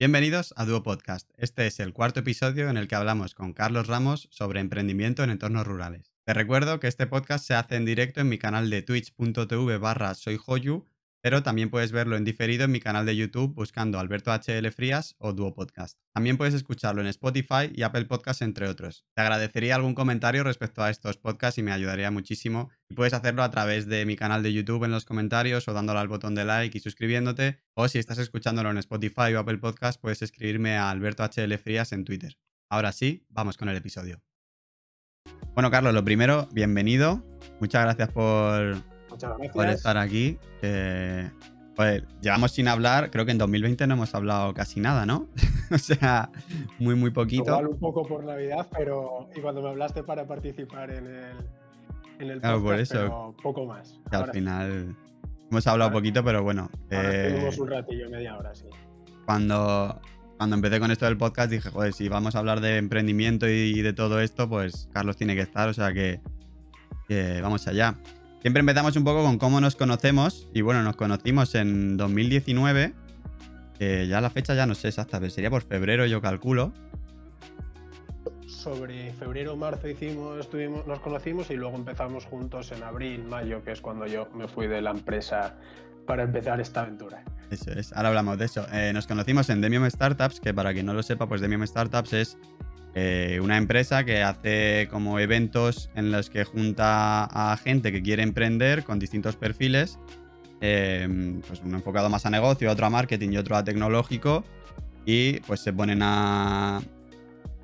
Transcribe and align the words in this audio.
Bienvenidos 0.00 0.54
a 0.56 0.64
Duo 0.64 0.82
Podcast. 0.82 1.28
Este 1.36 1.66
es 1.66 1.78
el 1.78 1.92
cuarto 1.92 2.20
episodio 2.20 2.70
en 2.70 2.78
el 2.78 2.88
que 2.88 2.94
hablamos 2.94 3.34
con 3.34 3.52
Carlos 3.52 3.86
Ramos 3.86 4.28
sobre 4.30 4.60
emprendimiento 4.60 5.22
en 5.22 5.28
entornos 5.28 5.66
rurales. 5.66 6.14
Te 6.24 6.32
recuerdo 6.32 6.80
que 6.80 6.86
este 6.86 7.06
podcast 7.06 7.46
se 7.46 7.52
hace 7.52 7.76
en 7.76 7.84
directo 7.84 8.22
en 8.22 8.30
mi 8.30 8.38
canal 8.38 8.70
de 8.70 8.80
twitch.tv 8.80 9.76
barra 9.76 10.14
soyhoyu 10.14 10.86
pero 11.22 11.42
también 11.42 11.70
puedes 11.70 11.92
verlo 11.92 12.16
en 12.16 12.24
diferido 12.24 12.64
en 12.64 12.72
mi 12.72 12.80
canal 12.80 13.06
de 13.06 13.16
YouTube 13.16 13.54
buscando 13.54 13.98
Alberto 13.98 14.32
HL 14.32 14.70
Frías 14.70 15.14
o 15.18 15.32
Duo 15.32 15.54
Podcast. 15.54 15.98
También 16.14 16.36
puedes 16.36 16.54
escucharlo 16.54 17.00
en 17.00 17.06
Spotify 17.08 17.70
y 17.74 17.82
Apple 17.82 18.06
Podcast, 18.06 18.42
entre 18.42 18.68
otros. 18.68 19.04
Te 19.14 19.22
agradecería 19.22 19.76
algún 19.76 19.94
comentario 19.94 20.42
respecto 20.44 20.82
a 20.82 20.90
estos 20.90 21.16
podcasts 21.16 21.58
y 21.58 21.62
me 21.62 21.72
ayudaría 21.72 22.10
muchísimo. 22.10 22.70
Y 22.88 22.94
puedes 22.94 23.14
hacerlo 23.14 23.42
a 23.42 23.50
través 23.50 23.86
de 23.86 24.06
mi 24.06 24.16
canal 24.16 24.42
de 24.42 24.52
YouTube 24.52 24.84
en 24.84 24.90
los 24.90 25.04
comentarios 25.04 25.68
o 25.68 25.72
dándole 25.72 26.00
al 26.00 26.08
botón 26.08 26.34
de 26.34 26.44
like 26.44 26.76
y 26.76 26.80
suscribiéndote. 26.80 27.58
O 27.74 27.88
si 27.88 27.98
estás 27.98 28.18
escuchándolo 28.18 28.70
en 28.70 28.78
Spotify 28.78 29.34
o 29.34 29.40
Apple 29.40 29.58
Podcast, 29.58 30.00
puedes 30.00 30.22
escribirme 30.22 30.76
a 30.76 30.90
Alberto 30.90 31.24
HL 31.24 31.56
Frías 31.58 31.92
en 31.92 32.04
Twitter. 32.04 32.38
Ahora 32.70 32.92
sí, 32.92 33.26
vamos 33.28 33.56
con 33.56 33.68
el 33.68 33.76
episodio. 33.76 34.22
Bueno, 35.54 35.70
Carlos, 35.70 35.92
lo 35.92 36.04
primero, 36.04 36.48
bienvenido. 36.52 37.24
Muchas 37.60 37.82
gracias 37.84 38.08
por, 38.10 38.82
por 39.52 39.68
estar 39.68 39.96
aquí. 39.96 40.38
pues 40.60 42.02
llevamos 42.20 42.52
sin 42.52 42.68
hablar, 42.68 43.10
creo 43.10 43.24
que 43.24 43.32
en 43.32 43.38
2020 43.38 43.86
no 43.86 43.94
hemos 43.94 44.14
hablado 44.14 44.52
casi 44.54 44.80
nada, 44.80 45.06
¿no? 45.06 45.28
o 45.70 45.78
sea, 45.78 46.30
muy, 46.78 46.94
muy 46.94 47.10
poquito. 47.10 47.44
Igual 47.44 47.68
un 47.68 47.78
poco 47.78 48.06
por 48.06 48.24
Navidad, 48.24 48.66
pero. 48.76 49.28
Y 49.34 49.40
cuando 49.40 49.62
me 49.62 49.68
hablaste 49.68 50.02
para 50.02 50.26
participar 50.26 50.90
en 50.90 51.06
el. 51.06 51.32
En 52.18 52.30
el 52.30 52.40
claro, 52.40 52.62
por 52.62 52.78
eso. 52.78 52.94
Pero 52.94 53.34
poco 53.42 53.66
más. 53.66 53.98
al 54.10 54.30
final. 54.30 54.96
Hemos 55.50 55.66
hablado 55.66 55.90
poquito, 55.90 56.22
pero 56.22 56.42
bueno. 56.42 56.70
Eh, 56.90 57.50
un 57.58 57.68
ratillo, 57.68 58.08
media 58.08 58.36
hora, 58.36 58.54
sí. 58.54 58.66
Cuando, 59.26 60.00
cuando 60.36 60.56
empecé 60.56 60.78
con 60.78 60.90
esto 60.90 61.06
del 61.06 61.16
podcast 61.16 61.50
dije, 61.50 61.70
joder, 61.70 61.92
si 61.92 62.08
vamos 62.08 62.36
a 62.36 62.38
hablar 62.38 62.60
de 62.60 62.76
emprendimiento 62.76 63.48
y 63.48 63.80
de 63.82 63.92
todo 63.92 64.20
esto, 64.20 64.48
pues 64.48 64.88
Carlos 64.92 65.16
tiene 65.16 65.34
que 65.34 65.42
estar, 65.42 65.68
o 65.68 65.74
sea 65.74 65.92
que, 65.92 66.20
que 67.08 67.40
vamos 67.40 67.66
allá. 67.66 67.96
Siempre 68.40 68.60
empezamos 68.60 68.96
un 68.96 69.04
poco 69.04 69.22
con 69.22 69.38
cómo 69.38 69.60
nos 69.60 69.76
conocemos. 69.76 70.48
Y 70.54 70.62
bueno, 70.62 70.82
nos 70.82 70.96
conocimos 70.96 71.54
en 71.54 71.96
2019. 71.96 72.94
ya 73.78 74.20
la 74.20 74.30
fecha 74.30 74.54
ya 74.54 74.66
no 74.66 74.74
sé 74.74 74.88
exacta, 74.88 75.20
pero 75.20 75.30
sería 75.30 75.50
por 75.50 75.62
febrero, 75.62 76.06
yo 76.06 76.22
calculo. 76.22 76.72
Sobre 78.46 79.12
febrero 79.12 79.56
marzo 79.56 79.88
hicimos, 79.88 80.38
estuvimos, 80.40 80.86
nos 80.86 81.00
conocimos 81.00 81.50
y 81.50 81.56
luego 81.56 81.76
empezamos 81.76 82.26
juntos 82.26 82.72
en 82.72 82.82
abril, 82.82 83.24
mayo, 83.24 83.62
que 83.62 83.72
es 83.72 83.80
cuando 83.80 84.06
yo 84.06 84.28
me 84.34 84.48
fui 84.48 84.66
de 84.66 84.82
la 84.82 84.90
empresa 84.90 85.56
para 86.06 86.24
empezar 86.24 86.60
esta 86.60 86.82
aventura. 86.82 87.22
Eso 87.50 87.72
es, 87.72 87.92
ahora 87.92 88.08
hablamos 88.08 88.38
de 88.38 88.46
eso. 88.46 88.66
Eh, 88.72 88.92
nos 88.92 89.06
conocimos 89.06 89.48
en 89.50 89.60
Demium 89.60 89.88
Startups, 89.88 90.40
que 90.40 90.52
para 90.52 90.72
quien 90.72 90.86
no 90.86 90.94
lo 90.94 91.02
sepa, 91.02 91.26
pues 91.26 91.40
Demium 91.40 91.66
Startups 91.66 92.12
es 92.12 92.38
eh, 92.94 93.38
una 93.42 93.56
empresa 93.56 94.04
que 94.04 94.22
hace 94.22 94.88
como 94.90 95.18
eventos 95.18 95.90
en 95.94 96.10
los 96.10 96.30
que 96.30 96.44
junta 96.44 97.24
a 97.24 97.56
gente 97.56 97.92
que 97.92 98.02
quiere 98.02 98.22
emprender 98.22 98.84
con 98.84 98.98
distintos 98.98 99.36
perfiles, 99.36 99.98
em, 100.60 101.40
pues 101.42 101.62
uno 101.64 101.76
enfocado 101.76 102.10
más 102.10 102.26
a 102.26 102.30
negocio, 102.30 102.70
otro 102.70 102.86
a 102.86 102.90
marketing 102.90 103.30
y 103.32 103.36
otro 103.36 103.56
a 103.56 103.64
tecnológico, 103.64 104.44
y 105.06 105.40
pues 105.40 105.60
se 105.60 105.72
ponen 105.72 106.02
a, 106.02 106.80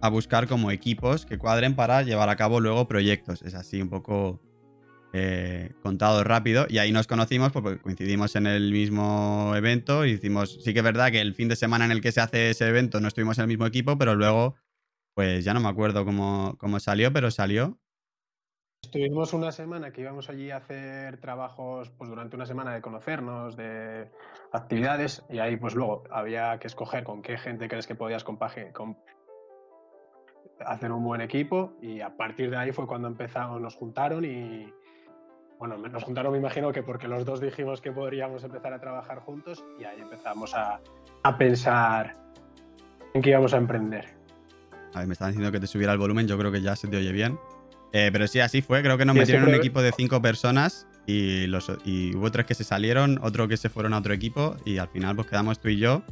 a 0.01 0.09
buscar 0.09 0.47
como 0.47 0.71
equipos 0.71 1.27
que 1.27 1.39
cuadren 1.39 1.75
para 1.75 2.03
llevar 2.03 2.29
a 2.29 2.37
cabo 2.37 2.61
luego 2.61 2.89
proyectos. 2.89 3.43
Es 3.43 3.55
así 3.55 3.83
un 3.83 3.89
poco 3.89 4.41
eh, 5.19 5.71
contado 5.83 6.25
rápido. 6.25 6.67
Y 6.69 6.77
ahí 6.77 6.93
nos 6.93 7.07
conocimos 7.07 7.51
porque 7.51 7.79
coincidimos 7.79 8.37
en 8.37 8.47
el 8.47 8.71
mismo 8.71 9.55
evento 9.57 10.05
y 10.05 10.11
hicimos, 10.11 10.59
sí 10.63 10.75
que 10.75 10.81
es 10.81 10.85
verdad 10.85 11.11
que 11.11 11.23
el 11.23 11.35
fin 11.35 11.49
de 11.49 11.57
semana 11.57 11.87
en 11.87 11.91
el 11.91 12.03
que 12.03 12.13
se 12.13 12.21
hace 12.21 12.51
ese 12.51 12.69
evento 12.69 13.01
no 13.01 13.09
estuvimos 13.09 13.39
en 13.39 13.43
el 13.43 13.49
mismo 13.49 13.65
equipo, 13.65 13.97
pero 13.97 14.15
luego 14.15 14.57
pues 15.17 15.47
ya 15.47 15.55
no 15.55 15.61
me 15.61 15.69
acuerdo 15.71 16.05
cómo, 16.05 16.79
salió, 16.79 17.11
pero 17.11 17.31
salió. 17.31 17.79
Estuvimos 18.83 19.33
una 19.33 19.51
semana 19.51 19.91
que 19.91 20.03
íbamos 20.03 20.29
allí 20.29 20.51
a 20.51 20.59
hacer 20.59 21.19
trabajos, 21.23 21.89
pues 21.89 22.11
durante 22.11 22.37
una 22.37 22.45
semana 22.45 22.75
de 22.75 22.83
conocernos, 22.83 23.57
de 23.57 24.11
actividades, 24.53 25.25
y 25.31 25.39
ahí 25.39 25.57
pues 25.57 25.75
luego 25.75 26.05
había 26.11 26.59
que 26.59 26.67
escoger 26.67 27.03
con 27.03 27.23
qué 27.23 27.39
gente 27.39 27.67
crees 27.67 27.87
que 27.87 27.95
podías 27.95 28.27
hacer 30.67 30.93
un 30.93 31.03
buen 31.03 31.23
equipo, 31.23 31.73
y 31.81 32.03
a 32.03 32.15
partir 32.15 32.51
de 32.51 32.59
ahí 32.59 32.73
fue 32.73 32.87
cuando 32.87 33.09
empezamos, 33.09 33.59
nos 33.59 33.75
juntaron 33.75 34.23
y, 34.23 34.71
bueno, 35.59 35.79
nos 35.79 36.05
juntaron 36.05 36.33
me 36.33 36.39
imagino 36.39 36.73
que 36.73 36.83
porque 36.83 37.09
los 37.09 37.25
dos 37.25 37.41
dijimos 37.41 37.81
que 37.81 37.91
podríamos 37.91 38.45
empezar 38.45 38.75
a 38.75 38.81
trabajar 38.81 39.21
juntos, 39.21 39.65
y 39.81 39.85
ahí 39.85 39.99
empezamos 39.99 40.55
a, 40.55 40.79
a 41.23 41.39
pensar 41.39 42.13
en 43.15 43.23
qué 43.23 43.31
íbamos 43.31 43.55
a 43.55 43.57
emprender. 43.57 44.16
A 44.97 45.01
ver, 45.01 45.09
me 45.09 45.13
estaban 45.13 45.33
diciendo 45.33 45.53
que 45.53 45.61
te 45.61 45.67
subiera 45.67 45.93
el 45.93 45.99
volumen, 45.99 46.27
yo 46.27 46.39
creo 46.39 46.51
que 46.51 46.63
ya 46.63 46.75
se 46.75 46.89
te 46.89 46.97
oye 46.97 47.13
bien. 47.13 47.39
Eh, 47.93 48.09
pero 48.11 48.27
sí, 48.27 48.41
así 48.41 48.63
fue. 48.63 48.81
Creo 48.81 48.97
que 48.97 49.05
nos 49.05 49.15
metieron 49.15 49.43
en 49.45 49.51
un 49.51 49.55
equipo 49.55 49.83
de 49.83 49.93
cinco 49.93 50.23
personas 50.23 50.87
y, 51.07 51.47
los, 51.49 51.71
y 51.85 52.17
hubo 52.17 52.33
tres 52.33 52.47
que 52.47 52.55
se 52.55 52.65
salieron, 52.65 53.19
otro 53.23 53.47
que 53.47 53.59
se 53.59 53.69
fueron 53.69 53.93
a 53.93 53.99
otro 53.99 54.15
equipo 54.15 54.57
y 54.65 54.79
al 54.79 54.89
final 54.89 55.15
pues 55.15 55.29
quedamos 55.29 55.61
tú 55.61 55.69
y 55.69 55.77
yo 55.77 56.03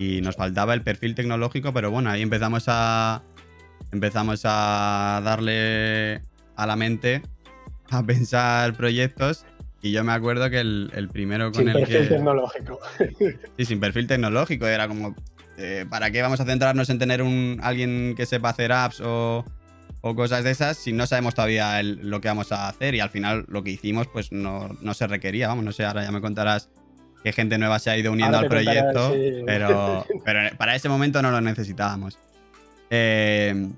y 0.00 0.20
nos 0.20 0.34
faltaba 0.34 0.74
el 0.74 0.82
perfil 0.82 1.14
tecnológico, 1.14 1.72
pero 1.72 1.92
bueno, 1.92 2.10
ahí 2.10 2.22
empezamos 2.22 2.64
a 2.66 3.22
empezamos 3.92 4.40
a 4.44 5.20
darle 5.24 6.22
a 6.56 6.66
la 6.66 6.74
mente 6.74 7.22
a 7.90 8.02
pensar 8.02 8.74
proyectos 8.74 9.46
y 9.80 9.92
yo 9.92 10.02
me 10.02 10.10
acuerdo 10.10 10.50
que 10.50 10.58
el, 10.58 11.08
primero 11.12 11.52
con 11.52 11.60
sin 11.60 11.68
el 11.68 11.78
perfil 11.78 12.08
tecnológico. 12.08 12.80
Sí, 13.56 13.64
sin 13.64 13.78
perfil 13.78 14.08
tecnológico. 14.08 14.66
Era 14.66 14.88
como, 14.88 15.14
eh, 15.58 15.86
¿para 15.90 16.10
qué 16.10 16.22
vamos 16.22 16.40
a 16.40 16.44
centrarnos 16.44 16.88
en 16.88 16.98
tener 16.98 17.20
un 17.20 17.58
alguien 17.62 18.14
que 18.16 18.26
sepa 18.26 18.50
hacer 18.50 18.72
apps 18.72 19.00
o, 19.04 19.44
cosas 20.00 20.42
de 20.42 20.52
esas 20.52 20.78
si 20.78 20.92
no 20.92 21.06
sabemos 21.06 21.34
todavía 21.34 21.82
lo 21.82 22.20
que 22.20 22.28
vamos 22.28 22.52
a 22.52 22.68
hacer? 22.68 22.94
Y 22.94 23.00
al 23.00 23.10
final 23.10 23.44
lo 23.48 23.62
que 23.64 23.70
hicimos 23.70 24.06
pues 24.06 24.32
no, 24.32 24.70
se 24.94 25.06
requería, 25.06 25.48
vamos, 25.48 25.64
no 25.64 25.72
sé, 25.72 25.84
ahora 25.84 26.04
ya 26.04 26.12
me 26.12 26.20
contarás 26.20 26.70
qué 27.22 27.32
gente 27.32 27.58
nueva 27.58 27.78
se 27.78 27.90
ha 27.90 27.98
ido 27.98 28.12
uniendo 28.12 28.38
al 28.38 28.46
proyecto, 28.46 29.12
pero, 29.44 30.06
pero 30.24 30.56
para 30.56 30.76
ese 30.76 30.88
momento 30.88 31.20
no 31.20 31.30
lo 31.30 31.40
necesitábamos. 31.40 32.18
Eh, 32.90 33.68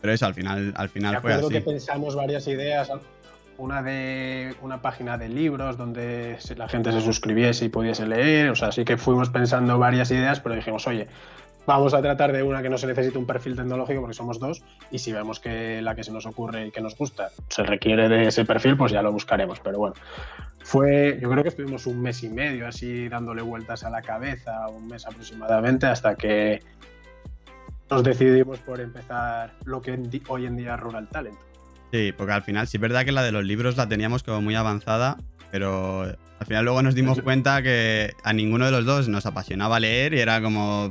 pero 0.00 0.12
eso, 0.12 0.26
al 0.26 0.34
final, 0.34 0.74
al 0.76 0.88
final 0.88 1.20
fue 1.20 1.32
así. 1.32 1.48
que 1.48 1.60
pensamos 1.60 2.14
varias 2.14 2.46
ideas 2.46 2.90
una 3.58 3.82
de 3.82 4.54
una 4.62 4.82
página 4.82 5.18
de 5.18 5.28
libros 5.28 5.76
donde 5.76 6.38
la 6.56 6.68
gente 6.68 6.92
se 6.92 7.00
suscribiese 7.00 7.64
y 7.64 7.68
pudiese 7.68 8.06
leer, 8.06 8.50
o 8.50 8.54
sea, 8.54 8.72
sí 8.72 8.84
que 8.84 8.96
fuimos 8.96 9.30
pensando 9.30 9.78
varias 9.78 10.10
ideas, 10.10 10.40
pero 10.40 10.54
dijimos, 10.54 10.86
oye, 10.86 11.08
vamos 11.66 11.94
a 11.94 12.00
tratar 12.00 12.32
de 12.32 12.42
una 12.42 12.62
que 12.62 12.68
no 12.68 12.78
se 12.78 12.86
necesite 12.86 13.18
un 13.18 13.26
perfil 13.26 13.56
tecnológico 13.56 14.00
porque 14.00 14.14
somos 14.14 14.38
dos 14.38 14.62
y 14.90 14.98
si 14.98 15.12
vemos 15.12 15.40
que 15.40 15.82
la 15.82 15.94
que 15.94 16.04
se 16.04 16.12
nos 16.12 16.26
ocurre 16.26 16.66
y 16.66 16.70
que 16.70 16.80
nos 16.80 16.96
gusta 16.96 17.30
se 17.48 17.62
requiere 17.62 18.08
de 18.08 18.28
ese 18.28 18.44
perfil, 18.44 18.76
pues 18.76 18.92
ya 18.92 19.02
lo 19.02 19.12
buscaremos, 19.12 19.60
pero 19.60 19.78
bueno. 19.78 19.94
Fue, 20.62 21.18
yo 21.20 21.30
creo 21.30 21.42
que 21.42 21.50
estuvimos 21.50 21.86
un 21.86 22.02
mes 22.02 22.22
y 22.24 22.28
medio 22.28 22.66
así 22.66 23.08
dándole 23.08 23.42
vueltas 23.42 23.84
a 23.84 23.90
la 23.90 24.02
cabeza, 24.02 24.68
un 24.68 24.88
mes 24.88 25.06
aproximadamente, 25.06 25.86
hasta 25.86 26.16
que 26.16 26.60
nos 27.88 28.02
decidimos 28.02 28.58
por 28.58 28.80
empezar 28.80 29.52
lo 29.64 29.80
que 29.80 29.96
hoy 30.28 30.46
en 30.46 30.56
día 30.56 30.74
es 30.74 30.80
Rural 30.80 31.08
Talent. 31.08 31.38
Sí, 31.92 32.12
porque 32.16 32.32
al 32.32 32.42
final 32.42 32.66
sí 32.66 32.76
es 32.76 32.80
verdad 32.80 33.04
que 33.04 33.12
la 33.12 33.22
de 33.22 33.32
los 33.32 33.44
libros 33.44 33.76
la 33.76 33.88
teníamos 33.88 34.22
como 34.22 34.42
muy 34.42 34.54
avanzada, 34.54 35.18
pero 35.50 36.02
al 36.02 36.46
final 36.46 36.64
luego 36.64 36.82
nos 36.82 36.94
dimos 36.94 37.20
cuenta 37.20 37.62
que 37.62 38.12
a 38.22 38.32
ninguno 38.32 38.66
de 38.66 38.70
los 38.70 38.84
dos 38.84 39.08
nos 39.08 39.26
apasionaba 39.26 39.80
leer 39.80 40.14
y 40.14 40.20
era 40.20 40.42
como, 40.42 40.90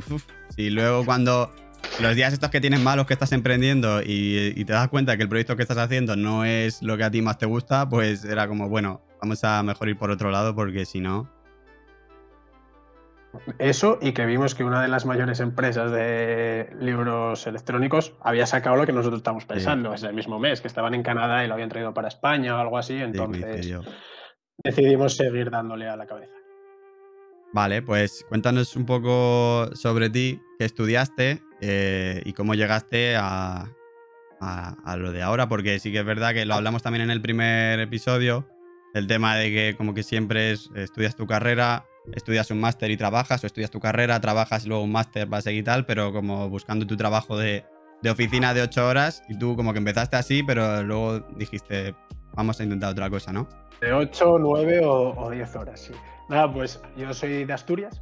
si 0.56 0.70
luego 0.70 1.06
cuando 1.06 1.54
los 2.02 2.16
días 2.16 2.34
estos 2.34 2.50
que 2.50 2.62
tienes 2.62 2.80
malos 2.80 3.06
que 3.06 3.14
estás 3.14 3.32
emprendiendo 3.32 4.02
y, 4.02 4.54
y, 4.56 4.66
te 4.66 4.74
das 4.74 4.88
cuenta 4.90 5.18
que 5.18 5.24
el 5.24 5.30
proyecto 5.30 5.56
que 5.56 5.62
estás 5.62 5.78
haciendo 5.78 6.16
no 6.16 6.46
es 6.46 6.82
lo 6.82 6.98
que 6.98 7.04
a 7.04 7.12
ti 7.12 7.22
más 7.22 7.38
te 7.38 7.46
gusta, 7.46 7.88
pues 7.88 8.26
era 8.26 8.48
como, 8.48 8.70
bueno, 8.70 9.02
vamos 9.22 9.44
a 9.44 9.62
mejor 9.64 9.90
ir 9.90 9.98
por 9.98 10.12
otro 10.12 10.32
lado 10.32 10.56
porque 10.56 10.86
si 10.86 11.00
no... 11.00 11.35
Eso 13.60 14.00
y 14.02 14.14
que 14.14 14.26
vimos 14.26 14.56
que 14.56 14.64
una 14.64 14.82
de 14.82 14.88
las 14.88 15.06
mayores 15.06 15.40
empresas 15.40 15.92
de 15.92 16.70
libros 16.80 17.48
electrónicos 17.48 18.14
había 18.22 18.46
sacado 18.46 18.76
lo 18.76 18.86
que 18.86 18.94
nosotros 18.94 19.20
estamos 19.20 19.46
pensando 19.46 19.94
ese 19.94 20.12
mismo 20.12 20.40
mes, 20.40 20.62
que 20.62 20.68
estaban 20.68 20.94
en 20.94 21.04
Canadá 21.04 21.44
y 21.44 21.48
lo 21.48 21.54
habían 21.54 21.70
traído 21.70 21.94
para 21.94 22.08
España 22.08 22.56
o 22.56 22.60
algo 22.60 22.78
así, 22.78 22.96
entonces 22.96 23.76
decidimos 24.64 25.16
seguir 25.16 25.50
dándole 25.50 25.88
a 25.88 25.96
la 25.96 26.06
cabeza. 26.06 26.34
Vale, 27.54 27.82
pues 27.82 28.26
cuéntanos 28.28 28.76
un 28.76 28.86
poco 28.86 29.70
sobre 29.76 30.10
ti, 30.10 30.42
qué 30.60 30.66
estudiaste 30.66 31.42
eh, 31.62 32.22
y 32.26 32.34
cómo 32.34 32.54
llegaste 32.54 33.16
a, 33.16 33.72
a, 34.42 34.98
lo 34.98 35.12
de 35.12 35.22
ahora, 35.22 35.48
porque 35.48 35.80
sí 35.80 35.92
que 35.92 36.00
es 36.00 36.06
verdad 36.06 36.34
que 36.34 36.46
lo 36.46 36.56
hablamos 36.56 36.84
también 36.84 37.04
en 37.04 37.12
el 37.12 37.22
primer 37.22 37.80
episodio, 37.80 38.48
el 38.94 39.08
tema 39.08 39.36
de 39.36 39.52
que 39.52 39.76
como 39.78 39.94
que 39.94 40.04
siempre 40.04 40.52
estudias 40.52 41.16
tu 41.16 41.28
carrera, 41.28 41.86
estudias 42.14 42.52
un 42.52 42.60
máster 42.60 42.92
y 42.92 42.98
trabajas, 42.98 43.44
o 43.44 43.48
estudias 43.48 43.72
tu 43.72 43.80
carrera, 43.80 44.20
trabajas 44.20 44.66
luego 44.66 44.84
un 44.84 44.92
máster, 44.92 45.28
vas 45.28 45.40
a 45.40 45.42
seguir 45.50 45.64
tal, 45.64 45.86
pero 45.86 46.12
como 46.14 46.50
buscando 46.50 46.86
tu 46.86 46.96
trabajo 46.96 47.38
de, 47.38 47.66
oficina 48.10 48.54
de 48.54 48.62
ocho 48.62 48.88
horas 48.88 49.24
y 49.28 49.38
tú 49.38 49.56
como 49.56 49.74
que 49.74 49.80
empezaste 49.80 50.16
así, 50.16 50.44
pero 50.44 50.84
luego 50.84 51.22
dijiste, 51.38 51.96
vamos 52.34 52.60
a 52.60 52.64
intentar 52.64 52.92
otra 52.92 53.10
cosa, 53.10 53.34
¿no? 53.34 53.48
De 53.82 53.92
ocho, 53.94 54.38
nueve 54.40 54.82
o, 54.84 55.30
diez 55.32 55.56
horas, 55.56 55.80
sí. 55.80 55.94
Nada, 56.30 56.52
pues 56.52 56.82
yo 56.98 57.14
soy 57.14 57.46
de 57.46 57.54
Asturias 57.54 58.02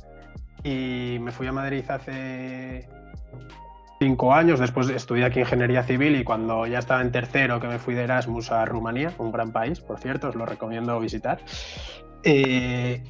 Y 0.64 1.18
me 1.20 1.32
fui 1.32 1.46
a 1.48 1.52
Madrid 1.52 1.84
hace 1.90 2.88
cinco 4.00 4.34
años, 4.34 4.60
después 4.60 4.90
estudié 4.90 5.26
aquí 5.26 5.40
ingeniería 5.40 5.84
civil 5.84 6.18
y 6.18 6.26
cuando 6.26 6.68
ya 6.68 6.80
estaba 6.80 7.02
en 7.02 7.12
tercero 7.12 7.62
que 7.62 7.68
me 7.68 7.80
fui 7.80 7.94
de 7.94 8.04
Erasmus 8.04 8.52
a 8.52 8.66
Rumanía, 8.66 9.14
un 9.18 9.32
gran 9.32 9.54
país, 9.54 9.80
por 9.80 10.00
cierto, 10.00 10.28
os 10.28 10.36
lo 10.36 10.46
recomiendo 10.46 11.00
visitar, 11.00 11.40
eh, 12.24 13.02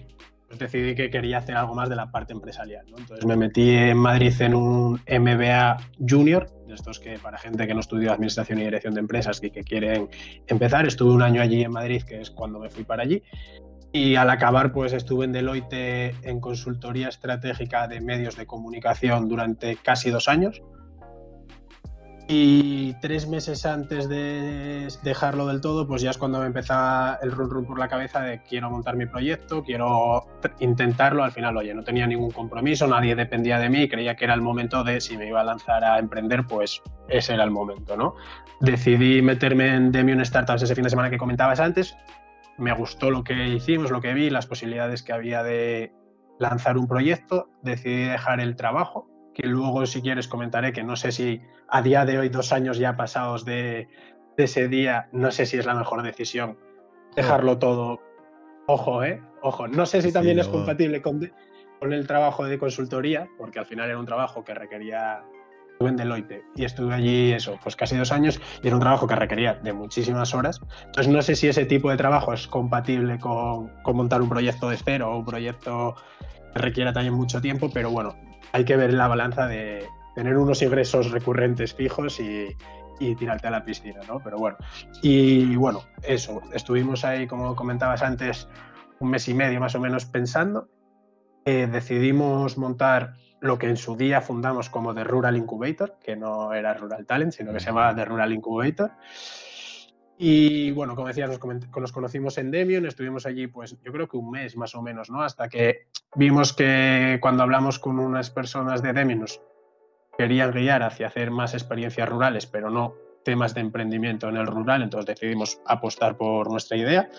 pues 0.58 0.72
decidí 0.72 0.96
que 0.96 1.10
quería 1.10 1.40
hacer 1.40 1.56
algo 1.56 1.74
más 1.74 1.90
de 1.90 1.96
la 1.96 2.12
parte 2.12 2.34
empresarial. 2.34 2.86
Entonces 2.88 3.26
me 3.26 3.36
metí 3.36 3.72
en 3.72 3.98
Madrid 3.98 4.34
en 4.40 4.54
un 4.54 5.02
MBA 5.08 5.78
Junior, 6.08 6.48
de 6.68 6.76
estos 6.76 7.00
que 7.00 7.18
para 7.18 7.38
gente 7.38 7.66
que 7.66 7.74
no 7.74 7.80
estudió 7.80 8.12
Administración 8.12 8.60
y 8.60 8.64
Dirección 8.64 8.94
de 8.94 9.00
Empresas 9.00 9.40
y 9.44 9.50
que 9.50 9.64
quieren 9.64 10.10
empezar, 10.48 10.86
estuve 10.86 11.12
un 11.12 11.22
año 11.22 11.42
allí 11.42 11.64
en 11.64 11.72
Madrid, 11.72 12.04
que 12.04 12.22
es 12.22 12.30
cuando 12.30 12.60
me 12.60 12.70
fui 12.70 12.84
para 12.84 13.04
allí, 13.04 13.24
y 13.92 14.16
al 14.16 14.30
acabar, 14.30 14.72
pues 14.72 14.94
estuve 14.94 15.26
en 15.26 15.32
Deloitte 15.32 16.16
en 16.24 16.40
consultoría 16.40 17.10
estratégica 17.10 17.88
de 17.88 18.02
medios 18.02 18.36
de 18.36 18.46
comunicación 18.46 19.28
durante 19.28 19.76
casi 19.76 20.10
dos 20.10 20.28
años. 20.28 20.62
Y 22.28 22.94
tres 23.02 23.28
meses 23.28 23.66
antes 23.66 24.08
de 24.08 24.88
dejarlo 25.04 25.46
del 25.48 25.60
todo, 25.60 25.86
pues 25.86 26.02
ya 26.02 26.10
es 26.10 26.18
cuando 26.18 26.40
me 26.40 26.46
empezaba 26.46 27.20
el 27.22 27.32
run 27.34 27.50
run 27.50 27.66
por 27.66 27.78
la 27.78 27.90
cabeza 27.90 28.22
de 28.22 28.42
quiero 28.42 28.70
montar 28.70 28.96
mi 28.96 29.06
proyecto, 29.06 29.62
quiero 29.64 30.26
intentarlo. 30.60 31.24
Al 31.24 31.34
final, 31.34 31.58
oye, 31.58 31.74
no 31.74 31.84
tenía 31.84 32.08
ningún 32.08 32.32
compromiso, 32.32 32.88
nadie 32.88 33.16
dependía 33.16 33.60
de 33.60 33.70
mí, 33.70 33.90
creía 33.90 34.16
que 34.16 34.24
era 34.24 34.34
el 34.34 34.42
momento 34.42 34.86
de 34.86 35.02
si 35.02 35.18
me 35.18 35.28
iba 35.28 35.42
a 35.42 35.44
lanzar 35.44 35.84
a 35.84 36.00
emprender, 36.00 36.48
pues 36.48 36.82
ese 37.10 37.34
era 37.34 37.44
el 37.44 37.52
momento, 37.52 37.98
¿no? 37.98 38.16
Decidí 38.62 39.22
meterme 39.22 39.76
en 39.76 39.92
Demion 39.92 40.24
Startups 40.24 40.64
ese 40.64 40.76
fin 40.76 40.86
de 40.86 40.90
semana 40.90 41.10
que 41.10 41.18
comentabas 41.18 41.60
antes. 41.60 41.98
Me 42.58 42.72
gustó 42.72 43.12
lo 43.12 43.26
que 43.26 43.50
hicimos, 43.50 43.92
lo 43.92 44.00
que 44.00 44.14
vi, 44.14 44.30
las 44.30 44.48
posibilidades 44.48 45.04
que 45.04 45.12
había 45.12 45.44
de 45.44 45.92
lanzar 46.40 46.78
un 46.78 46.88
proyecto. 46.88 47.50
Decidí 47.64 48.04
dejar 48.04 48.40
el 48.40 48.56
trabajo 48.56 49.13
que 49.34 49.48
luego 49.48 49.86
si 49.86 50.02
quieres 50.02 50.28
comentaré 50.28 50.74
que 50.74 50.84
no 50.84 50.96
sé 50.96 51.12
si 51.12 51.42
a 51.68 51.82
día 51.82 52.06
de 52.06 52.20
hoy, 52.20 52.30
dos 52.30 52.54
años 52.54 52.78
ya 52.78 52.96
pasados 52.96 53.46
de, 53.46 53.88
ese 54.38 54.68
día, 54.68 55.10
no 55.12 55.32
sé 55.32 55.46
si 55.46 55.58
es 55.58 55.66
la 55.66 55.76
mejor 55.76 56.04
decisión 56.04 56.58
dejarlo 57.16 57.60
todo. 57.60 58.00
Ojo, 58.68 59.04
¿eh? 59.04 59.22
Ojo. 59.42 59.68
No 59.68 59.86
sé 59.86 60.02
si 60.02 60.12
también 60.12 60.40
es 60.40 60.48
compatible 60.48 61.02
con, 61.02 61.32
con 61.80 61.94
el 61.94 62.08
trabajo 62.08 62.46
de 62.46 62.58
consultoría, 62.58 63.28
porque 63.38 63.60
al 63.60 63.66
final 63.66 63.90
era 63.90 64.00
un 64.00 64.06
trabajo 64.06 64.44
que 64.44 64.54
requería 64.54 65.24
estuve 65.74 65.90
en 65.90 65.98
Deloitte 65.98 66.46
y 66.56 66.66
estuve 66.66 66.94
allí 66.94 67.32
eso, 67.32 67.60
pues 67.62 67.76
casi 67.76 67.98
dos 67.98 68.12
años 68.12 68.40
y 68.62 68.68
era 68.68 68.76
un 68.76 68.82
trabajo 68.82 69.08
que 69.08 69.16
requería 69.16 69.56
de 69.56 69.74
muchísimas 69.74 70.34
horas. 70.34 70.62
Entonces 70.86 71.12
no 71.12 71.22
sé 71.22 71.36
si 71.36 71.48
ese 71.48 71.66
tipo 71.66 71.90
de 71.90 71.98
trabajo 71.98 72.34
es 72.34 72.48
compatible 72.48 73.20
con, 73.20 73.70
con 73.82 73.98
montar 73.98 74.22
un 74.22 74.30
proyecto 74.30 74.70
de 74.70 74.78
cero 74.78 75.12
o 75.12 75.18
un 75.18 75.26
proyecto 75.26 75.96
que 76.54 76.60
requiera 76.60 76.94
también 76.94 77.14
mucho 77.14 77.42
tiempo, 77.42 77.70
pero 77.74 77.90
bueno, 77.90 78.16
hay 78.52 78.66
que 78.66 78.76
ver 78.78 78.94
la 78.94 79.08
balanza 79.08 79.48
de 79.48 79.88
tener 80.16 80.38
unos 80.38 80.62
ingresos 80.62 81.12
recurrentes 81.12 81.74
fijos 81.74 82.20
y, 82.20 82.56
tirarte 83.20 83.48
a 83.48 83.52
la 83.52 83.66
piscina, 83.66 84.00
¿no? 84.08 84.22
Pero 84.24 84.38
bueno, 84.38 84.56
y 85.02 85.58
bueno, 85.58 85.84
eso, 86.04 86.42
estuvimos 86.54 87.04
ahí, 87.04 87.28
como 87.28 87.54
comentabas 87.54 88.02
antes, 88.02 88.48
un 89.00 89.10
mes 89.10 89.28
y 89.28 89.34
medio 89.34 89.60
más 89.60 89.76
o 89.76 89.82
menos 89.82 90.06
pensando. 90.06 90.70
Eh, 91.44 91.68
decidimos 91.70 92.58
montar 92.58 93.16
lo 93.42 93.58
que 93.58 93.68
en 93.68 93.76
su 93.76 93.98
día 93.98 94.22
fundamos 94.22 94.70
como 94.70 94.96
The 94.96 95.04
Rural 95.04 95.36
Incubator, 95.36 95.98
que 96.02 96.16
no 96.16 96.54
era 96.54 96.76
Rural 96.76 97.06
Talent, 97.06 97.34
sino 97.34 97.52
que 97.52 97.60
se 97.60 97.66
llamaba 97.66 97.94
The 97.94 98.06
Rural 98.06 98.32
Incubator. 98.32 98.92
Y 100.18 100.72
bueno, 100.72 100.96
como 100.96 101.08
decías, 101.08 101.30
nos, 101.30 101.92
conocimos 101.92 102.38
en 102.38 102.52
Demion, 102.52 102.86
estuvimos 102.86 103.26
allí 103.26 103.48
pues 103.48 103.78
yo 103.84 103.92
creo 103.92 104.08
que 104.08 104.18
un 104.18 104.30
mes 104.32 104.56
más 104.56 104.76
o 104.76 104.82
menos, 104.82 105.10
¿no? 105.10 105.24
Hasta 105.24 105.50
que 105.50 105.88
vimos 106.16 106.54
que 106.54 107.18
cuando 107.22 107.44
hablamos 107.44 107.80
con 107.80 108.00
unas 108.00 108.30
personas 108.30 108.84
de 108.84 108.94
Demion 108.94 109.26
querían 110.18 110.52
guiar 110.52 110.84
hacia 110.84 111.08
hacer 111.08 111.32
más 111.32 111.54
experiencias 111.54 112.08
rurales, 112.08 112.46
pero 112.46 112.70
no 112.70 112.94
temas 113.24 113.54
de 113.56 113.62
emprendimiento 113.62 114.30
en 114.30 114.38
el 114.38 114.46
rural, 114.46 114.84
entonces 114.84 115.08
decidimos 115.08 115.60
apostar 115.66 116.16
por 116.18 116.52
nuestra 116.52 116.78
idea. 116.78 117.10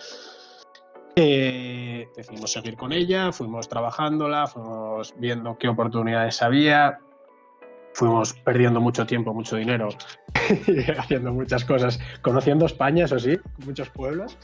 Eh, 1.17 2.09
decidimos 2.17 2.53
seguir 2.53 2.77
con 2.77 2.93
ella, 2.93 3.33
fuimos 3.33 3.69
trabajándola, 3.69 4.47
fuimos 4.47 5.15
viendo 5.19 5.57
qué 5.59 5.69
oportunidades 5.69 6.43
había, 6.43 7.01
fuimos 7.95 8.35
perdiendo 8.35 8.81
mucho 8.81 9.07
tiempo, 9.07 9.33
mucho 9.33 9.57
dinero, 9.57 9.89
haciendo 10.99 11.33
muchas 11.33 11.65
cosas, 11.65 11.99
conociendo 12.21 12.67
España, 12.67 13.07
eso 13.07 13.19
sí, 13.19 13.39
muchos 13.65 13.89
pueblos, 13.91 14.37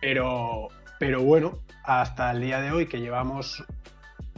pero, 0.00 0.68
pero 1.00 1.22
bueno, 1.22 1.58
hasta 1.82 2.30
el 2.30 2.42
día 2.42 2.60
de 2.60 2.70
hoy 2.70 2.86
que 2.86 3.00
llevamos 3.00 3.64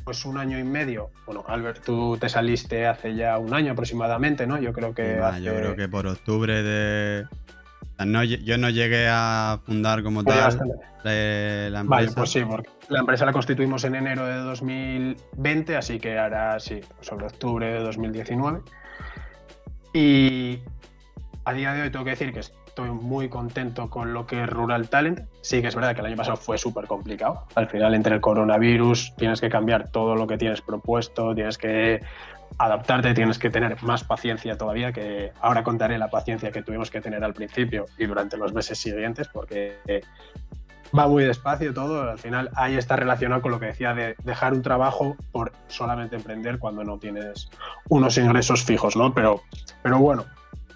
pues 0.04 0.24
un 0.24 0.38
año 0.38 0.56
y 0.58 0.62
medio, 0.62 1.10
bueno, 1.26 1.44
Albert, 1.48 1.84
tú 1.84 2.16
te 2.16 2.28
saliste 2.28 2.86
hace 2.86 3.16
ya 3.16 3.38
un 3.38 3.52
año 3.52 3.72
aproximadamente, 3.72 4.46
¿no? 4.46 4.56
Yo 4.60 4.72
creo 4.72 4.94
que... 4.94 5.20
Yo 5.42 5.52
creo 5.52 5.74
que 5.74 5.88
por 5.88 6.06
octubre 6.06 6.62
de... 6.62 7.26
No, 8.04 8.22
yo 8.22 8.58
no 8.58 8.68
llegué 8.68 9.08
a 9.08 9.60
fundar 9.64 10.02
como 10.02 10.22
tal 10.22 10.58
la 11.02 11.80
empresa. 11.80 11.84
Vale, 11.84 12.08
pues 12.12 12.30
sí, 12.30 12.42
porque 12.44 12.68
la 12.88 13.00
empresa 13.00 13.24
la 13.24 13.32
constituimos 13.32 13.84
en 13.84 13.94
enero 13.94 14.26
de 14.26 14.36
2020, 14.36 15.76
así 15.76 15.98
que 15.98 16.18
ahora 16.18 16.60
sí, 16.60 16.80
sobre 17.00 17.26
octubre 17.26 17.66
de 17.66 17.80
2019. 17.80 18.60
Y 19.94 20.60
a 21.44 21.52
día 21.54 21.72
de 21.72 21.82
hoy 21.82 21.90
tengo 21.90 22.04
que 22.04 22.10
decir 22.10 22.32
que 22.32 22.40
estoy 22.76 22.90
muy 22.90 23.30
contento 23.30 23.88
con 23.88 24.12
lo 24.12 24.26
que 24.26 24.42
es 24.42 24.50
Rural 24.50 24.90
Talent. 24.90 25.20
Sí 25.40 25.62
que 25.62 25.68
es 25.68 25.74
verdad 25.74 25.94
que 25.94 26.00
el 26.00 26.08
año 26.08 26.16
pasado 26.16 26.36
fue 26.36 26.58
súper 26.58 26.86
complicado. 26.86 27.44
Al 27.54 27.68
final, 27.68 27.94
entre 27.94 28.16
el 28.16 28.20
coronavirus, 28.20 29.14
tienes 29.16 29.40
que 29.40 29.48
cambiar 29.48 29.88
todo 29.88 30.14
lo 30.14 30.26
que 30.26 30.36
tienes 30.36 30.60
propuesto, 30.60 31.34
tienes 31.34 31.56
que 31.56 32.02
adaptarte, 32.58 33.14
tienes 33.14 33.38
que 33.38 33.48
tener 33.48 33.82
más 33.82 34.04
paciencia 34.04 34.58
todavía, 34.58 34.92
que 34.92 35.32
ahora 35.40 35.64
contaré 35.64 35.96
la 35.96 36.10
paciencia 36.10 36.50
que 36.50 36.60
tuvimos 36.60 36.90
que 36.90 37.00
tener 37.00 37.24
al 37.24 37.32
principio 37.32 37.86
y 37.96 38.04
durante 38.04 38.36
los 38.36 38.52
meses 38.52 38.76
siguientes, 38.76 39.26
porque 39.28 39.78
va 40.96 41.08
muy 41.08 41.24
despacio 41.24 41.72
todo. 41.72 42.10
Al 42.10 42.18
final 42.18 42.50
ahí 42.56 42.76
está 42.76 42.96
relacionado 42.96 43.40
con 43.40 43.52
lo 43.52 43.58
que 43.58 43.66
decía 43.66 43.94
de 43.94 44.16
dejar 44.22 44.52
un 44.52 44.60
trabajo 44.60 45.16
por 45.32 45.50
solamente 45.68 46.16
emprender 46.16 46.58
cuando 46.58 46.84
no 46.84 46.98
tienes 46.98 47.48
unos 47.88 48.18
ingresos 48.18 48.62
fijos, 48.64 48.96
¿no? 48.96 49.14
Pero, 49.14 49.40
pero 49.82 49.98
bueno, 49.98 50.26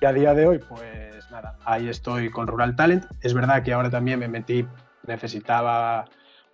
y 0.00 0.06
a 0.06 0.14
día 0.14 0.32
de 0.32 0.46
hoy, 0.46 0.60
pues 0.66 1.09
nada, 1.30 1.56
ahí 1.64 1.88
estoy 1.88 2.30
con 2.30 2.46
Rural 2.46 2.76
Talent. 2.76 3.06
Es 3.20 3.34
verdad 3.34 3.62
que 3.62 3.72
ahora 3.72 3.90
también 3.90 4.18
me 4.18 4.28
metí, 4.28 4.66
necesitaba 5.06 6.06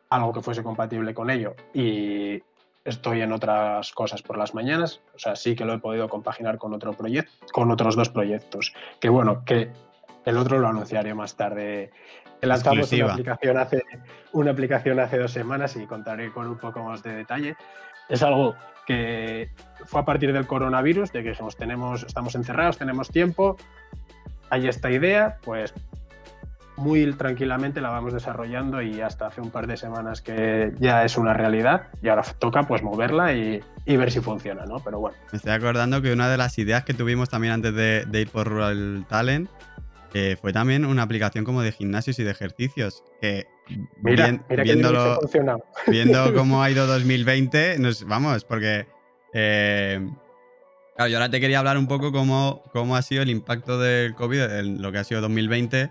algo 0.09 0.33
que 0.33 0.41
fuese 0.41 0.63
compatible 0.63 1.15
con 1.15 1.31
ello 1.31 1.55
y 1.75 2.43
estoy 2.85 3.21
en 3.21 3.33
otras 3.33 3.93
cosas 3.93 4.23
por 4.23 4.39
las 4.39 4.55
mañanas, 4.55 5.01
o 5.15 5.19
sea, 5.19 5.35
sí 5.35 5.57
que 5.57 5.65
lo 5.65 5.75
he 5.75 5.79
podido 5.79 6.09
compaginar 6.09 6.57
con 6.59 6.73
otro 6.73 6.93
proyecto, 6.93 7.33
con 7.53 7.71
otros 7.71 7.97
dos 7.97 8.09
proyectos, 8.11 8.73
que 9.01 9.09
bueno, 9.09 9.45
que 9.45 9.71
el 10.25 10.37
otro 10.37 10.59
lo 10.59 10.69
anunciaré 10.69 11.15
más 11.15 11.37
tarde. 11.37 11.91
Lanzamos 12.41 12.93
una 12.93 13.13
aplicación, 13.13 13.57
hace, 13.57 13.83
una 14.33 14.51
aplicación 14.53 15.01
hace 15.01 15.19
dos 15.19 15.33
semanas 15.33 15.75
y 15.77 15.87
contaré 15.87 16.31
con 16.31 16.47
un 16.47 16.59
poco 16.59 16.83
más 16.85 17.03
de 17.03 17.15
detalle. 17.15 17.57
Es 18.09 18.23
algo 18.23 18.55
que 18.87 19.51
fue 19.85 20.01
a 20.01 20.05
partir 20.05 20.33
del 20.33 20.47
coronavirus, 20.47 21.13
de 21.13 21.25
que 21.25 21.37
tenemos, 21.59 22.05
estamos 22.05 22.35
encerrados, 22.37 22.79
tenemos 22.79 23.09
tiempo, 23.09 23.57
hay 24.51 24.69
esta 24.69 24.91
idea, 24.91 25.39
pues 25.43 25.75
muy 26.77 27.11
tranquilamente 27.15 27.81
la 27.81 27.89
vamos 27.89 28.13
desarrollando 28.13 28.83
y 28.83 29.01
hasta 29.01 29.29
hace 29.29 29.41
un 29.41 29.51
par 29.51 29.67
de 29.67 29.79
semanas 29.79 30.21
que 30.21 30.73
ya 30.79 31.05
es 31.05 31.17
una 31.17 31.33
realidad 31.33 31.89
y 32.03 32.09
ahora 32.09 32.23
toca 32.39 32.65
pues 32.65 32.83
moverla 32.83 33.33
y, 33.33 33.63
ver 33.87 34.11
si 34.11 34.21
funciona, 34.21 34.67
¿no? 34.67 34.81
Pero 34.81 35.01
bueno. 35.01 35.17
Me 35.33 35.39
estoy 35.39 35.53
acordando 35.53 36.03
que 36.03 36.13
una 36.13 36.29
de 36.29 36.37
las 36.37 36.59
ideas 36.59 36.85
que 36.85 36.93
tuvimos 36.93 37.31
también 37.31 37.55
antes 37.55 37.75
de, 37.75 38.05
de 38.07 38.21
ir 38.21 38.29
por 38.29 38.47
Rural 38.47 39.07
Talent 39.09 39.49
eh, 40.19 40.37
fue 40.41 40.51
también 40.51 40.87
una 40.87 41.03
aplicación 41.03 41.45
como 41.45 41.61
de 41.61 41.73
gimnasios 41.73 42.19
y 42.19 42.25
de 42.25 42.31
ejercicios. 42.31 43.05
Que 43.21 43.47
mira, 44.03 44.43
viéndolo, 44.49 45.19
viendo 45.89 46.33
cómo 46.35 46.63
ha 46.63 46.71
ido 46.71 46.87
2020, 46.87 47.79
nos, 47.79 48.05
vamos, 48.05 48.45
porque. 48.45 48.87
Eh, 49.35 50.01
claro, 50.97 51.11
yo 51.11 51.19
ahora 51.19 51.31
te 51.31 51.41
quería 51.41 51.59
hablar 51.59 51.79
un 51.79 51.87
poco 51.87 52.13
cómo, 52.13 52.63
cómo 52.73 52.97
ha 52.97 53.03
sido 53.03 53.23
el 53.23 53.31
impacto 53.31 53.79
del 53.79 54.15
COVID 54.15 54.43
en 54.43 54.83
lo 54.83 54.93
que 54.93 54.99
ha 54.99 55.05
sido 55.05 55.21
2020 55.21 55.91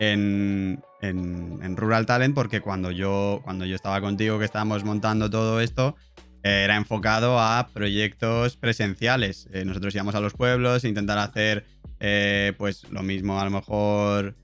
en, 0.00 0.82
en, 1.00 1.76
Rural 1.76 2.06
Talent, 2.06 2.34
porque 2.34 2.60
cuando 2.60 2.90
yo, 2.90 3.40
cuando 3.44 3.64
yo 3.64 3.76
estaba 3.76 4.00
contigo, 4.00 4.38
que 4.38 4.44
estábamos 4.44 4.84
montando 4.84 5.30
todo 5.30 5.60
esto, 5.60 5.96
era 6.42 6.76
enfocado 6.76 7.38
a 7.38 7.68
proyectos 7.72 8.56
presenciales. 8.56 9.48
Eh, 9.52 9.64
nosotros 9.64 9.94
íbamos 9.94 10.14
a 10.14 10.20
los 10.20 10.32
pueblos, 10.32 10.84
intentar 10.84 11.18
hacer 11.18 11.66
eh, 12.00 12.54
pues 12.56 12.84
lo 12.90 13.02
mismo 13.02 13.38
a 13.38 13.44
lo 13.44 13.50
mejor 13.50 14.36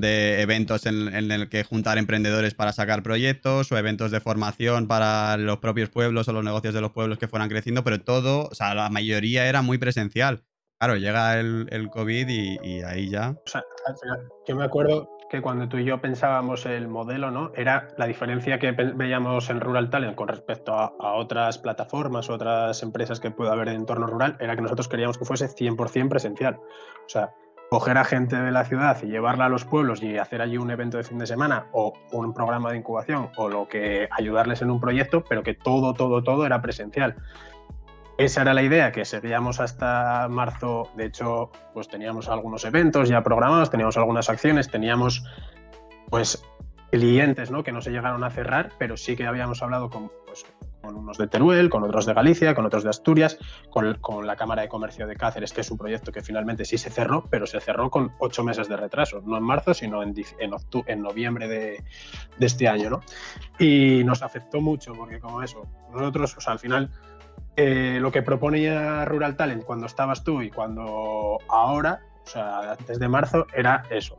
de 0.00 0.42
eventos 0.42 0.86
en, 0.86 1.08
el 1.30 1.48
que 1.48 1.64
juntar 1.64 1.98
emprendedores 1.98 2.54
para 2.54 2.72
sacar 2.72 3.02
proyectos 3.02 3.70
o 3.72 3.78
eventos 3.78 4.10
de 4.10 4.20
formación 4.20 4.86
para 4.88 5.36
los 5.36 5.58
propios 5.58 5.88
pueblos 5.90 6.28
o 6.28 6.32
los 6.32 6.44
negocios 6.44 6.74
de 6.74 6.80
los 6.80 6.92
pueblos 6.92 7.18
que 7.18 7.28
fueran 7.28 7.48
creciendo, 7.48 7.84
pero 7.84 8.00
todo, 8.00 8.48
o 8.50 8.54
sea, 8.54 8.74
la 8.74 8.88
mayoría 8.90 9.48
era 9.48 9.62
muy 9.62 9.78
presencial. 9.78 10.42
Claro, 10.78 10.96
llega 10.96 11.40
el, 11.40 11.66
el 11.70 11.90
COVID 11.90 12.28
y, 12.28 12.58
y, 12.62 12.82
ahí 12.82 13.10
ya. 13.10 13.34
Yo 14.46 14.54
me 14.54 14.64
acuerdo 14.64 15.10
que 15.28 15.42
cuando 15.42 15.68
tú 15.68 15.76
y 15.78 15.84
yo 15.84 16.00
pensábamos 16.00 16.66
el 16.66 16.86
modelo, 16.86 17.32
¿no? 17.32 17.50
Era 17.56 17.88
la 17.96 18.06
diferencia 18.06 18.60
que 18.60 18.70
veíamos 18.72 19.50
en 19.50 19.60
Rural 19.60 19.90
Talent 19.90 20.14
con 20.14 20.28
respecto 20.28 20.72
a, 20.74 20.94
a 21.00 21.14
otras 21.14 21.58
plataformas, 21.58 22.30
otras 22.30 22.80
empresas 22.84 23.18
que 23.18 23.32
pueda 23.32 23.52
haber 23.52 23.68
en 23.68 23.74
entorno 23.74 24.06
rural, 24.06 24.36
era 24.38 24.54
que 24.54 24.62
nosotros 24.62 24.86
queríamos 24.86 25.18
que 25.18 25.24
fuese 25.24 25.48
100% 25.48 26.08
presencial. 26.08 26.54
O 26.54 27.08
sea, 27.08 27.34
coger 27.70 27.98
a 27.98 28.04
gente 28.04 28.36
de 28.36 28.50
la 28.50 28.64
ciudad 28.64 28.98
y 29.02 29.06
llevarla 29.06 29.46
a 29.46 29.48
los 29.48 29.64
pueblos 29.64 30.02
y 30.02 30.16
hacer 30.16 30.40
allí 30.40 30.56
un 30.56 30.70
evento 30.70 30.96
de 30.96 31.04
fin 31.04 31.18
de 31.18 31.26
semana 31.26 31.66
o 31.72 31.92
un 32.12 32.32
programa 32.32 32.70
de 32.70 32.78
incubación 32.78 33.30
o 33.36 33.48
lo 33.48 33.68
que 33.68 34.08
ayudarles 34.10 34.62
en 34.62 34.70
un 34.70 34.80
proyecto, 34.80 35.22
pero 35.24 35.42
que 35.42 35.54
todo, 35.54 35.92
todo, 35.92 36.22
todo 36.22 36.46
era 36.46 36.62
presencial. 36.62 37.16
Esa 38.16 38.42
era 38.42 38.52
la 38.52 38.62
idea 38.62 38.90
que 38.90 39.04
seguíamos 39.04 39.60
hasta 39.60 40.26
marzo. 40.28 40.90
De 40.96 41.04
hecho, 41.04 41.52
pues 41.72 41.88
teníamos 41.88 42.28
algunos 42.28 42.64
eventos 42.64 43.08
ya 43.08 43.22
programados, 43.22 43.70
teníamos 43.70 43.96
algunas 43.96 44.28
acciones, 44.28 44.68
teníamos 44.68 45.24
pues 46.10 46.42
clientes 46.90 47.50
¿no? 47.50 47.62
que 47.62 47.70
no 47.70 47.80
se 47.80 47.90
llegaron 47.90 48.24
a 48.24 48.30
cerrar, 48.30 48.70
pero 48.78 48.96
sí 48.96 49.14
que 49.14 49.26
habíamos 49.26 49.62
hablado 49.62 49.90
con, 49.90 50.10
pues, 50.26 50.44
con 50.80 50.96
unos 50.96 51.18
de 51.18 51.26
Teruel, 51.26 51.70
con 51.70 51.82
otros 51.82 52.06
de 52.06 52.14
Galicia, 52.14 52.54
con 52.54 52.66
otros 52.66 52.84
de 52.84 52.90
Asturias, 52.90 53.38
con, 53.70 53.94
con, 53.94 54.26
la 54.26 54.36
Cámara 54.36 54.62
de 54.62 54.68
Comercio 54.68 55.06
de 55.06 55.16
Cáceres, 55.16 55.52
que 55.52 55.60
es 55.62 55.70
un 55.70 55.78
proyecto 55.78 56.12
que 56.12 56.22
finalmente 56.22 56.64
sí 56.64 56.78
se 56.78 56.90
cerró, 56.90 57.24
pero 57.30 57.46
se 57.46 57.60
cerró 57.60 57.90
con 57.90 58.12
ocho 58.18 58.44
meses 58.44 58.68
de 58.68 58.76
retraso, 58.76 59.22
no 59.24 59.36
en 59.36 59.42
marzo, 59.42 59.74
sino 59.74 60.02
en, 60.02 60.14
en, 60.38 60.52
en 60.86 61.02
noviembre 61.02 61.48
de, 61.48 61.84
este 62.40 62.68
año. 62.68 62.90
¿no? 62.90 63.00
Y 63.58 64.02
nos 64.04 64.22
afectó 64.22 64.60
mucho, 64.60 64.92
porque 64.92 65.20
como 65.20 65.42
eso, 65.42 65.66
nosotros, 65.92 66.36
o 66.36 66.40
sea, 66.40 66.52
al 66.52 66.58
final 66.58 66.90
eh, 67.56 67.98
lo 68.00 68.12
que 68.12 68.22
proponía 68.22 69.04
Rural 69.04 69.36
Talent 69.36 69.64
cuando 69.64 69.86
estabas 69.86 70.22
tú 70.22 70.42
y 70.42 70.50
cuando 70.50 71.38
ahora, 71.48 72.00
o 72.24 72.26
sea, 72.28 72.72
antes 72.72 72.98
de 72.98 73.08
marzo, 73.08 73.46
era 73.52 73.82
eso. 73.90 74.16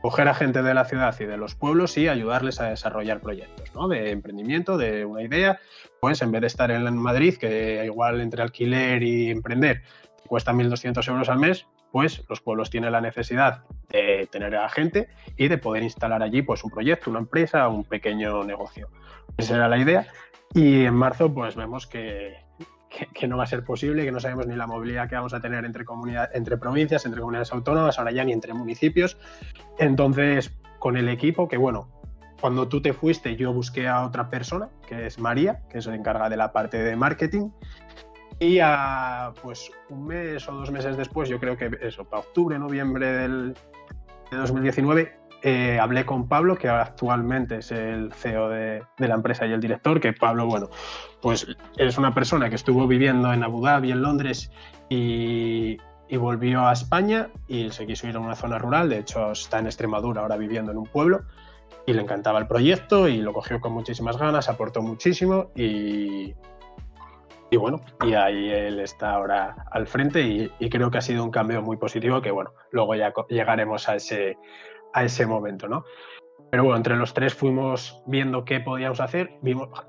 Coger 0.00 0.28
a 0.28 0.34
gente 0.34 0.62
de 0.62 0.74
la 0.74 0.84
ciudad 0.84 1.14
y 1.18 1.24
de 1.24 1.36
los 1.36 1.54
pueblos 1.54 1.96
y 1.98 2.08
ayudarles 2.08 2.60
a 2.60 2.68
desarrollar 2.68 3.20
proyectos, 3.20 3.74
¿no? 3.74 3.88
De 3.88 4.10
emprendimiento, 4.10 4.78
de 4.78 5.04
una 5.04 5.22
idea, 5.22 5.58
pues 6.00 6.22
en 6.22 6.30
vez 6.30 6.40
de 6.42 6.46
estar 6.46 6.70
en 6.70 6.96
Madrid, 6.96 7.36
que 7.36 7.82
igual 7.84 8.20
entre 8.20 8.42
alquiler 8.42 9.02
y 9.02 9.30
emprender 9.30 9.82
cuesta 10.26 10.52
1.200 10.52 11.08
euros 11.08 11.28
al 11.28 11.38
mes, 11.38 11.66
pues 11.90 12.22
los 12.28 12.40
pueblos 12.40 12.70
tienen 12.70 12.92
la 12.92 13.00
necesidad 13.00 13.64
de 13.88 14.28
tener 14.30 14.54
a 14.54 14.68
gente 14.68 15.08
y 15.36 15.48
de 15.48 15.58
poder 15.58 15.82
instalar 15.82 16.22
allí 16.22 16.42
pues 16.42 16.62
un 16.62 16.70
proyecto, 16.70 17.10
una 17.10 17.20
empresa, 17.20 17.66
un 17.68 17.84
pequeño 17.84 18.44
negocio. 18.44 18.88
Esa 19.36 19.56
era 19.56 19.68
la 19.68 19.78
idea. 19.78 20.06
Y 20.54 20.84
en 20.84 20.94
marzo 20.94 21.32
pues 21.32 21.56
vemos 21.56 21.86
que, 21.86 22.36
que, 22.88 23.28
no 23.28 23.36
va 23.36 23.44
a 23.44 23.46
ser 23.46 23.64
posible, 23.64 24.04
que 24.04 24.12
no 24.12 24.20
sabemos 24.20 24.46
ni 24.46 24.56
la 24.56 24.66
movilidad 24.66 25.08
que 25.08 25.14
vamos 25.14 25.34
a 25.34 25.40
tener 25.40 25.64
entre, 25.64 25.84
entre 26.32 26.56
provincias, 26.56 27.04
entre 27.06 27.20
comunidades 27.20 27.52
autónomas, 27.52 27.98
ahora 27.98 28.12
ya 28.12 28.24
ni 28.24 28.32
entre 28.32 28.54
municipios. 28.54 29.18
Entonces, 29.78 30.52
con 30.78 30.96
el 30.96 31.08
equipo, 31.08 31.48
que 31.48 31.56
bueno, 31.56 31.88
cuando 32.40 32.68
tú 32.68 32.80
te 32.80 32.92
fuiste 32.92 33.36
yo 33.36 33.52
busqué 33.52 33.88
a 33.88 34.04
otra 34.04 34.30
persona, 34.30 34.68
que 34.86 35.06
es 35.06 35.18
María, 35.18 35.62
que 35.68 35.82
se 35.82 35.94
encarga 35.94 36.28
de 36.28 36.36
la 36.36 36.52
parte 36.52 36.78
de 36.78 36.96
marketing, 36.96 37.50
y 38.40 38.60
a, 38.60 39.32
pues 39.42 39.70
un 39.88 40.06
mes 40.06 40.48
o 40.48 40.52
dos 40.52 40.70
meses 40.70 40.96
después, 40.96 41.28
yo 41.28 41.40
creo 41.40 41.56
que 41.56 41.70
eso, 41.80 42.04
para 42.04 42.20
octubre, 42.20 42.58
noviembre 42.58 43.06
del, 43.06 43.54
de 44.30 44.36
2019, 44.36 45.18
eh, 45.42 45.78
hablé 45.80 46.04
con 46.04 46.28
Pablo, 46.28 46.56
que 46.56 46.68
actualmente 46.68 47.58
es 47.58 47.70
el 47.70 48.12
CEO 48.12 48.48
de, 48.48 48.82
de, 48.98 49.08
la 49.08 49.14
empresa 49.14 49.46
y 49.46 49.52
el 49.52 49.60
director, 49.60 50.00
que 50.00 50.12
Pablo, 50.12 50.46
bueno, 50.46 50.68
pues 51.20 51.46
es 51.76 51.98
una 51.98 52.12
persona 52.12 52.48
que 52.48 52.56
estuvo 52.56 52.86
viviendo 52.86 53.32
en 53.32 53.44
Abu 53.44 53.62
Dhabi, 53.62 53.92
en 53.92 54.02
Londres, 54.02 54.50
y, 54.88 55.78
volvió 56.18 56.66
a 56.66 56.72
España 56.72 57.28
y 57.46 57.70
se 57.70 57.86
quiso 57.86 58.08
ir 58.08 58.16
a 58.16 58.20
una 58.20 58.34
zona 58.34 58.58
rural, 58.58 58.88
de 58.88 58.98
hecho 58.98 59.32
está 59.32 59.58
en 59.58 59.66
Extremadura 59.66 60.22
ahora 60.22 60.36
viviendo 60.36 60.72
en 60.72 60.78
un 60.78 60.86
pueblo, 60.86 61.22
y 61.86 61.92
le 61.92 62.02
encantaba 62.02 62.38
el 62.38 62.46
proyecto 62.46 63.08
y 63.08 63.18
lo 63.18 63.32
cogió 63.32 63.60
con 63.60 63.72
muchísimas 63.72 64.16
ganas, 64.16 64.48
aportó 64.48 64.82
muchísimo 64.82 65.50
y, 65.54 66.34
y 67.50 67.56
bueno, 67.56 67.80
y 68.02 68.14
ahí 68.14 68.50
él 68.50 68.80
está 68.80 69.12
ahora 69.12 69.54
al 69.70 69.86
frente 69.86 70.22
y, 70.22 70.50
y, 70.58 70.68
creo 70.70 70.90
que 70.90 70.98
ha 70.98 71.02
sido 71.02 71.22
un 71.22 71.30
cambio 71.30 71.62
muy 71.62 71.76
positivo 71.76 72.20
que 72.20 72.30
bueno, 72.30 72.52
luego 72.72 72.94
ya 72.94 73.12
llegaremos 73.28 73.88
a 73.88 73.96
ese, 73.96 74.36
a 74.92 75.04
ese 75.04 75.26
momento, 75.26 75.68
¿no? 75.68 75.84
Pero 76.50 76.64
bueno, 76.64 76.78
entre 76.78 76.96
los 76.96 77.12
tres 77.12 77.34
fuimos 77.34 78.02
viendo 78.06 78.44
qué 78.44 78.60
podíamos 78.60 79.00
hacer. 79.00 79.38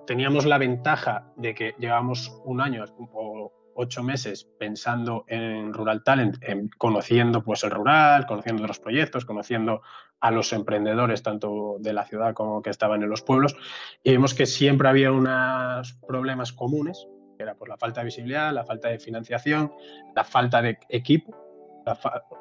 Teníamos 0.06 0.46
la 0.46 0.58
ventaja 0.58 1.32
de 1.38 1.56
que 1.56 1.76
llevamos 1.80 2.42
un 2.44 2.60
año 2.60 2.84
o 3.14 3.54
ocho 3.76 4.04
meses 4.04 4.46
pensando 4.60 5.24
en 5.28 5.74
Rural 5.74 6.04
Talent, 6.04 6.36
en, 6.42 6.70
conociendo 6.78 7.42
pues 7.44 7.64
el 7.64 7.72
rural, 7.72 8.26
conociendo 8.26 8.64
otros 8.64 8.80
proyectos, 8.80 9.24
conociendo 9.24 9.82
a 10.20 10.32
los 10.32 10.52
emprendedores 10.52 11.24
tanto 11.24 11.78
de 11.80 11.94
la 11.94 12.04
ciudad 12.04 12.34
como 12.34 12.62
que 12.62 12.72
estaban 12.72 13.02
en 13.04 13.10
los 13.10 13.22
pueblos 13.22 13.56
y 14.04 14.12
vimos 14.12 14.34
que 14.34 14.46
siempre 14.46 14.90
había 14.90 15.14
unos 15.14 15.94
problemas 16.06 16.52
comunes, 16.52 17.08
que 17.38 17.44
era 17.44 17.56
por 17.56 17.70
la 17.70 17.78
falta 17.78 18.02
de 18.02 18.06
visibilidad, 18.06 18.52
la 18.52 18.66
falta 18.66 18.90
de 18.90 19.00
financiación, 19.00 19.72
la 20.14 20.26
falta 20.26 20.62
de 20.62 20.78
equipo 20.90 21.49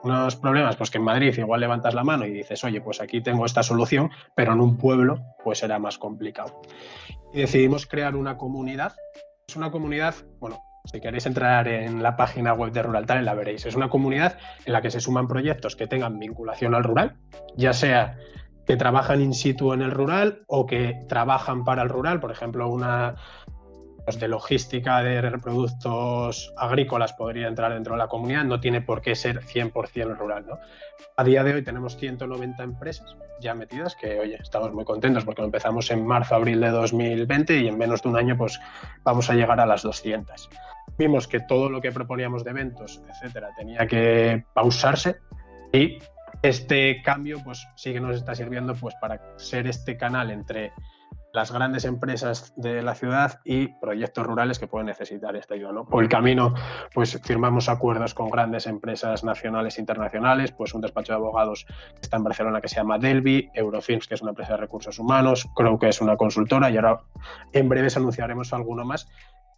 unos 0.02 0.36
problemas, 0.36 0.76
pues 0.76 0.90
que 0.90 0.98
en 0.98 1.04
Madrid 1.04 1.34
igual 1.36 1.60
levantas 1.60 1.94
la 1.94 2.04
mano 2.04 2.26
y 2.26 2.32
dices, 2.32 2.62
oye, 2.64 2.80
pues 2.80 3.00
aquí 3.00 3.20
tengo 3.20 3.46
esta 3.46 3.62
solución, 3.62 4.10
pero 4.34 4.52
en 4.52 4.60
un 4.60 4.76
pueblo 4.76 5.20
pues 5.44 5.62
era 5.62 5.78
más 5.78 5.98
complicado. 5.98 6.60
Y 7.32 7.40
decidimos 7.40 7.86
crear 7.86 8.16
una 8.16 8.36
comunidad. 8.36 8.94
Es 9.48 9.56
una 9.56 9.70
comunidad, 9.70 10.14
bueno, 10.40 10.60
si 10.84 11.00
queréis 11.00 11.26
entrar 11.26 11.68
en 11.68 12.02
la 12.02 12.16
página 12.16 12.54
web 12.54 12.72
de 12.72 12.82
Rural 12.82 13.06
Talent 13.06 13.26
la 13.26 13.34
veréis. 13.34 13.66
Es 13.66 13.74
una 13.74 13.88
comunidad 13.88 14.38
en 14.64 14.72
la 14.72 14.80
que 14.80 14.90
se 14.90 15.00
suman 15.00 15.28
proyectos 15.28 15.76
que 15.76 15.86
tengan 15.86 16.18
vinculación 16.18 16.74
al 16.74 16.84
rural, 16.84 17.16
ya 17.56 17.72
sea 17.72 18.16
que 18.66 18.76
trabajan 18.76 19.22
in 19.22 19.32
situ 19.32 19.72
en 19.72 19.80
el 19.80 19.90
rural 19.90 20.42
o 20.46 20.66
que 20.66 21.00
trabajan 21.08 21.64
para 21.64 21.82
el 21.82 21.88
rural, 21.88 22.20
por 22.20 22.30
ejemplo, 22.30 22.68
una 22.68 23.16
de 24.16 24.28
logística 24.28 25.02
de 25.02 25.20
productos 25.38 26.52
agrícolas 26.56 27.12
podría 27.12 27.48
entrar 27.48 27.74
dentro 27.74 27.94
de 27.94 27.98
la 27.98 28.08
comunidad, 28.08 28.44
no 28.44 28.60
tiene 28.60 28.80
por 28.80 29.02
qué 29.02 29.14
ser 29.14 29.42
100% 29.42 30.16
rural. 30.16 30.46
¿no? 30.46 30.58
A 31.16 31.24
día 31.24 31.44
de 31.44 31.54
hoy 31.54 31.62
tenemos 31.62 31.96
190 31.96 32.62
empresas 32.62 33.16
ya 33.40 33.54
metidas, 33.54 33.94
que 33.94 34.18
oye, 34.18 34.38
estamos 34.40 34.72
muy 34.72 34.84
contentos 34.84 35.24
porque 35.24 35.42
empezamos 35.42 35.90
en 35.90 36.06
marzo, 36.06 36.34
abril 36.34 36.60
de 36.60 36.70
2020 36.70 37.58
y 37.58 37.68
en 37.68 37.76
menos 37.76 38.02
de 38.02 38.08
un 38.08 38.16
año 38.16 38.36
pues 38.36 38.58
vamos 39.04 39.28
a 39.30 39.34
llegar 39.34 39.60
a 39.60 39.66
las 39.66 39.82
200. 39.82 40.48
Vimos 40.96 41.28
que 41.28 41.40
todo 41.40 41.68
lo 41.68 41.80
que 41.80 41.92
proponíamos 41.92 42.44
de 42.44 42.50
eventos, 42.50 43.02
etcétera, 43.08 43.50
tenía 43.56 43.86
que 43.86 44.44
pausarse 44.54 45.18
y 45.72 45.98
este 46.42 47.02
cambio 47.02 47.38
pues 47.44 47.66
sí 47.76 47.92
que 47.92 48.00
nos 48.00 48.16
está 48.16 48.34
sirviendo 48.34 48.74
pues 48.74 48.94
para 49.00 49.20
ser 49.36 49.66
este 49.66 49.96
canal 49.96 50.30
entre 50.30 50.72
las 51.32 51.52
grandes 51.52 51.84
empresas 51.84 52.52
de 52.56 52.82
la 52.82 52.94
ciudad 52.94 53.40
y 53.44 53.68
proyectos 53.80 54.26
rurales 54.26 54.58
que 54.58 54.66
pueden 54.66 54.86
necesitar 54.86 55.36
esta 55.36 55.54
ayuda. 55.54 55.72
¿no? 55.72 55.84
Por 55.84 56.02
el 56.02 56.08
camino, 56.08 56.54
pues 56.94 57.20
firmamos 57.22 57.68
acuerdos 57.68 58.14
con 58.14 58.30
grandes 58.30 58.66
empresas 58.66 59.24
nacionales 59.24 59.78
e 59.78 59.80
internacionales, 59.80 60.52
pues 60.52 60.74
un 60.74 60.80
despacho 60.80 61.12
de 61.12 61.16
abogados 61.16 61.66
que 61.66 62.00
está 62.02 62.16
en 62.16 62.24
Barcelona 62.24 62.60
que 62.60 62.68
se 62.68 62.76
llama 62.76 62.98
Delvi, 62.98 63.50
Eurofilms, 63.54 64.06
que 64.06 64.14
es 64.14 64.22
una 64.22 64.30
empresa 64.30 64.52
de 64.52 64.58
recursos 64.58 64.98
humanos, 64.98 65.46
creo 65.54 65.78
que 65.78 65.88
es 65.88 66.00
una 66.00 66.16
consultora 66.16 66.70
y 66.70 66.76
ahora 66.76 67.00
en 67.52 67.68
breves 67.68 67.96
anunciaremos 67.96 68.52
alguno 68.52 68.84
más. 68.84 69.08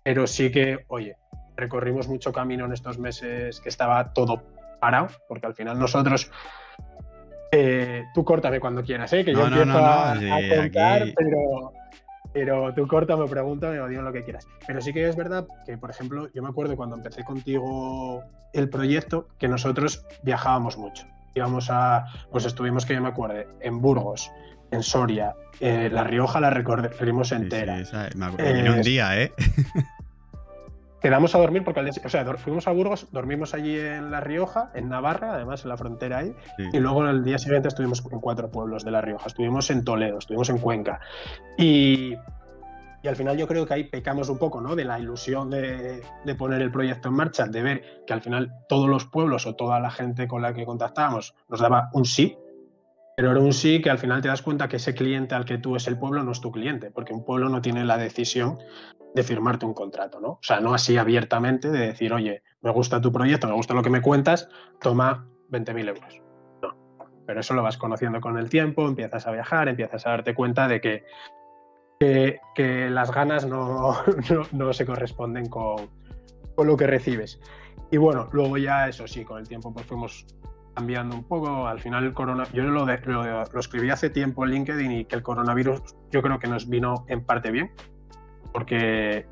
Pero 0.02 0.26
sí 0.26 0.50
que, 0.50 0.84
oye, 0.88 1.16
recorrimos 1.56 2.08
mucho 2.08 2.32
camino 2.32 2.64
en 2.64 2.72
estos 2.72 2.98
meses 2.98 3.60
que 3.60 3.68
estaba 3.68 4.12
todo 4.12 4.42
parado, 4.80 5.08
porque 5.28 5.46
al 5.46 5.54
final 5.54 5.78
nosotros 5.78 6.30
eh, 7.52 8.07
tú 8.14 8.25
córtame 8.25 8.61
cuando 8.61 8.83
quieras, 8.83 9.12
¿eh? 9.12 9.25
que 9.25 9.33
yo 9.33 9.47
empiezo 9.47 9.78
a, 9.78 10.14
contar, 10.14 11.07
pero, 11.16 11.73
pero 12.33 12.75
tú 12.75 12.87
corta, 12.87 13.16
me 13.16 13.26
pregunta, 13.26 13.71
me 13.71 13.88
digo 13.88 14.02
lo 14.02 14.12
que 14.12 14.23
quieras. 14.23 14.47
Pero 14.66 14.80
sí 14.80 14.92
que 14.92 15.09
es 15.09 15.16
verdad 15.16 15.47
que, 15.66 15.76
por 15.76 15.90
ejemplo, 15.90 16.28
yo 16.33 16.42
me 16.42 16.49
acuerdo 16.49 16.76
cuando 16.76 16.97
empecé 16.97 17.25
contigo 17.25 18.23
el 18.52 18.69
proyecto 18.69 19.28
que 19.38 19.49
nosotros 19.49 20.04
viajábamos 20.23 20.78
mucho. 20.78 21.07
Íbamos 21.35 21.69
a, 21.71 22.07
pues 22.30 22.45
estuvimos, 22.45 22.87
que 22.87 22.95
yo 22.95 23.00
me 23.00 23.09
acuerde, 23.09 23.49
en 23.61 23.80
Burgos, 23.80 24.30
en 24.71 24.83
Soria, 24.83 25.35
eh, 25.59 25.88
La 25.90 26.04
Rioja 26.04 26.40
la 26.40 26.50
recorrimos 26.50 27.33
entera. 27.33 27.78
Sí, 27.78 27.85
sí, 27.85 28.19
me 28.19 28.26
acuerdo. 28.26 28.75
un 28.75 28.83
día, 28.83 29.21
¿eh? 29.23 29.33
quedamos 31.00 31.35
a 31.35 31.38
dormir 31.38 31.64
porque 31.64 31.80
o 31.80 32.09
sea, 32.09 32.25
fuimos 32.37 32.66
a 32.69 32.73
Burgos, 32.73 33.09
dormimos 33.11 33.54
allí 33.54 33.78
en 33.78 34.11
La 34.11 34.21
Rioja, 34.21 34.71
en 34.75 34.88
Navarra, 34.88 35.35
además 35.35 35.62
en 35.64 35.71
la 35.71 35.76
frontera 35.76 36.19
ahí, 36.19 36.35
y 36.73 36.78
luego 36.78 37.07
el 37.07 37.25
día 37.25 37.38
siguiente 37.38 37.69
estuvimos 37.69 38.02
en 38.11 38.21
cuatro 38.21 38.50
pueblos 38.50 38.85
de 38.85 38.90
La 38.90 39.00
Rioja, 39.00 39.26
estuvimos 39.26 39.71
en 39.71 39.85
Toledo, 39.85 40.19
estuvimos 40.19 40.50
en 40.50 40.59
Cuenca. 40.59 41.00
Y, 41.57 42.14
y 43.02 43.09
al 43.09 43.16
final 43.16 43.37
yo 43.37 43.47
creo 43.47 43.66
que 43.66 43.75
ahí 43.75 43.85
pecamos 43.85 44.28
un 44.28 44.38
poco, 44.38 44.61
¿no? 44.61 44.76
De 44.76 44.85
la 44.85 44.99
ilusión 44.99 45.50
de, 45.50 46.02
de, 46.25 46.35
poner 46.35 46.61
el 46.61 46.71
proyecto 46.71 47.09
en 47.09 47.14
marcha, 47.14 47.47
de 47.47 47.62
ver 47.62 48.04
que 48.07 48.12
al 48.12 48.21
final 48.21 48.52
todos 48.69 48.88
los 48.88 49.07
pueblos 49.07 49.47
o 49.47 49.54
toda 49.57 49.80
la 49.80 49.90
gente 49.90 50.28
con 50.28 50.42
la 50.42 50.52
que 50.52 50.66
contactábamos 50.66 51.35
nos 51.49 51.61
daba 51.61 51.88
un 51.95 52.04
sí, 52.04 52.37
pero 53.20 53.32
era 53.32 53.40
un 53.40 53.52
sí 53.52 53.82
que 53.82 53.90
al 53.90 53.98
final 53.98 54.22
te 54.22 54.28
das 54.28 54.40
cuenta 54.40 54.66
que 54.66 54.76
ese 54.76 54.94
cliente 54.94 55.34
al 55.34 55.44
que 55.44 55.58
tú 55.58 55.76
es 55.76 55.86
el 55.86 55.98
pueblo 55.98 56.22
no 56.22 56.32
es 56.32 56.40
tu 56.40 56.50
cliente, 56.50 56.90
porque 56.90 57.12
un 57.12 57.22
pueblo 57.22 57.50
no 57.50 57.60
tiene 57.60 57.84
la 57.84 57.98
decisión 57.98 58.58
de 59.14 59.22
firmarte 59.22 59.66
un 59.66 59.74
contrato, 59.74 60.20
¿no? 60.20 60.28
O 60.28 60.38
sea, 60.40 60.58
no 60.60 60.72
así 60.72 60.96
abiertamente 60.96 61.68
de 61.68 61.88
decir, 61.88 62.14
oye, 62.14 62.42
me 62.62 62.70
gusta 62.70 62.98
tu 62.98 63.12
proyecto, 63.12 63.46
me 63.46 63.52
gusta 63.52 63.74
lo 63.74 63.82
que 63.82 63.90
me 63.90 64.00
cuentas, 64.00 64.48
toma 64.80 65.28
20.000 65.50 65.88
euros. 65.88 66.22
No, 66.62 66.74
pero 67.26 67.40
eso 67.40 67.52
lo 67.52 67.62
vas 67.62 67.76
conociendo 67.76 68.22
con 68.22 68.38
el 68.38 68.48
tiempo, 68.48 68.88
empiezas 68.88 69.26
a 69.26 69.32
viajar, 69.32 69.68
empiezas 69.68 70.06
a 70.06 70.12
darte 70.12 70.34
cuenta 70.34 70.66
de 70.66 70.80
que, 70.80 71.04
que, 72.54 72.88
las 72.88 73.12
ganas 73.12 73.44
no, 73.46 73.96
no, 74.50 74.72
se 74.72 74.86
corresponden 74.86 75.50
con, 75.50 75.90
con 76.54 76.66
lo 76.66 76.74
que 76.74 76.86
recibes. 76.86 77.38
Y 77.90 77.98
bueno, 77.98 78.30
luego 78.32 78.56
ya 78.56 78.88
eso 78.88 79.06
sí, 79.06 79.26
con 79.26 79.40
el 79.40 79.46
tiempo 79.46 79.74
pues 79.74 79.84
fuimos 79.84 80.24
cambiando 80.80 81.14
un 81.14 81.25
poco. 81.25 81.66
Al 81.66 81.80
final 81.80 82.04
el 82.04 82.14
coronavirus, 82.14 82.54
yo 82.54 82.62
lo, 82.64 82.87
lo, 82.87 83.44
lo, 83.44 83.60
escribí 83.60 83.90
hace 83.90 84.08
tiempo 84.08 84.44
en 84.44 84.52
LinkedIn 84.52 84.92
y 84.92 85.04
que 85.04 85.16
el 85.16 85.22
coronavirus 85.22 85.82
yo 86.10 86.22
creo 86.22 86.38
que 86.38 86.49
nos 86.49 86.68
vino 86.68 87.04
en 87.08 87.25
parte 87.25 87.50
bien, 87.50 87.70
porque 88.52 89.26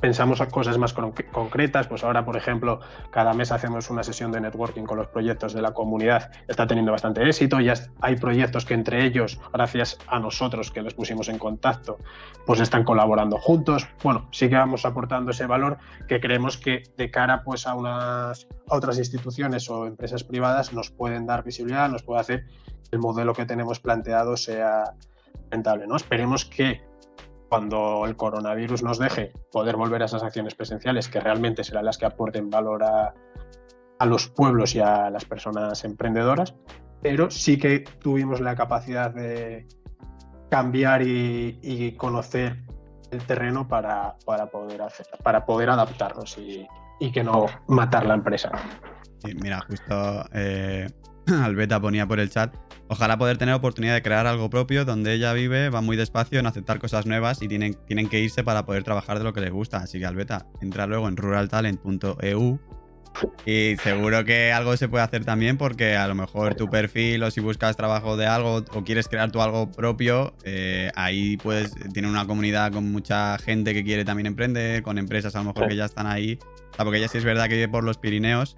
pensamos 0.00 0.40
cosas 0.50 0.78
más 0.78 0.94
concretas, 0.94 1.86
pues 1.86 2.04
ahora, 2.04 2.24
por 2.24 2.36
ejemplo, 2.36 2.80
cada 3.10 3.34
mes 3.34 3.52
hacemos 3.52 3.90
una 3.90 4.02
sesión 4.02 4.32
de 4.32 4.40
networking 4.40 4.84
con 4.84 4.98
los 4.98 5.08
proyectos 5.08 5.52
de 5.52 5.62
la 5.62 5.72
comunidad, 5.72 6.30
está 6.48 6.66
teniendo 6.66 6.92
bastante 6.92 7.26
éxito, 7.26 7.60
ya 7.60 7.74
hay 8.00 8.16
proyectos 8.16 8.64
que 8.64 8.74
entre 8.74 9.04
ellos, 9.04 9.40
gracias 9.52 9.98
a 10.06 10.18
nosotros 10.18 10.70
que 10.70 10.82
les 10.82 10.94
pusimos 10.94 11.28
en 11.28 11.38
contacto, 11.38 11.98
pues 12.46 12.60
están 12.60 12.84
colaborando 12.84 13.38
juntos. 13.38 13.86
Bueno, 14.02 14.28
sí 14.32 14.48
que 14.48 14.56
vamos 14.56 14.84
aportando 14.84 15.30
ese 15.30 15.46
valor 15.46 15.78
que 16.08 16.20
creemos 16.20 16.56
que 16.56 16.82
de 16.96 17.10
cara 17.10 17.42
pues 17.44 17.66
a 17.66 17.74
unas 17.74 18.46
a 18.68 18.76
otras 18.76 18.98
instituciones 18.98 19.68
o 19.68 19.86
empresas 19.86 20.24
privadas 20.24 20.72
nos 20.72 20.90
pueden 20.90 21.26
dar 21.26 21.44
visibilidad, 21.44 21.88
nos 21.88 22.02
puede 22.02 22.20
hacer 22.20 22.46
que 22.46 22.96
el 22.96 22.98
modelo 22.98 23.34
que 23.34 23.44
tenemos 23.44 23.80
planteado 23.80 24.36
sea 24.36 24.94
rentable, 25.50 25.86
¿no? 25.86 25.96
Esperemos 25.96 26.44
que 26.44 26.80
cuando 27.50 28.06
el 28.06 28.16
coronavirus 28.16 28.84
nos 28.84 29.00
deje 29.00 29.32
poder 29.50 29.76
volver 29.76 30.02
a 30.02 30.04
esas 30.04 30.22
acciones 30.22 30.54
presenciales 30.54 31.08
que 31.08 31.18
realmente 31.18 31.64
serán 31.64 31.84
las 31.84 31.98
que 31.98 32.06
aporten 32.06 32.48
valor 32.48 32.84
a, 32.84 33.12
los 34.06 34.28
pueblos 34.28 34.76
y 34.76 34.80
a 34.80 35.10
las 35.10 35.24
personas 35.24 35.84
emprendedoras, 35.84 36.54
pero 37.02 37.28
sí 37.30 37.58
que 37.58 37.80
tuvimos 37.80 38.40
la 38.40 38.54
capacidad 38.54 39.10
de 39.10 39.66
cambiar 40.48 41.02
y, 41.02 41.94
conocer 41.98 42.62
el 43.10 43.26
terreno 43.26 43.66
para, 43.66 44.16
poder 44.50 44.82
hacer, 44.82 45.06
para 45.22 45.44
poder 45.44 45.70
adaptarnos 45.70 46.38
y, 46.38 46.66
que 47.12 47.24
no 47.24 47.46
matar 47.66 48.06
la 48.06 48.14
empresa. 48.14 48.52
mira, 49.42 49.60
justo 49.66 50.24
eh, 50.32 50.86
Albeta 51.42 51.80
ponía 51.80 52.06
por 52.06 52.20
el 52.20 52.30
chat 52.30 52.54
Ojalá 52.92 53.16
poder 53.16 53.38
tener 53.38 53.54
oportunidad 53.54 53.94
de 53.94 54.02
crear 54.02 54.26
algo 54.26 54.50
propio 54.50 54.84
donde 54.84 55.14
ella 55.14 55.32
vive, 55.32 55.68
va 55.68 55.80
muy 55.80 55.96
despacio 55.96 56.40
en 56.40 56.46
aceptar 56.46 56.80
cosas 56.80 57.06
nuevas 57.06 57.40
y 57.40 57.46
tienen, 57.46 57.76
tienen 57.86 58.08
que 58.08 58.18
irse 58.18 58.42
para 58.42 58.66
poder 58.66 58.82
trabajar 58.82 59.18
de 59.18 59.22
lo 59.22 59.32
que 59.32 59.40
les 59.40 59.52
gusta. 59.52 59.76
Así 59.76 60.00
que 60.00 60.06
Albeta, 60.06 60.48
entra 60.60 60.88
luego 60.88 61.06
en 61.06 61.16
ruraltalent.eu 61.16 62.58
y 63.46 63.76
seguro 63.76 64.24
que 64.24 64.52
algo 64.52 64.76
se 64.76 64.88
puede 64.88 65.04
hacer 65.04 65.24
también 65.24 65.56
porque 65.56 65.94
a 65.94 66.08
lo 66.08 66.16
mejor 66.16 66.56
tu 66.56 66.68
perfil 66.68 67.22
o 67.22 67.30
si 67.30 67.40
buscas 67.40 67.76
trabajo 67.76 68.16
de 68.16 68.26
algo 68.26 68.64
o 68.72 68.82
quieres 68.82 69.06
crear 69.06 69.30
tu 69.30 69.40
algo 69.40 69.70
propio, 69.70 70.34
eh, 70.42 70.90
ahí 70.96 71.36
puedes, 71.36 71.72
tiene 71.92 72.08
una 72.08 72.26
comunidad 72.26 72.72
con 72.72 72.90
mucha 72.90 73.38
gente 73.38 73.72
que 73.72 73.84
quiere 73.84 74.04
también 74.04 74.26
emprender, 74.26 74.82
con 74.82 74.98
empresas 74.98 75.36
a 75.36 75.38
lo 75.38 75.52
mejor 75.52 75.68
que 75.68 75.76
ya 75.76 75.84
están 75.84 76.08
ahí. 76.08 76.40
porque 76.76 76.98
ella 76.98 77.06
sí 77.06 77.18
es 77.18 77.24
verdad 77.24 77.46
que 77.46 77.54
vive 77.54 77.68
por 77.68 77.84
los 77.84 77.98
Pirineos 77.98 78.56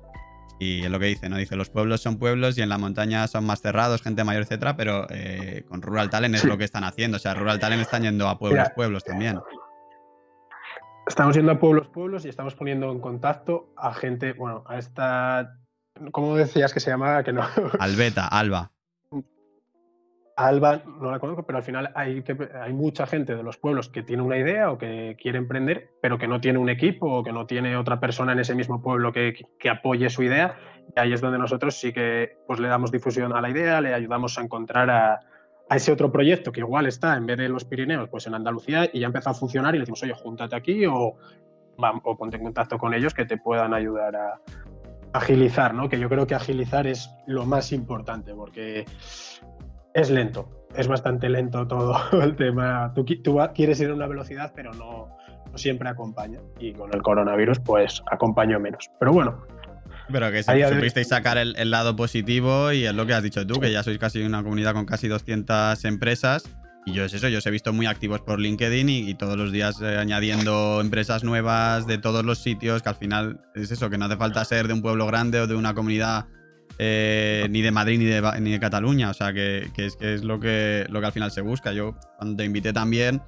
y 0.58 0.84
es 0.84 0.90
lo 0.90 0.98
que 0.98 1.06
dice, 1.06 1.28
¿no? 1.28 1.36
Dice, 1.36 1.56
los 1.56 1.70
pueblos 1.70 2.00
son 2.00 2.18
pueblos 2.18 2.56
y 2.58 2.62
en 2.62 2.68
la 2.68 2.78
montaña 2.78 3.26
son 3.26 3.44
más 3.44 3.60
cerrados, 3.60 4.02
gente 4.02 4.24
mayor, 4.24 4.42
etcétera, 4.42 4.76
pero 4.76 5.06
eh, 5.10 5.64
con 5.68 5.82
Rural 5.82 6.10
Talent 6.10 6.34
es 6.34 6.44
lo 6.44 6.56
que 6.58 6.64
están 6.64 6.84
haciendo. 6.84 7.16
O 7.16 7.20
sea, 7.20 7.34
Rural 7.34 7.58
Talent 7.58 7.82
están 7.82 8.02
yendo 8.02 8.28
a 8.28 8.38
pueblos, 8.38 8.68
pueblos 8.74 9.04
también. 9.04 9.40
Estamos 11.06 11.34
yendo 11.34 11.52
a 11.52 11.58
pueblos, 11.58 11.88
pueblos 11.88 12.24
y 12.24 12.28
estamos 12.28 12.54
poniendo 12.54 12.90
en 12.92 13.00
contacto 13.00 13.72
a 13.76 13.92
gente, 13.92 14.34
bueno, 14.34 14.64
a 14.66 14.78
esta. 14.78 15.58
¿Cómo 16.12 16.36
decías 16.36 16.72
que 16.72 16.80
se 16.80 16.90
llamaba? 16.90 17.24
Que 17.24 17.32
no. 17.32 17.42
Albeta, 17.80 18.26
Alba. 18.26 18.70
Alba 20.46 20.82
no 21.00 21.10
la 21.10 21.18
conozco, 21.18 21.44
pero 21.44 21.58
al 21.58 21.64
final 21.64 21.92
hay, 21.94 22.22
mucha 22.72 23.06
gente 23.06 23.36
de 23.36 23.42
los 23.42 23.58
pueblos 23.58 23.88
que 23.88 24.02
tiene 24.02 24.22
una 24.22 24.36
idea 24.36 24.70
o 24.70 24.78
que 24.78 25.16
quiere 25.20 25.38
emprender, 25.38 25.90
pero 26.00 26.18
que 26.18 26.26
no 26.26 26.40
tiene 26.40 26.58
un 26.58 26.68
equipo 26.68 27.18
o 27.18 27.22
que 27.22 27.32
no 27.32 27.46
tiene 27.46 27.76
otra 27.76 28.00
persona 28.00 28.32
en 28.32 28.40
ese 28.40 28.54
mismo 28.54 28.82
pueblo 28.82 29.12
que, 29.12 29.34
apoye 29.70 30.10
su 30.10 30.22
idea. 30.22 30.56
Y 30.96 31.00
ahí 31.00 31.12
es 31.12 31.20
donde 31.20 31.38
nosotros 31.38 31.78
sí 31.78 31.92
que 31.92 32.36
pues, 32.46 32.60
le 32.60 32.68
damos 32.68 32.90
difusión 32.90 33.32
a 33.32 33.40
la 33.40 33.50
idea, 33.50 33.80
le 33.80 33.94
ayudamos 33.94 34.38
a 34.38 34.42
encontrar 34.42 34.90
a, 34.90 35.20
ese 35.70 35.90
otro 35.90 36.12
proyecto 36.12 36.52
que 36.52 36.60
igual 36.60 36.86
está 36.86 37.16
en 37.16 37.24
vez 37.24 37.38
de 37.38 37.48
los 37.48 37.64
Pirineos, 37.64 38.08
pues 38.10 38.26
en 38.26 38.34
Andalucía 38.34 38.90
y 38.92 39.00
ya 39.00 39.06
empezó 39.06 39.30
a 39.30 39.34
funcionar 39.34 39.74
y 39.74 39.78
le 39.78 39.82
decimos, 39.82 40.02
oye, 40.02 40.12
júntate 40.12 40.54
aquí 40.54 40.84
o, 40.84 41.16
o 41.76 42.16
ponte 42.18 42.36
en 42.36 42.42
contacto 42.42 42.76
con 42.76 42.92
ellos 42.92 43.14
que 43.14 43.24
te 43.24 43.38
puedan 43.38 43.72
ayudar 43.72 44.14
a 44.16 44.40
agilizar, 45.12 45.74
¿no? 45.74 45.88
Que 45.88 45.98
yo 45.98 46.08
creo 46.08 46.26
que 46.26 46.34
agilizar 46.34 46.86
es 46.86 47.10
lo 47.26 47.44
más 47.44 47.72
importante 47.72 48.34
porque 48.34 48.84
es 49.94 50.10
lento, 50.10 50.48
es 50.76 50.88
bastante 50.88 51.28
lento 51.28 51.66
todo 51.66 51.96
el 52.22 52.36
tema. 52.36 52.92
Tú, 52.94 53.04
quieres 53.54 53.80
ir 53.80 53.90
a 53.90 53.94
una 53.94 54.06
velocidad, 54.06 54.52
pero 54.54 54.72
no, 54.74 55.16
siempre 55.54 55.88
acompaña. 55.88 56.40
Y 56.58 56.72
con 56.72 56.94
el 56.94 57.02
coronavirus, 57.02 57.60
pues 57.60 58.02
acompaño 58.10 58.58
menos. 58.60 58.90
Pero 58.98 59.12
bueno. 59.12 59.46
Pero 60.10 60.30
que 60.30 60.42
supisteis 60.42 61.08
sacar 61.08 61.38
el, 61.38 61.70
lado 61.70 61.96
positivo 61.96 62.72
y 62.72 62.84
es 62.84 62.94
lo 62.94 63.06
que 63.06 63.14
has 63.14 63.22
dicho 63.22 63.46
tú, 63.46 63.60
que 63.60 63.72
ya 63.72 63.82
sois 63.82 63.98
casi 63.98 64.22
una 64.22 64.42
comunidad 64.42 64.74
con 64.74 64.84
casi 64.84 65.08
200 65.08 65.84
empresas. 65.84 66.44
Y 66.84 66.92
yo 66.92 67.04
es 67.04 67.14
eso, 67.14 67.28
yo 67.28 67.38
os 67.38 67.46
he 67.46 67.50
visto 67.52 67.72
muy 67.72 67.86
activos 67.86 68.20
por 68.22 68.40
LinkedIn 68.40 68.88
y, 68.88 69.14
todos 69.14 69.36
los 69.36 69.52
días 69.52 69.80
eh, 69.80 69.96
añadiendo 69.98 70.80
empresas 70.80 71.22
nuevas 71.22 71.86
de 71.86 71.96
todos 71.98 72.24
los 72.24 72.38
sitios, 72.38 72.82
que 72.82 72.88
al 72.88 72.96
final 72.96 73.40
es 73.54 73.70
eso, 73.70 73.88
que 73.88 73.98
no 73.98 74.06
hace 74.06 74.16
falta 74.16 74.44
ser 74.44 74.66
de 74.66 74.74
un 74.74 74.82
pueblo 74.82 75.06
grande 75.06 75.40
o 75.40 75.46
de 75.46 75.54
una 75.54 75.74
comunidad 75.74 76.26
eh, 76.78 77.46
ni 77.50 77.62
de 77.62 77.70
Madrid 77.70 77.98
ni 77.98 78.50
de, 78.50 78.60
Cataluña. 78.60 79.10
O 79.10 79.14
sea, 79.14 79.32
que, 79.32 79.70
es, 79.76 79.96
que 79.96 80.14
es 80.14 80.24
lo 80.24 80.40
que, 80.40 80.86
lo 80.88 81.00
que 81.00 81.06
al 81.06 81.12
final 81.12 81.30
se 81.30 81.40
busca. 81.40 81.72
Yo 81.72 81.94
cuando 82.18 82.36
te 82.36 82.44
invité 82.44 82.72
también 82.72 83.22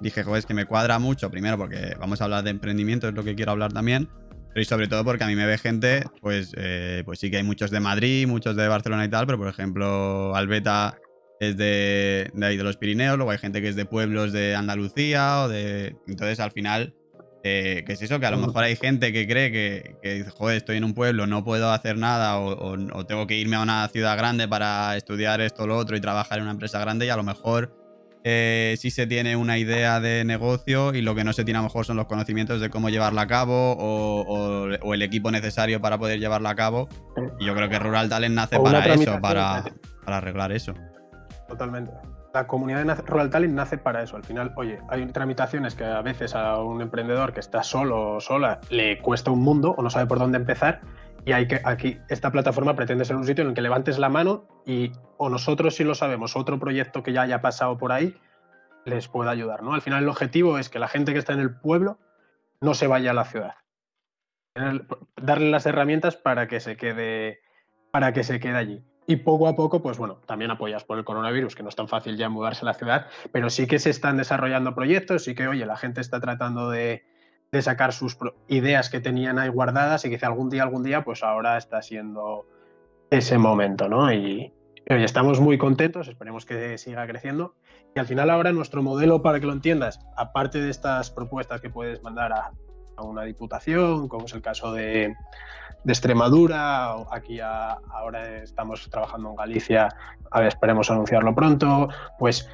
dije, 0.00 0.22
joder, 0.22 0.38
es 0.38 0.46
que 0.46 0.54
me 0.54 0.66
cuadra 0.66 0.98
mucho. 0.98 1.30
Primero 1.30 1.56
porque 1.56 1.96
vamos 1.98 2.20
a 2.20 2.24
hablar 2.24 2.44
de 2.44 2.50
emprendimiento, 2.50 3.08
es 3.08 3.14
lo 3.14 3.24
que 3.24 3.34
quiero 3.34 3.52
hablar 3.52 3.72
también. 3.72 4.08
Pero 4.48 4.62
y 4.62 4.64
sobre 4.64 4.88
todo 4.88 5.04
porque 5.04 5.24
a 5.24 5.26
mí 5.26 5.36
me 5.36 5.46
ve 5.46 5.58
gente, 5.58 6.04
pues, 6.20 6.52
eh, 6.56 7.02
pues 7.04 7.18
sí 7.18 7.30
que 7.30 7.38
hay 7.38 7.42
muchos 7.42 7.70
de 7.70 7.80
Madrid, 7.80 8.26
muchos 8.26 8.56
de 8.56 8.66
Barcelona 8.66 9.04
y 9.04 9.08
tal, 9.08 9.26
pero 9.26 9.38
por 9.38 9.48
ejemplo, 9.48 10.34
Albeta 10.34 10.98
es 11.38 11.56
de, 11.56 12.30
de 12.32 12.46
ahí 12.46 12.56
de 12.56 12.64
los 12.64 12.76
Pirineos, 12.76 13.16
luego 13.16 13.30
hay 13.30 13.38
gente 13.38 13.60
que 13.60 13.68
es 13.68 13.76
de 13.76 13.84
pueblos 13.84 14.32
de 14.32 14.54
Andalucía 14.56 15.42
o 15.42 15.48
de... 15.48 15.96
Entonces 16.06 16.40
al 16.40 16.50
final 16.50 16.94
eh, 17.50 17.84
que 17.84 17.94
es 17.94 18.02
eso, 18.02 18.20
que 18.20 18.26
a 18.26 18.30
lo 18.30 18.36
mejor 18.36 18.62
hay 18.64 18.76
gente 18.76 19.12
que 19.12 19.26
cree 19.26 19.50
que, 19.50 19.96
dice, 20.02 20.30
joder, 20.30 20.58
estoy 20.58 20.76
en 20.76 20.84
un 20.84 20.92
pueblo, 20.92 21.26
no 21.26 21.44
puedo 21.44 21.72
hacer 21.72 21.96
nada 21.96 22.38
o, 22.38 23.06
tengo 23.06 23.26
que 23.26 23.36
irme 23.36 23.56
a 23.56 23.62
una 23.62 23.88
ciudad 23.88 24.18
grande 24.18 24.46
para 24.46 24.96
estudiar 24.96 25.40
esto 25.40 25.62
o 25.62 25.66
lo 25.66 25.76
otro 25.76 25.96
y 25.96 26.00
trabajar 26.00 26.38
en 26.38 26.42
una 26.42 26.52
empresa 26.52 26.78
grande 26.78 27.06
y 27.06 27.08
a 27.08 27.16
lo 27.16 27.22
mejor 27.22 27.74
eh, 28.24 28.76
sí 28.78 28.90
se 28.90 29.06
tiene 29.06 29.36
una 29.36 29.56
idea 29.56 29.98
de 30.00 30.24
negocio 30.24 30.92
y 30.92 31.00
lo 31.00 31.14
que 31.14 31.24
no 31.24 31.32
se 31.32 31.44
tiene 31.44 31.58
a 31.58 31.62
lo 31.62 31.68
mejor 31.68 31.86
son 31.86 31.96
los 31.96 32.06
conocimientos 32.06 32.60
de 32.60 32.68
cómo 32.68 32.90
llevarla 32.90 33.22
a 33.22 33.26
cabo 33.26 33.76
o, 33.78 34.92
el 34.92 35.02
equipo 35.02 35.30
necesario 35.30 35.80
para 35.80 35.96
poder 35.98 36.20
llevarla 36.20 36.50
a 36.50 36.54
cabo. 36.54 36.88
Y 37.40 37.46
yo 37.46 37.54
creo 37.54 37.70
que 37.70 37.78
Rural 37.78 38.10
Talent 38.10 38.34
nace 38.34 38.58
para 38.60 38.84
eso, 38.92 39.18
para, 39.20 39.64
para 40.04 40.18
arreglar 40.18 40.52
eso. 40.52 40.74
Totalmente 41.48 41.92
la 42.34 42.46
comunidad 42.46 42.84
de 42.84 42.94
Rural 43.02 43.30
Talent 43.30 43.54
nace 43.54 43.78
para 43.78 44.02
eso. 44.02 44.16
Al 44.16 44.24
final, 44.24 44.52
oye, 44.56 44.80
hay 44.88 45.04
tramitaciones 45.06 45.74
que 45.74 45.84
a 45.84 46.02
veces 46.02 46.34
a 46.34 46.62
un 46.62 46.80
emprendedor 46.82 47.32
que 47.32 47.40
está 47.40 47.62
solo 47.62 48.16
o 48.16 48.20
sola 48.20 48.60
le 48.70 48.98
cuesta 48.98 49.30
un 49.30 49.40
mundo 49.40 49.74
o 49.76 49.82
no 49.82 49.90
sabe 49.90 50.06
por 50.06 50.18
dónde 50.18 50.38
empezar. 50.38 50.80
Y 51.24 51.32
hay 51.32 51.48
que, 51.48 51.60
aquí, 51.64 51.98
esta 52.08 52.30
plataforma 52.30 52.74
pretende 52.74 53.04
ser 53.04 53.16
un 53.16 53.24
sitio 53.24 53.42
en 53.42 53.48
el 53.48 53.54
que 53.54 53.60
levantes 53.60 53.98
la 53.98 54.08
mano 54.08 54.46
y 54.64 54.92
o 55.16 55.28
nosotros, 55.28 55.74
si 55.74 55.84
lo 55.84 55.94
sabemos, 55.94 56.36
otro 56.36 56.58
proyecto 56.58 57.02
que 57.02 57.12
ya 57.12 57.22
haya 57.22 57.40
pasado 57.40 57.76
por 57.76 57.92
ahí, 57.92 58.14
les 58.84 59.08
pueda 59.08 59.30
ayudar. 59.30 59.62
¿no? 59.62 59.74
Al 59.74 59.82
final, 59.82 60.02
el 60.02 60.08
objetivo 60.08 60.58
es 60.58 60.68
que 60.68 60.78
la 60.78 60.88
gente 60.88 61.12
que 61.12 61.18
está 61.18 61.32
en 61.32 61.40
el 61.40 61.58
pueblo 61.58 61.98
no 62.60 62.74
se 62.74 62.86
vaya 62.86 63.10
a 63.10 63.14
la 63.14 63.24
ciudad. 63.24 63.54
darle 65.16 65.50
las 65.50 65.66
herramientas 65.66 66.16
para 66.16 66.48
que 66.48 66.60
se 66.60 66.76
quede, 66.76 67.40
para 67.90 68.12
que 68.12 68.24
se 68.24 68.40
quede 68.40 68.56
allí. 68.56 68.84
Y 69.10 69.16
poco 69.16 69.48
a 69.48 69.56
poco, 69.56 69.80
pues 69.80 69.96
bueno, 69.96 70.18
también 70.26 70.50
apoyas 70.50 70.84
por 70.84 70.98
el 70.98 71.04
coronavirus, 71.04 71.56
que 71.56 71.62
no 71.62 71.70
es 71.70 71.76
tan 71.76 71.88
fácil 71.88 72.18
ya 72.18 72.28
mudarse 72.28 72.60
a 72.60 72.66
la 72.66 72.74
ciudad, 72.74 73.06
pero 73.32 73.48
sí 73.48 73.66
que 73.66 73.78
se 73.78 73.88
están 73.88 74.18
desarrollando 74.18 74.74
proyectos, 74.74 75.24
sí 75.24 75.34
que, 75.34 75.48
oye, 75.48 75.64
la 75.64 75.78
gente 75.78 76.02
está 76.02 76.20
tratando 76.20 76.68
de, 76.68 77.04
sacar 77.62 77.94
sus 77.94 78.18
ideas 78.48 78.90
que 78.90 79.00
tenían 79.00 79.38
ahí 79.38 79.48
guardadas 79.48 80.04
y 80.04 80.10
que 80.10 80.26
algún 80.26 80.50
día, 80.50 80.62
algún 80.62 80.82
día, 80.82 81.04
pues 81.04 81.22
ahora 81.22 81.56
está 81.56 81.80
siendo 81.80 82.44
ese 83.08 83.38
momento, 83.38 83.88
¿no? 83.88 84.12
Y, 84.12 84.52
oye, 84.90 85.04
estamos 85.04 85.40
muy 85.40 85.56
contentos, 85.56 86.06
esperemos 86.08 86.44
que 86.44 86.76
siga 86.76 87.06
creciendo. 87.06 87.54
Y 87.96 88.00
al 88.00 88.06
final 88.06 88.28
ahora 88.28 88.52
nuestro 88.52 88.82
modelo, 88.82 89.22
para 89.22 89.40
que 89.40 89.46
lo 89.46 89.54
entiendas, 89.54 90.00
aparte 90.18 90.60
de 90.60 90.68
estas 90.68 91.10
propuestas 91.10 91.62
que 91.62 91.70
puedes 91.70 92.02
mandar 92.02 92.34
a, 92.34 92.52
a 92.98 93.02
una 93.02 93.22
diputación, 93.22 94.08
como 94.08 94.26
es 94.26 94.34
el 94.34 94.42
caso 94.42 94.72
de, 94.72 95.14
Extremadura, 95.86 96.92
aquí 97.10 97.40
ahora 97.40 98.42
estamos 98.42 98.90
trabajando 98.90 99.30
en 99.30 99.36
Galicia, 99.36 99.88
a 100.30 100.40
ver, 100.40 100.48
esperemos 100.48 100.90
anunciarlo 100.90 101.34
pronto, 101.34 101.88
pues 102.18 102.48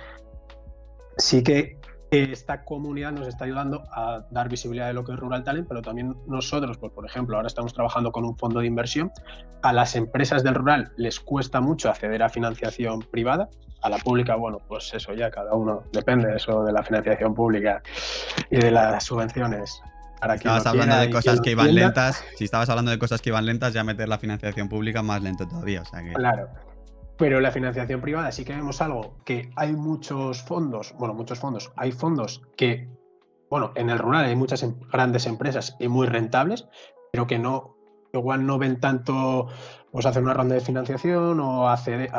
sí 1.16 1.42
que 1.42 1.78
esta 2.10 2.64
comunidad 2.64 3.12
nos 3.12 3.26
está 3.26 3.44
ayudando 3.44 3.82
a 3.90 4.24
dar 4.30 4.48
visibilidad 4.48 4.86
de 4.86 4.94
lo 4.94 5.04
que 5.04 5.12
es 5.12 5.18
Rural 5.18 5.42
Talent, 5.42 5.66
pero 5.66 5.82
también 5.82 6.16
nosotros, 6.26 6.78
pues, 6.78 6.92
por 6.92 7.06
ejemplo, 7.06 7.36
ahora 7.36 7.48
estamos 7.48 7.74
trabajando 7.74 8.12
con 8.12 8.24
un 8.24 8.36
fondo 8.36 8.60
de 8.60 8.66
inversión. 8.66 9.10
A 9.62 9.72
las 9.72 9.96
empresas 9.96 10.44
del 10.44 10.54
rural 10.54 10.92
les 10.96 11.18
cuesta 11.18 11.60
mucho 11.60 11.88
acceder 11.88 12.22
a 12.22 12.28
financiación 12.28 13.00
privada. 13.10 13.48
A 13.82 13.88
la 13.88 13.98
pública, 13.98 14.36
bueno, 14.36 14.60
pues 14.66 14.94
eso 14.94 15.12
ya 15.12 15.30
cada 15.30 15.54
uno 15.54 15.82
depende 15.92 16.28
de 16.28 16.36
eso 16.36 16.64
de 16.64 16.72
la 16.72 16.82
financiación 16.82 17.34
pública 17.34 17.82
y 18.50 18.56
de 18.56 18.70
las 18.70 19.04
subvenciones. 19.04 19.82
Para 20.24 20.36
estabas 20.36 20.66
hablando 20.66 20.96
de 20.96 21.10
cosas 21.10 21.40
que 21.42 21.50
iban 21.50 21.74
lentas, 21.74 22.24
si 22.36 22.44
estabas 22.44 22.70
hablando 22.70 22.90
de 22.90 22.98
cosas 22.98 23.20
que 23.20 23.28
iban 23.28 23.44
lentas, 23.44 23.74
ya 23.74 23.84
meter 23.84 24.08
la 24.08 24.18
financiación 24.18 24.70
pública 24.70 25.02
más 25.02 25.22
lento 25.22 25.46
todavía. 25.46 25.82
O 25.82 25.84
sea 25.84 26.02
que... 26.02 26.14
Claro, 26.14 26.48
pero 27.18 27.40
la 27.40 27.50
financiación 27.50 28.00
privada 28.00 28.32
sí 28.32 28.44
que 28.44 28.54
vemos 28.54 28.80
algo 28.80 29.18
que 29.26 29.50
hay 29.56 29.74
muchos 29.74 30.42
fondos, 30.42 30.94
bueno, 30.98 31.12
muchos 31.12 31.38
fondos, 31.38 31.72
hay 31.76 31.92
fondos 31.92 32.42
que, 32.56 32.88
bueno, 33.50 33.72
en 33.74 33.90
el 33.90 33.98
rural 33.98 34.24
hay 34.24 34.34
muchas 34.34 34.62
em, 34.62 34.74
grandes 34.90 35.26
empresas 35.26 35.76
y 35.78 35.88
muy 35.88 36.06
rentables, 36.06 36.66
pero 37.12 37.26
que 37.26 37.38
no, 37.38 37.76
igual 38.12 38.46
no 38.46 38.58
ven 38.58 38.80
tanto, 38.80 39.48
pues 39.92 40.06
hacer 40.06 40.22
una 40.22 40.32
ronda 40.32 40.54
de 40.54 40.60
financiación 40.62 41.38
o 41.38 41.68
hacer, 41.68 42.10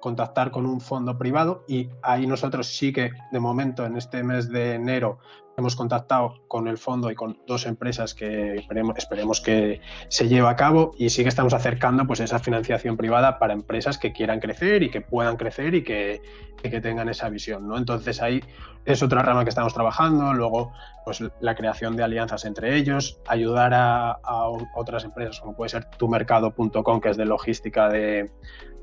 contactar 0.00 0.50
con 0.50 0.66
un 0.66 0.80
fondo 0.80 1.16
privado 1.18 1.64
y 1.68 1.90
ahí 2.02 2.26
nosotros 2.26 2.66
sí 2.66 2.92
que 2.92 3.12
de 3.30 3.40
momento 3.40 3.84
en 3.84 3.96
este 3.96 4.22
mes 4.22 4.48
de 4.48 4.74
enero 4.74 5.18
hemos 5.60 5.76
contactado 5.76 6.40
con 6.48 6.68
el 6.68 6.78
fondo 6.78 7.10
y 7.10 7.14
con 7.14 7.38
dos 7.46 7.66
empresas 7.66 8.14
que 8.14 8.56
esperemos, 8.96 9.40
que 9.40 9.80
se 10.08 10.28
lleve 10.28 10.48
a 10.48 10.56
cabo 10.56 10.92
y 10.98 11.10
sí 11.10 11.22
que 11.22 11.28
estamos 11.28 11.52
acercando 11.52 12.06
pues 12.06 12.20
esa 12.20 12.38
financiación 12.38 12.96
privada 12.96 13.38
para 13.38 13.52
empresas 13.52 13.98
que 13.98 14.12
quieran 14.12 14.40
crecer 14.40 14.82
y 14.82 14.90
que 14.90 15.00
puedan 15.00 15.36
crecer 15.36 15.74
y 15.74 15.84
que, 15.84 16.22
que 16.62 16.80
tengan 16.80 17.08
esa 17.08 17.28
visión. 17.28 17.68
¿no? 17.68 17.76
Entonces 17.76 18.22
ahí 18.22 18.42
es 18.86 19.02
otra 19.02 19.22
rama 19.22 19.44
que 19.44 19.50
estamos 19.50 19.74
trabajando, 19.74 20.32
luego 20.32 20.72
pues 21.04 21.22
la 21.40 21.54
creación 21.54 21.96
de 21.96 22.04
alianzas 22.04 22.44
entre 22.44 22.76
ellos, 22.76 23.20
ayudar 23.26 23.74
a, 23.74 24.12
a 24.12 24.46
otras 24.74 25.04
empresas 25.04 25.40
como 25.40 25.54
puede 25.54 25.68
ser 25.68 25.84
tumercado.com 25.96 27.00
que 27.00 27.10
es 27.10 27.16
de 27.16 27.26
logística 27.26 27.88
de, 27.88 28.30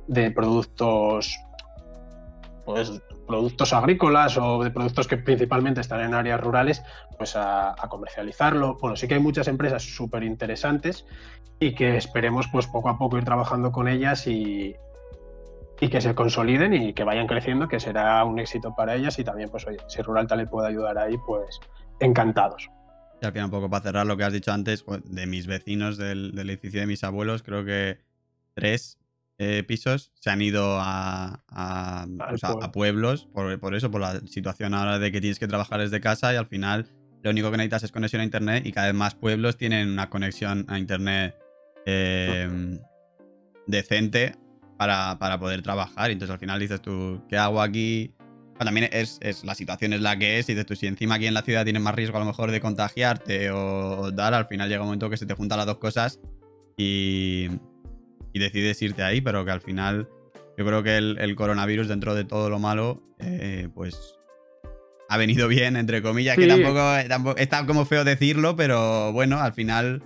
de 0.08 0.32
productos 0.32 1.38
pues 2.66 3.02
productos 3.28 3.74
agrícolas 3.74 4.38
o 4.38 4.64
de 4.64 4.72
productos 4.72 5.08
que 5.08 5.18
principalmente 5.18 5.82
están 5.82 6.02
en 6.02 6.14
áreas 6.14 6.42
rurales, 6.42 6.82
pues 7.18 7.36
a, 7.36 7.76
comercializarlo. 7.90 8.78
Bueno, 8.82 8.96
sí 8.96 9.08
que 9.08 9.16
hay 9.16 9.20
muchas 9.20 9.48
empresas 9.48 9.84
súper 9.84 10.24
interesantes 10.24 11.06
y 11.60 11.76
que 11.76 11.98
esperemos 11.98 12.48
pues 12.52 12.68
poco 12.68 12.90
a 12.90 12.98
poco 12.98 13.18
ir 13.18 13.24
trabajando 13.24 13.72
con 13.72 13.88
ellas 13.88 14.28
y, 14.28 14.76
y 15.80 15.90
que 15.90 16.02
se 16.02 16.16
consoliden 16.16 16.74
y 16.74 16.94
que 16.94 17.04
vayan 17.04 17.28
creciendo, 17.28 17.68
que 17.68 17.80
será 17.80 18.24
un 18.24 18.40
éxito 18.40 18.74
para 18.76 18.96
ellas 18.96 19.20
y 19.20 19.24
también 19.24 19.50
pues 19.50 19.68
oye, 19.68 19.78
si 19.88 20.02
Rural 20.02 20.28
Talent 20.28 20.50
puede 20.50 20.70
ayudar 20.70 20.98
ahí, 20.98 21.16
pues 21.26 21.60
encantados. 22.00 22.70
Y 23.22 23.26
al 23.26 23.32
final 23.32 23.46
un 23.46 23.52
poco 23.52 23.70
para 23.70 23.84
cerrar 23.84 24.06
lo 24.06 24.16
que 24.18 24.24
has 24.24 24.34
dicho 24.34 24.52
antes, 24.52 24.86
de 25.06 25.26
mis 25.26 25.48
vecinos 25.48 25.98
del, 25.98 26.34
del 26.34 26.50
edificio 26.50 26.80
de 26.80 26.88
mis 26.88 27.04
abuelos, 27.04 27.44
creo 27.44 27.66
que 27.66 28.00
tres 28.54 28.98
eh, 29.40 29.64
pisos 29.68 30.12
se 30.16 30.32
han 30.32 30.42
ido 30.42 30.80
a, 30.80 31.44
a, 31.48 32.72
pueblos 32.72 33.28
por, 33.32 33.76
eso, 33.76 33.92
por 33.92 34.02
la 34.02 34.20
situación 34.22 34.74
ahora 34.74 34.98
de 34.98 35.12
que 35.12 35.22
tienes 35.22 35.38
que 35.38 35.48
trabajar 35.48 35.80
desde 35.80 36.02
casa 36.02 36.34
y 36.34 36.38
al 36.38 36.48
final 36.48 36.88
lo 37.22 37.30
único 37.30 37.52
que 37.52 37.58
necesitas 37.58 37.84
es 37.84 37.92
conexión 37.92 38.22
a 38.22 38.26
internet 38.26 38.66
y 38.66 38.72
cada 38.72 38.88
vez 38.88 38.96
más 38.96 39.14
pueblos 39.14 39.58
tienen 39.58 39.90
una 39.90 40.10
conexión 40.10 40.66
a 40.70 40.80
internet 40.80 41.36
em, 41.86 42.80
decente 43.68 44.36
para, 44.78 45.18
poder 45.40 45.62
trabajar. 45.62 46.10
Entonces 46.10 46.34
al 46.34 46.40
final 46.40 46.60
dices 46.60 46.82
tú, 46.82 47.22
¿qué 47.30 47.38
hago 47.38 47.62
aquí? 47.62 48.14
también 48.58 48.90
es, 48.92 49.20
la 49.44 49.54
situación 49.54 49.94
es 49.94 50.02
la 50.02 50.18
que 50.18 50.40
es 50.40 50.50
y 50.50 50.54
dices 50.54 50.66
tú, 50.66 50.76
si 50.76 50.88
encima 50.88 51.16
aquí 51.16 51.28
en 51.28 51.36
la 51.36 51.44
ciudad 51.44 51.64
tienes 51.64 51.82
más 51.84 51.94
riesgo 51.94 52.18
a 52.18 52.22
lo 52.22 52.26
mejor 52.26 52.50
de 52.50 52.60
contagiarte 52.60 53.52
o 53.52 54.10
dar, 54.12 54.34
al 54.34 54.48
final 54.48 54.68
llega 54.68 54.82
un 54.82 54.88
momento 54.88 55.12
que 55.12 55.18
se 55.18 55.28
te 55.28 55.36
juntan 55.36 55.60
las 55.60 55.68
dos 55.68 55.78
cosas 55.78 56.20
y, 56.76 57.50
y 58.38 58.40
decides 58.40 58.82
irte 58.82 59.04
ahí, 59.04 59.22
pero 59.22 59.44
que 59.44 59.52
al 59.52 59.62
final 59.62 60.08
yo 60.58 60.66
creo 60.66 60.84
que 60.84 60.98
el, 60.98 61.36
coronavirus, 61.36 61.88
dentro 61.88 62.16
de 62.16 62.24
todo 62.24 62.50
lo 62.50 62.60
malo, 62.60 63.02
eh, 63.20 63.70
pues 63.74 64.18
ha 65.10 65.18
venido 65.18 65.48
bien, 65.48 65.76
entre 65.78 66.02
comillas, 66.02 66.36
que 66.36 66.48
tampoco, 66.48 67.38
está 67.38 67.66
como 67.66 67.86
feo 67.86 68.04
decirlo, 68.04 68.56
pero 68.56 69.12
bueno, 69.14 69.40
al 69.40 69.54
final... 69.54 70.02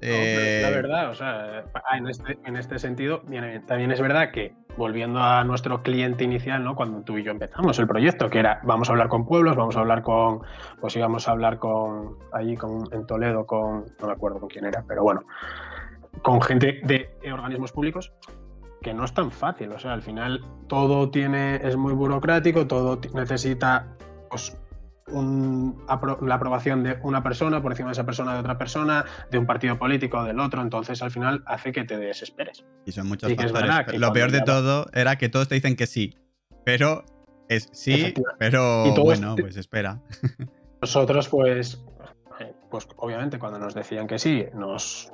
la 0.00 0.08
eh, 0.08 0.70
verdad, 0.74 1.10
o 1.10 1.14
sea, 1.14 1.64
en 1.96 2.08
este, 2.08 2.38
en 2.44 2.56
este 2.56 2.78
sentido, 2.78 3.22
también 3.66 3.90
es 3.90 4.00
verdad 4.00 4.30
que 4.32 4.54
volviendo 4.76 5.20
a 5.20 5.44
nuestro 5.44 5.82
cliente 5.82 6.24
inicial, 6.24 6.64
¿no? 6.64 6.74
Cuando 6.74 7.02
tú 7.02 7.18
y 7.18 7.22
yo 7.22 7.32
empezamos 7.32 7.78
el 7.78 7.86
proyecto, 7.86 8.28
que 8.30 8.38
era 8.38 8.60
vamos 8.62 8.88
a 8.88 8.92
hablar 8.92 9.08
con 9.08 9.26
pueblos, 9.26 9.56
vamos 9.56 9.76
a 9.76 9.80
hablar 9.80 10.02
con, 10.02 10.40
pues 10.80 10.96
íbamos 10.96 11.28
a 11.28 11.32
hablar 11.32 11.58
con 11.58 12.16
allí 12.32 12.56
con, 12.56 12.84
en 12.92 13.06
Toledo 13.06 13.44
con, 13.44 13.86
no 14.00 14.06
me 14.06 14.12
acuerdo 14.12 14.40
con 14.40 14.48
quién 14.48 14.64
era, 14.64 14.84
pero 14.86 15.02
bueno, 15.02 15.22
con 16.22 16.40
gente 16.42 16.80
de 16.84 17.10
organismos 17.32 17.72
públicos 17.72 18.12
que 18.82 18.94
no 18.94 19.04
es 19.04 19.12
tan 19.12 19.30
fácil. 19.30 19.72
O 19.72 19.78
sea, 19.78 19.92
al 19.92 20.02
final 20.02 20.40
todo 20.66 21.10
tiene, 21.10 21.56
es 21.56 21.76
muy 21.76 21.92
burocrático, 21.92 22.66
todo 22.66 23.00
necesita 23.14 23.86
pues, 24.30 24.56
la 25.12 26.34
aprobación 26.34 26.82
de 26.82 26.98
una 27.02 27.22
persona 27.22 27.60
por 27.60 27.72
encima 27.72 27.88
de 27.88 27.92
esa 27.92 28.06
persona 28.06 28.34
de 28.34 28.40
otra 28.40 28.58
persona, 28.58 29.04
de 29.30 29.38
un 29.38 29.46
partido 29.46 29.78
político 29.78 30.22
del 30.24 30.38
otro, 30.40 30.62
entonces 30.62 31.02
al 31.02 31.10
final 31.10 31.42
hace 31.46 31.72
que 31.72 31.84
te 31.84 31.98
desesperes. 31.98 32.64
Y 32.86 32.92
son 32.92 33.08
muchos 33.08 33.32
factores. 33.34 33.98
Lo 33.98 34.12
peor 34.12 34.30
de 34.30 34.42
todo 34.42 34.86
era 34.92 35.16
que 35.16 35.28
todos 35.28 35.48
te 35.48 35.56
dicen 35.56 35.76
que 35.76 35.86
sí, 35.86 36.16
pero 36.64 37.04
es 37.48 37.68
sí, 37.72 38.14
pero 38.38 38.94
bueno, 38.94 39.34
pues 39.36 39.56
espera. 39.56 40.00
Nosotros 40.80 41.28
pues, 41.28 41.82
eh, 42.38 42.54
pues 42.70 42.88
obviamente 42.96 43.38
cuando 43.38 43.58
nos 43.58 43.74
decían 43.74 44.06
que 44.06 44.18
sí, 44.18 44.46
nos 44.54 45.12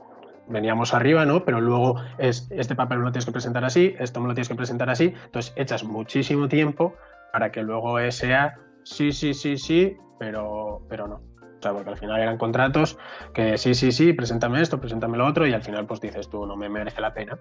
veníamos 0.48 0.94
arriba, 0.94 1.24
¿no? 1.24 1.44
Pero 1.44 1.60
luego 1.60 1.96
es, 2.18 2.48
este 2.50 2.74
papel 2.74 2.98
lo 2.98 3.12
tienes 3.12 3.26
que 3.26 3.32
presentar 3.32 3.64
así, 3.64 3.94
esto 3.98 4.20
me 4.20 4.28
lo 4.28 4.34
tienes 4.34 4.48
que 4.48 4.54
presentar 4.54 4.90
así, 4.90 5.14
entonces 5.24 5.52
echas 5.56 5.84
muchísimo 5.84 6.48
tiempo 6.48 6.94
para 7.32 7.50
que 7.50 7.62
luego 7.62 7.98
sea 8.10 8.58
sí, 8.84 9.12
sí, 9.12 9.34
sí, 9.34 9.56
sí, 9.56 9.96
pero, 10.18 10.82
pero 10.88 11.06
no. 11.06 11.16
O 11.16 11.62
sea, 11.62 11.72
porque 11.72 11.90
al 11.90 11.96
final 11.96 12.20
eran 12.20 12.38
contratos 12.38 12.98
que 13.34 13.58
sí, 13.58 13.74
sí, 13.74 13.90
sí, 13.90 14.12
preséntame 14.12 14.60
esto, 14.60 14.80
preséntame 14.80 15.18
lo 15.18 15.26
otro, 15.26 15.46
y 15.46 15.52
al 15.52 15.62
final 15.62 15.86
pues 15.86 16.00
dices 16.00 16.28
tú, 16.28 16.46
no 16.46 16.56
me 16.56 16.68
merece 16.68 17.00
la 17.00 17.12
pena. 17.12 17.38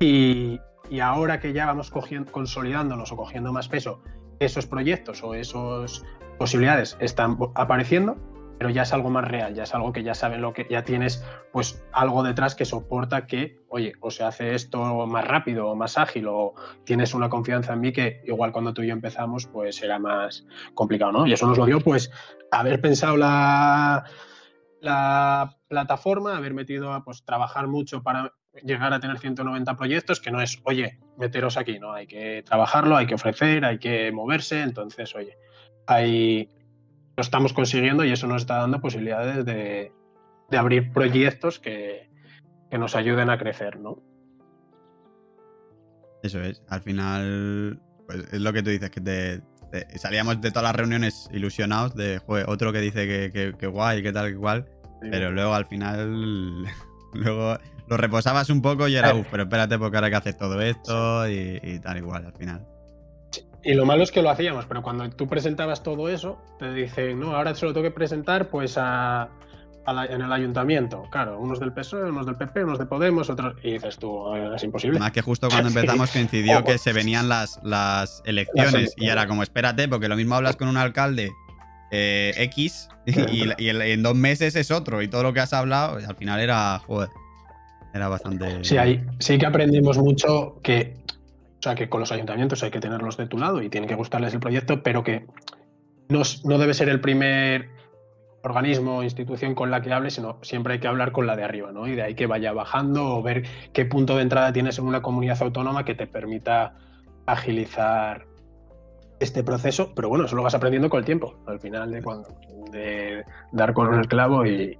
Y, 0.00 0.60
y 0.90 1.00
ahora 1.00 1.40
que 1.40 1.52
ya 1.52 1.66
vamos 1.66 1.90
cogiendo, 1.90 2.30
consolidándonos 2.30 3.10
o 3.10 3.16
cogiendo 3.16 3.52
más 3.52 3.68
peso, 3.68 4.00
esos 4.38 4.66
proyectos 4.66 5.22
o 5.24 5.34
esas 5.34 6.04
posibilidades 6.38 6.96
están 7.00 7.36
apareciendo, 7.54 8.16
pero 8.58 8.70
ya 8.70 8.82
es 8.82 8.92
algo 8.92 9.08
más 9.08 9.24
real, 9.24 9.54
ya 9.54 9.62
es 9.62 9.74
algo 9.74 9.92
que 9.92 10.02
ya 10.02 10.14
saben 10.14 10.42
lo 10.42 10.52
que 10.52 10.66
ya 10.68 10.82
tienes 10.82 11.24
pues 11.52 11.84
algo 11.92 12.22
detrás 12.22 12.54
que 12.54 12.64
soporta 12.64 13.26
que, 13.26 13.60
oye, 13.68 13.92
o 14.00 14.10
se 14.10 14.24
hace 14.24 14.54
esto 14.54 15.06
más 15.06 15.26
rápido 15.26 15.68
o 15.68 15.76
más 15.76 15.96
ágil 15.96 16.26
o 16.28 16.54
tienes 16.84 17.14
una 17.14 17.28
confianza 17.28 17.74
en 17.74 17.80
mí 17.80 17.92
que 17.92 18.20
igual 18.24 18.52
cuando 18.52 18.74
tú 18.74 18.82
y 18.82 18.88
yo 18.88 18.92
empezamos 18.92 19.46
pues 19.46 19.80
era 19.82 19.98
más 19.98 20.44
complicado, 20.74 21.12
¿no? 21.12 21.26
Y 21.26 21.32
eso 21.32 21.46
nos 21.46 21.56
lo 21.56 21.66
dio 21.66 21.80
pues 21.80 22.10
haber 22.50 22.80
pensado 22.80 23.16
la, 23.16 24.04
la 24.80 25.56
plataforma, 25.68 26.36
haber 26.36 26.54
metido 26.54 26.92
a 26.92 27.04
pues 27.04 27.24
trabajar 27.24 27.68
mucho 27.68 28.02
para 28.02 28.34
llegar 28.62 28.92
a 28.92 29.00
tener 29.00 29.18
190 29.18 29.76
proyectos, 29.76 30.20
que 30.20 30.30
no 30.30 30.40
es, 30.40 30.60
oye, 30.64 30.98
meteros 31.16 31.56
aquí, 31.56 31.78
¿no? 31.78 31.92
Hay 31.92 32.06
que 32.06 32.42
trabajarlo, 32.44 32.96
hay 32.96 33.06
que 33.06 33.14
ofrecer, 33.14 33.64
hay 33.64 33.78
que 33.78 34.10
moverse, 34.12 34.62
entonces, 34.62 35.14
oye, 35.14 35.36
hay, 35.86 36.48
estamos 37.26 37.52
consiguiendo 37.52 38.04
y 38.04 38.12
eso 38.12 38.26
nos 38.26 38.42
está 38.42 38.56
dando 38.56 38.80
posibilidades 38.80 39.44
de, 39.44 39.92
abrir 40.50 40.92
proyectos 40.92 41.58
que, 41.58 42.08
nos 42.70 42.94
ayuden 42.94 43.30
a 43.30 43.38
crecer, 43.38 43.78
¿no? 43.78 44.02
Eso 46.22 46.40
es, 46.42 46.62
al 46.68 46.82
final, 46.82 47.80
pues 48.06 48.32
es 48.32 48.40
lo 48.40 48.52
que 48.52 48.62
tú 48.62 48.70
dices, 48.70 48.90
que 48.90 49.40
salíamos 49.96 50.40
de 50.40 50.50
todas 50.50 50.64
las 50.64 50.76
reuniones 50.76 51.28
ilusionados 51.32 51.94
de, 51.94 52.20
otro 52.26 52.72
que 52.72 52.80
dice 52.80 53.32
que, 53.32 53.66
guay, 53.66 54.02
que 54.02 54.12
tal, 54.12 54.26
que 54.26 54.32
igual, 54.32 54.66
pero 55.00 55.30
luego 55.30 55.54
al 55.54 55.66
final, 55.66 56.64
luego 57.14 57.56
lo 57.86 57.96
reposabas 57.96 58.50
un 58.50 58.60
poco 58.60 58.86
y 58.88 58.96
era, 58.96 59.14
uff, 59.14 59.28
pero 59.30 59.44
espérate 59.44 59.78
porque 59.78 59.96
ahora 59.96 60.10
que 60.10 60.16
hacer 60.16 60.34
todo 60.34 60.60
esto 60.60 61.28
y, 61.28 61.58
y 61.62 61.78
tal, 61.80 61.96
igual, 61.96 62.26
al 62.26 62.34
final. 62.34 62.77
Y 63.64 63.74
lo 63.74 63.84
malo 63.84 64.02
es 64.02 64.12
que 64.12 64.22
lo 64.22 64.30
hacíamos, 64.30 64.66
pero 64.66 64.82
cuando 64.82 65.08
tú 65.10 65.26
presentabas 65.26 65.82
todo 65.82 66.08
eso, 66.08 66.38
te 66.58 66.72
dicen, 66.72 67.18
no, 67.18 67.34
ahora 67.34 67.54
solo 67.54 67.72
tengo 67.72 67.84
que 67.84 67.90
presentar 67.90 68.48
pues 68.48 68.76
a, 68.78 69.28
en 69.86 70.22
el 70.22 70.32
ayuntamiento. 70.32 71.04
Claro, 71.10 71.38
unos 71.38 71.60
del 71.60 71.72
PSOE, 71.72 72.10
unos 72.10 72.26
del 72.26 72.36
PP, 72.36 72.64
unos 72.64 72.78
de 72.78 72.86
Podemos, 72.86 73.30
otros. 73.30 73.56
Y 73.62 73.72
dices 73.72 73.98
tú, 73.98 74.34
es 74.34 74.62
imposible. 74.62 74.98
Más 74.98 75.12
que 75.12 75.22
justo 75.22 75.48
cuando 75.48 75.68
empezamos 75.74 76.10
coincidió 76.10 76.64
que 76.64 76.78
se 76.78 76.92
venían 76.92 77.28
las, 77.28 77.60
las 77.62 78.22
elecciones 78.24 78.94
y 78.96 79.08
era 79.08 79.26
como, 79.26 79.42
espérate, 79.42 79.88
porque 79.88 80.08
lo 80.08 80.16
mismo 80.16 80.34
hablas 80.34 80.56
con 80.56 80.68
un 80.68 80.76
alcalde 80.76 81.30
eh, 81.90 82.34
X 82.36 82.88
y, 83.06 83.44
en 83.58 84.02
dos 84.02 84.14
meses 84.14 84.54
es 84.56 84.70
otro 84.70 85.00
y 85.02 85.08
todo 85.08 85.22
lo 85.22 85.32
que 85.32 85.40
has 85.40 85.52
hablado, 85.52 85.96
al 85.96 86.16
final 86.16 86.40
era, 86.40 86.78
joder, 86.86 87.08
era 87.94 88.08
bastante... 88.08 88.62
Sí, 88.64 88.76
ahí 88.76 89.02
sí 89.18 89.38
que 89.38 89.46
aprendimos 89.46 89.96
mucho 89.96 90.60
que 90.62 90.96
o 91.58 91.62
sea, 91.62 91.74
que 91.74 91.88
con 91.88 92.00
los 92.00 92.12
ayuntamientos 92.12 92.62
hay 92.62 92.70
que 92.70 92.80
tenerlos 92.80 93.16
de 93.16 93.26
tu 93.26 93.38
lado 93.38 93.62
y 93.62 93.68
tiene 93.68 93.86
que 93.86 93.96
gustarles 93.96 94.32
el 94.32 94.40
proyecto, 94.40 94.82
pero 94.82 95.02
que 95.02 95.26
no, 96.08 96.22
no 96.44 96.58
debe 96.58 96.72
ser 96.72 96.88
el 96.88 97.00
primer 97.00 97.68
organismo 98.42 98.98
o 98.98 99.02
institución 99.02 99.54
con 99.54 99.70
la 99.70 99.82
que 99.82 99.92
hables, 99.92 100.14
sino 100.14 100.38
siempre 100.42 100.74
hay 100.74 100.80
que 100.80 100.86
hablar 100.86 101.10
con 101.10 101.26
la 101.26 101.34
de 101.34 101.42
arriba, 101.42 101.72
¿no? 101.72 101.88
Y 101.88 101.96
de 101.96 102.02
ahí 102.02 102.14
que 102.14 102.26
vaya 102.26 102.52
bajando 102.52 103.16
o 103.16 103.22
ver 103.22 103.44
qué 103.72 103.84
punto 103.84 104.16
de 104.16 104.22
entrada 104.22 104.52
tienes 104.52 104.78
en 104.78 104.86
una 104.86 105.02
comunidad 105.02 105.42
autónoma 105.42 105.84
que 105.84 105.96
te 105.96 106.06
permita 106.06 106.76
agilizar 107.26 108.26
este 109.18 109.42
proceso, 109.42 109.92
pero 109.96 110.08
bueno, 110.08 110.26
eso 110.26 110.36
lo 110.36 110.44
vas 110.44 110.54
aprendiendo 110.54 110.88
con 110.88 111.00
el 111.00 111.04
tiempo, 111.04 111.34
al 111.46 111.58
final 111.58 111.90
de, 111.90 112.02
cuando, 112.02 112.28
de 112.70 113.24
dar 113.50 113.74
con 113.74 113.92
el 113.92 114.06
clavo 114.06 114.46
y, 114.46 114.78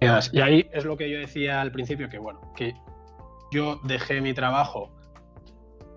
y 0.00 0.40
ahí 0.40 0.68
es 0.72 0.84
lo 0.84 0.98
que 0.98 1.08
yo 1.08 1.18
decía 1.18 1.62
al 1.62 1.72
principio, 1.72 2.10
que 2.10 2.18
bueno, 2.18 2.52
que 2.54 2.74
yo 3.50 3.80
dejé 3.84 4.20
mi 4.20 4.34
trabajo 4.34 4.95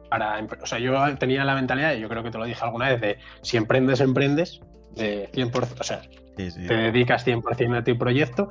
para, 0.10 0.46
o 0.62 0.66
sea, 0.66 0.80
yo 0.80 1.18
tenía 1.18 1.44
la 1.46 1.56
mentalidad, 1.56 1.94
y 1.94 2.00
yo 2.00 2.10
creo 2.10 2.24
que 2.24 2.32
te 2.32 2.38
lo 2.38 2.46
dije 2.46 2.64
alguna 2.64 2.90
vez, 2.90 3.02
de 3.02 3.18
si 3.42 3.58
emprendes, 3.58 4.02
emprendes, 4.02 4.62
de 4.96 5.30
100%, 5.32 5.80
o 5.80 5.84
sea, 5.84 6.02
te 6.36 6.74
dedicas 6.74 7.26
100% 7.26 7.78
a 7.78 7.84
tu 7.84 7.98
proyecto, 7.98 8.50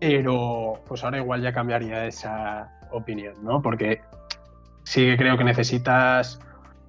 pero 0.00 0.82
pues 0.86 1.04
ahora 1.04 1.18
igual 1.18 1.42
ya 1.42 1.52
cambiaría 1.52 2.06
esa 2.06 2.70
opinión, 2.90 3.34
¿no? 3.42 3.62
Porque 3.62 4.00
sí 4.82 5.04
que 5.06 5.16
creo 5.16 5.38
que 5.38 5.44
necesitas... 5.44 6.40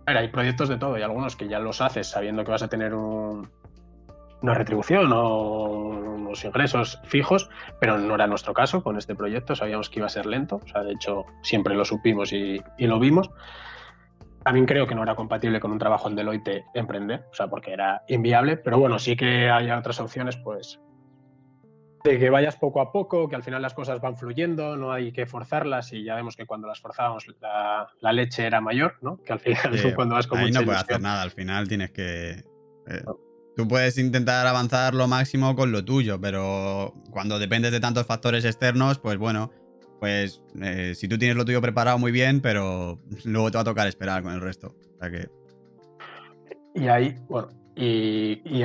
A 0.06 0.12
ver, 0.12 0.18
hay 0.18 0.28
proyectos 0.28 0.70
de 0.70 0.78
todo 0.78 0.98
y 0.98 1.02
algunos 1.02 1.36
que 1.36 1.48
ya 1.48 1.60
los 1.60 1.82
haces 1.82 2.08
sabiendo 2.08 2.44
que 2.44 2.52
vas 2.52 2.62
a 2.62 2.68
tener 2.68 2.94
una 2.94 4.54
retribución 4.54 5.12
o 5.14 6.15
unos 6.36 6.46
ingresos 6.46 7.00
fijos, 7.06 7.50
pero 7.80 7.98
no 7.98 8.16
era 8.16 8.28
nuestro 8.28 8.54
caso 8.54 8.84
con 8.84 8.98
este 8.98 9.16
proyecto, 9.16 9.56
sabíamos 9.56 9.90
que 9.90 10.00
iba 10.00 10.08
a 10.08 10.10
ser 10.10 10.26
lento, 10.26 10.62
o 10.64 10.68
sea, 10.68 10.84
de 10.84 10.94
hecho 10.94 11.26
siempre 11.42 11.76
lo 11.76 11.86
supimos 11.86 12.34
y, 12.34 12.62
y 12.78 12.88
lo 12.88 13.00
vimos. 13.00 13.30
También 14.44 14.66
creo 14.68 14.86
que 14.86 14.94
no 14.94 15.02
era 15.02 15.16
compatible 15.16 15.60
con 15.60 15.72
un 15.72 15.80
trabajo 15.80 16.08
en 16.08 16.16
Deloitte 16.16 16.66
emprender, 16.76 17.26
o 17.32 17.34
sea, 17.34 17.48
porque 17.48 17.74
era 17.74 18.04
inviable, 18.08 18.58
pero 18.58 18.78
bueno, 18.78 19.00
sí 19.00 19.16
que 19.16 19.50
hay 19.50 19.72
otras 19.72 20.00
opciones, 20.00 20.38
pues, 20.38 20.80
de 22.04 22.20
que 22.20 22.30
vayas 22.30 22.56
poco 22.56 22.82
a 22.82 22.92
poco, 22.92 23.28
que 23.28 23.36
al 23.36 23.42
final 23.42 23.64
las 23.64 23.74
cosas 23.74 24.00
van 24.00 24.16
fluyendo, 24.16 24.78
no 24.78 24.92
hay 24.92 25.12
que 25.12 25.26
forzarlas 25.26 25.92
y 25.94 26.04
ya 26.04 26.14
vemos 26.14 26.36
que 26.36 26.46
cuando 26.46 26.68
las 26.68 26.80
forzábamos 26.80 27.26
la, 27.42 28.14
leche 28.14 28.46
era 28.46 28.62
mayor, 28.62 28.98
¿no? 29.02 29.18
Que 29.24 29.34
al 29.34 29.40
final 29.40 29.58
cuando 29.96 30.14
vas 30.14 30.28
con 30.28 30.38
ahí 30.38 30.52
no 30.52 30.62
puedes 30.62 30.82
hacer 30.82 31.02
nada, 31.02 31.24
al 31.24 31.32
final 31.32 31.68
tienes 31.68 31.90
que... 31.90 32.44
Eh, 32.88 33.04
tú 33.56 33.68
puedes 33.68 33.98
intentar 33.98 34.46
avanzar 34.48 34.94
lo 34.94 35.08
máximo 35.08 35.56
con 35.56 35.72
lo 35.72 35.84
tuyo, 35.84 36.20
pero 36.20 36.94
cuando 37.12 37.40
dependes 37.40 37.72
de 37.72 37.80
tantos 37.80 38.06
factores 38.06 38.46
externos, 38.46 39.00
pues 39.00 39.18
bueno, 39.18 39.52
pues 40.00 40.42
eh, 40.62 40.94
si 40.96 41.08
tú 41.08 41.18
tienes 41.18 41.38
lo 41.38 41.46
tuyo 41.46 41.62
preparado 41.62 41.98
muy 41.98 42.12
bien, 42.12 42.42
pero 42.42 43.00
luego 43.24 43.52
te 43.52 43.58
va 43.58 43.62
a 43.62 43.66
tocar 43.66 43.88
esperar 43.88 44.24
con 44.24 44.34
el 44.34 44.42
resto. 44.42 44.76
O 44.96 45.00
sea 45.00 45.10
que... 45.10 45.30
Y 46.76 46.88
ahí, 46.90 47.16
bueno, 47.30 47.50
y, 47.76 48.62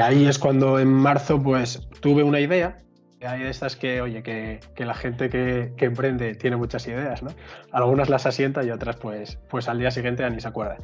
ahí, 0.00 0.26
es 0.26 0.38
cuando 0.38 0.78
en 0.78 0.88
marzo 0.88 1.42
pues 1.42 1.88
tuve 2.00 2.22
una 2.22 2.40
idea. 2.40 2.78
Hay 3.26 3.42
de 3.42 3.48
estas 3.48 3.74
que, 3.74 4.02
oye, 4.02 4.22
que, 4.22 4.60
la 4.76 4.94
gente 4.94 5.30
que, 5.30 5.72
emprende 5.78 6.34
tiene 6.34 6.56
muchas 6.56 6.86
ideas, 6.86 7.22
¿no? 7.22 7.30
Algunas 7.72 8.10
las 8.10 8.26
asienta 8.26 8.62
y 8.62 8.70
otras 8.70 8.96
pues, 8.96 9.38
pues 9.48 9.68
al 9.68 9.78
día 9.78 9.90
siguiente 9.90 10.22
ya 10.22 10.30
ni 10.30 10.40
se 10.40 10.48
acuerda. 10.48 10.76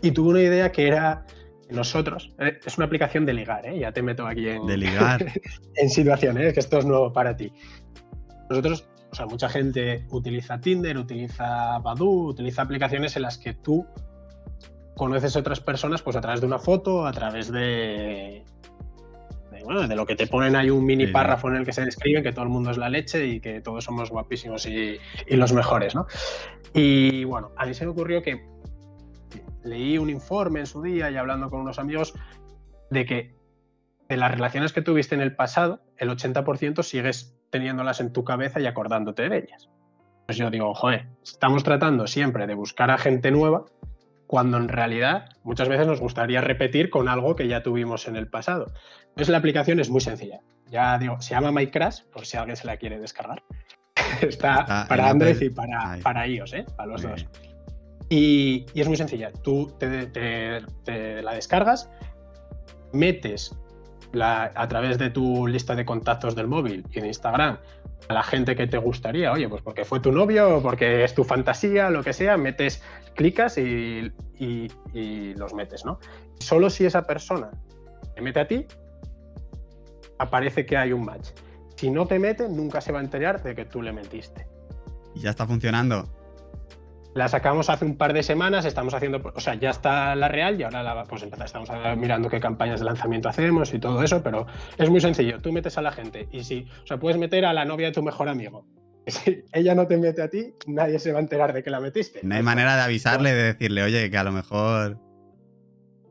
Y 0.00 0.12
tuve 0.12 0.30
una 0.30 0.40
idea 0.40 0.70
que 0.70 0.86
era 0.86 1.26
nosotros, 1.70 2.34
eh, 2.38 2.58
es 2.64 2.76
una 2.76 2.86
aplicación 2.86 3.26
de 3.26 3.34
ligar, 3.34 3.66
¿eh? 3.66 3.78
ya 3.78 3.92
te 3.92 4.02
meto 4.02 4.26
aquí 4.26 4.48
en, 4.48 4.66
de 4.66 4.76
ligar. 4.76 5.24
en 5.76 5.90
situaciones, 5.90 6.52
que 6.54 6.60
esto 6.60 6.78
es 6.78 6.86
nuevo 6.86 7.12
para 7.12 7.36
ti. 7.36 7.52
Nosotros 8.48 8.88
o 9.10 9.14
sea, 9.14 9.26
mucha 9.26 9.48
gente 9.48 10.06
utiliza 10.10 10.60
Tinder, 10.60 10.96
utiliza 10.96 11.78
Badoo, 11.78 12.28
utiliza 12.28 12.62
aplicaciones 12.62 13.16
en 13.16 13.22
las 13.22 13.38
que 13.38 13.54
tú 13.54 13.86
conoces 14.96 15.34
a 15.34 15.40
otras 15.40 15.60
personas 15.60 16.02
pues 16.02 16.16
a 16.16 16.20
través 16.20 16.40
de 16.40 16.46
una 16.46 16.58
foto, 16.58 17.06
a 17.06 17.12
través 17.12 17.50
de, 17.50 18.44
bueno, 19.64 19.86
de 19.88 19.96
lo 19.96 20.06
que 20.06 20.14
te 20.14 20.26
ponen 20.26 20.54
hay 20.56 20.70
un 20.70 20.84
mini 20.84 21.06
párrafo 21.08 21.48
en 21.48 21.56
el 21.56 21.64
que 21.64 21.72
se 21.72 21.84
describe 21.84 22.22
que 22.22 22.32
todo 22.32 22.44
el 22.44 22.50
mundo 22.50 22.70
es 22.70 22.76
la 22.76 22.88
leche 22.88 23.26
y 23.26 23.40
que 23.40 23.60
todos 23.60 23.84
somos 23.84 24.10
guapísimos 24.10 24.66
y, 24.66 24.98
y, 25.26 25.36
los 25.36 25.52
mejores, 25.52 25.94
¿no? 25.94 26.06
Y 26.74 27.24
bueno, 27.24 27.50
a 27.56 27.66
mí 27.66 27.74
se 27.74 27.84
me 27.84 27.90
ocurrió 27.90 28.22
que 28.22 28.44
leí 29.64 29.98
un 29.98 30.10
informe 30.10 30.60
en 30.60 30.66
su 30.66 30.82
día 30.82 31.10
y 31.10 31.16
hablando 31.16 31.50
con 31.50 31.60
unos 31.60 31.78
amigos 31.78 32.14
de 32.90 33.04
que 33.04 33.34
de 34.08 34.16
las 34.16 34.30
relaciones 34.32 34.72
que 34.72 34.82
tuviste 34.82 35.14
en 35.14 35.20
el 35.20 35.36
pasado, 35.36 35.80
el 35.96 36.10
80% 36.10 36.82
sigues 36.82 37.36
teniéndolas 37.50 38.00
en 38.00 38.12
tu 38.12 38.24
cabeza 38.24 38.60
y 38.60 38.66
acordándote 38.66 39.28
de 39.28 39.38
ellas. 39.38 39.68
Pues 40.26 40.36
yo 40.36 40.50
digo, 40.50 40.74
joder, 40.74 41.06
estamos 41.22 41.62
tratando 41.62 42.06
siempre 42.06 42.46
de 42.46 42.54
buscar 42.54 42.90
a 42.90 42.98
gente 42.98 43.30
nueva 43.30 43.64
cuando 44.26 44.58
en 44.58 44.68
realidad 44.68 45.28
muchas 45.42 45.68
veces 45.68 45.86
nos 45.86 46.00
gustaría 46.00 46.40
repetir 46.40 46.90
con 46.90 47.08
algo 47.08 47.34
que 47.34 47.48
ya 47.48 47.62
tuvimos 47.62 48.06
en 48.06 48.16
el 48.16 48.28
pasado. 48.28 48.72
Entonces 49.08 49.28
la 49.28 49.38
aplicación 49.38 49.80
es 49.80 49.90
muy 49.90 50.00
sencilla. 50.00 50.40
Ya 50.68 50.98
digo, 50.98 51.20
se 51.20 51.34
llama 51.34 51.50
MyCrash, 51.50 52.02
por 52.12 52.26
si 52.26 52.36
alguien 52.36 52.56
se 52.56 52.66
la 52.66 52.76
quiere 52.76 53.00
descargar. 53.00 53.42
Está, 54.20 54.86
para 54.88 55.10
Android 55.10 55.40
y 55.40 55.50
para, 55.50 55.98
para 56.02 56.26
iOS, 56.28 56.52
¿eh? 56.52 56.66
para 56.76 56.90
los 56.92 57.02
dos. 57.02 57.26
Y, 58.10 58.66
es 58.74 58.86
muy 58.86 58.96
sencilla. 58.96 59.32
Tú 59.32 59.72
te 59.78 60.60
la 61.22 61.32
descargas, 61.32 61.88
metes 62.92 63.56
a 64.14 64.68
través 64.68 64.98
de 64.98 65.10
tu 65.10 65.46
lista 65.46 65.74
de 65.74 65.84
contactos 65.84 66.34
del 66.34 66.48
móvil 66.48 66.84
y 66.90 67.00
de 67.00 67.06
Instagram 67.06 67.58
a 68.08 68.12
la 68.14 68.22
gente 68.22 68.56
que 68.56 68.66
te 68.66 68.78
gustaría, 68.78 69.30
oye, 69.30 69.48
pues 69.48 69.62
porque 69.62 69.84
fue 69.84 70.00
tu 70.00 70.10
novio, 70.10 70.60
porque 70.62 71.04
es 71.04 71.14
tu 71.14 71.22
fantasía, 71.22 71.90
lo 71.90 72.02
que 72.02 72.12
sea, 72.12 72.36
metes, 72.36 72.82
clicas 73.14 73.56
y, 73.56 74.12
los 75.36 75.54
metes, 75.54 75.84
¿no? 75.84 76.00
Solo 76.40 76.70
si 76.70 76.86
esa 76.86 77.02
persona 77.06 77.50
te 78.14 78.20
mete 78.20 78.40
a 78.40 78.48
ti, 78.48 78.66
aparece 80.18 80.66
que 80.66 80.76
hay 80.76 80.92
un 80.92 81.04
match. 81.04 81.28
Si 81.76 81.90
no 81.90 82.06
te 82.06 82.18
mete, 82.18 82.48
nunca 82.48 82.80
se 82.80 82.90
va 82.90 82.98
a 82.98 83.02
enterar 83.02 83.42
de 83.42 83.54
que 83.54 83.64
tú 83.64 83.80
le 83.80 83.92
metiste. 83.92 84.46
Y 85.14 85.20
ya 85.20 85.30
está 85.30 85.46
funcionando. 85.46 86.08
La 87.14 87.26
sacamos 87.28 87.68
hace 87.68 87.84
un 87.84 87.96
par 87.96 88.12
de 88.12 88.22
semanas, 88.22 88.64
estamos 88.64 88.94
haciendo, 88.94 89.20
o 89.34 89.40
sea, 89.40 89.54
ya 89.54 89.70
está 89.70 90.14
la 90.14 90.28
real 90.28 90.60
y 90.60 90.62
ahora 90.62 90.82
la, 90.82 91.04
pues 91.04 91.22
estamos 91.22 91.68
mirando 91.96 92.28
qué 92.28 92.38
campañas 92.38 92.80
de 92.80 92.86
lanzamiento 92.86 93.28
hacemos 93.28 93.74
y 93.74 93.80
todo 93.80 94.02
eso, 94.02 94.22
pero 94.22 94.46
es 94.78 94.88
muy 94.90 95.00
sencillo. 95.00 95.40
Tú 95.40 95.52
metes 95.52 95.76
a 95.76 95.82
la 95.82 95.90
gente 95.90 96.28
y 96.30 96.44
si, 96.44 96.68
o 96.84 96.86
sea, 96.86 96.98
puedes 96.98 97.18
meter 97.18 97.44
a 97.44 97.52
la 97.52 97.64
novia 97.64 97.88
de 97.88 97.92
tu 97.92 98.02
mejor 98.02 98.28
amigo. 98.28 98.64
Si 99.06 99.44
ella 99.52 99.74
no 99.74 99.86
te 99.88 99.96
mete 99.96 100.22
a 100.22 100.28
ti, 100.28 100.54
nadie 100.66 100.98
se 100.98 101.10
va 101.10 101.18
a 101.18 101.22
enterar 101.22 101.52
de 101.52 101.62
que 101.64 101.70
la 101.70 101.80
metiste. 101.80 102.20
No 102.22 102.34
hay 102.34 102.42
manera 102.42 102.76
de 102.76 102.82
avisarle, 102.82 103.32
de 103.32 103.42
decirle, 103.44 103.82
oye, 103.82 104.10
que 104.10 104.18
a 104.18 104.22
lo 104.22 104.30
mejor. 104.30 104.98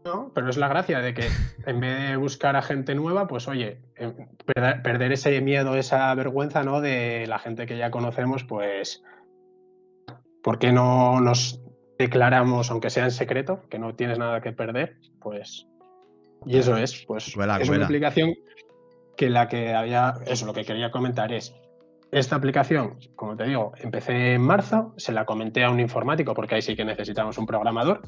No, 0.03 0.31
pero 0.33 0.49
es 0.49 0.57
la 0.57 0.67
gracia 0.67 0.99
de 0.99 1.13
que 1.13 1.27
en 1.65 1.79
vez 1.79 2.09
de 2.09 2.15
buscar 2.15 2.55
a 2.55 2.61
gente 2.61 2.95
nueva, 2.95 3.27
pues 3.27 3.47
oye, 3.47 3.79
eh, 3.95 4.11
perder 4.83 5.11
ese 5.11 5.39
miedo, 5.39 5.75
esa 5.75 6.13
vergüenza, 6.15 6.63
¿no? 6.63 6.81
De 6.81 7.25
la 7.27 7.37
gente 7.37 7.65
que 7.65 7.77
ya 7.77 7.91
conocemos, 7.91 8.43
pues 8.43 9.03
¿por 10.43 10.59
qué 10.59 10.71
no 10.71 11.19
nos 11.21 11.61
declaramos, 11.97 12.71
aunque 12.71 12.89
sea 12.89 13.05
en 13.05 13.11
secreto, 13.11 13.61
que 13.69 13.79
no 13.79 13.95
tienes 13.95 14.17
nada 14.17 14.41
que 14.41 14.51
perder? 14.51 14.97
Pues, 15.19 15.67
y 16.45 16.57
eso 16.57 16.77
es, 16.77 17.03
pues, 17.05 17.27
es 17.27 17.35
una 17.69 17.85
aplicación 17.85 18.33
que 19.17 19.29
la 19.29 19.47
que 19.47 19.73
había, 19.73 20.15
eso 20.25 20.45
lo 20.45 20.53
que 20.53 20.63
quería 20.63 20.91
comentar 20.91 21.33
es, 21.33 21.53
esta 22.11 22.35
aplicación, 22.35 22.97
como 23.15 23.35
te 23.35 23.43
digo, 23.43 23.73
empecé 23.77 24.33
en 24.33 24.41
marzo, 24.41 24.93
se 24.97 25.11
la 25.11 25.25
comenté 25.25 25.63
a 25.63 25.69
un 25.69 25.79
informático 25.79 26.33
porque 26.33 26.55
ahí 26.55 26.61
sí 26.61 26.75
que 26.75 26.83
necesitamos 26.83 27.37
un 27.37 27.45
programador 27.45 28.01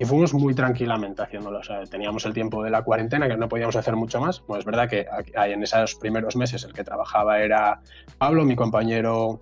y 0.00 0.04
fuimos 0.04 0.34
muy 0.34 0.52
tranquilamente 0.52 1.22
haciéndolo. 1.22 1.60
O 1.60 1.62
sea, 1.62 1.84
teníamos 1.84 2.26
el 2.26 2.34
tiempo 2.34 2.64
de 2.64 2.70
la 2.70 2.82
cuarentena 2.82 3.28
que 3.28 3.36
no 3.36 3.48
podíamos 3.48 3.76
hacer 3.76 3.94
mucho 3.94 4.20
más. 4.20 4.40
Pues 4.40 4.60
es 4.60 4.64
verdad 4.64 4.88
que 4.88 5.06
en 5.34 5.62
esos 5.62 5.94
primeros 5.94 6.34
meses 6.34 6.64
el 6.64 6.72
que 6.72 6.82
trabajaba 6.82 7.38
era 7.38 7.80
Pablo, 8.18 8.44
mi 8.44 8.56
compañero 8.56 9.38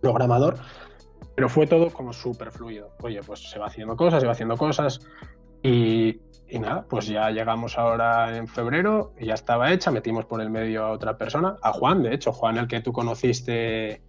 programador, 0.00 0.58
pero 1.36 1.50
fue 1.50 1.66
todo 1.66 1.90
como 1.90 2.14
súper 2.14 2.50
fluido. 2.50 2.90
Oye, 3.02 3.20
pues 3.22 3.50
se 3.50 3.58
va 3.58 3.66
haciendo 3.66 3.94
cosas, 3.94 4.20
se 4.20 4.26
va 4.26 4.32
haciendo 4.32 4.56
cosas. 4.56 5.06
Y, 5.62 6.18
nada, 6.58 6.86
pues 6.88 7.06
ya 7.06 7.30
llegamos 7.30 7.76
ahora 7.76 8.34
en 8.38 8.48
febrero 8.48 9.12
y 9.20 9.26
ya 9.26 9.34
estaba 9.34 9.70
hecha. 9.70 9.90
Metimos 9.90 10.24
por 10.24 10.40
el 10.40 10.48
medio 10.48 10.84
a 10.84 10.92
otra 10.92 11.18
persona, 11.18 11.56
a 11.62 11.74
Juan, 11.74 12.02
de 12.02 12.14
hecho, 12.14 12.32
Juan, 12.32 12.56
el 12.56 12.66
que 12.66 12.80
tú 12.80 12.90
conociste 12.90 14.00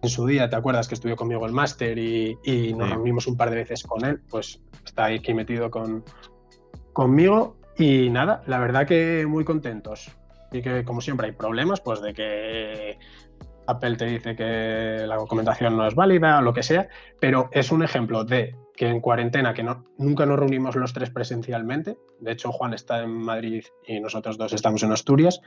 en 0.00 0.08
su 0.08 0.26
día, 0.26 0.48
¿te 0.48 0.54
acuerdas 0.54 0.86
que 0.86 0.94
estudió 0.94 1.16
conmigo 1.16 1.44
el 1.44 1.52
máster 1.52 1.98
y, 1.98 2.72
nos 2.76 2.88
reunimos 2.88 3.26
un 3.26 3.36
par 3.36 3.50
de 3.50 3.56
veces 3.56 3.82
con 3.82 4.04
él? 4.04 4.20
Pues 4.30 4.60
está 4.84 5.06
aquí 5.06 5.34
metido 5.34 5.72
con, 5.72 6.04
conmigo. 6.92 7.56
Y 7.76 8.10
nada, 8.10 8.42
la 8.46 8.60
verdad 8.60 8.86
que 8.86 9.26
muy 9.26 9.44
contentos. 9.44 10.16
Y 10.52 10.62
que 10.62 10.84
como 10.84 11.00
siempre 11.00 11.26
hay 11.26 11.32
problemas, 11.32 11.80
pues 11.80 12.00
de 12.00 12.14
que 12.14 12.98
Apple 13.66 13.96
te 13.96 14.06
dice 14.06 14.36
que 14.36 15.04
la 15.06 15.16
documentación 15.16 15.76
no 15.76 15.86
es 15.86 15.94
válida 15.94 16.38
o 16.38 16.42
lo 16.42 16.54
que 16.54 16.62
sea, 16.62 16.88
pero 17.20 17.48
es 17.52 17.72
un 17.72 17.82
ejemplo 17.82 18.24
de 18.24 18.54
que 18.76 18.88
en 18.88 19.00
cuarentena, 19.00 19.54
que 19.54 19.62
no, 19.62 19.84
nunca 19.96 20.26
nos 20.26 20.38
reunimos 20.38 20.76
los 20.76 20.92
tres 20.92 21.10
presencialmente, 21.10 21.96
de 22.20 22.32
hecho 22.32 22.52
Juan 22.52 22.74
está 22.74 23.02
en 23.02 23.10
Madrid 23.10 23.64
y 23.86 24.00
nosotros 24.00 24.36
dos 24.36 24.52
estamos 24.52 24.82
en 24.82 24.92
Asturias, 24.92 25.40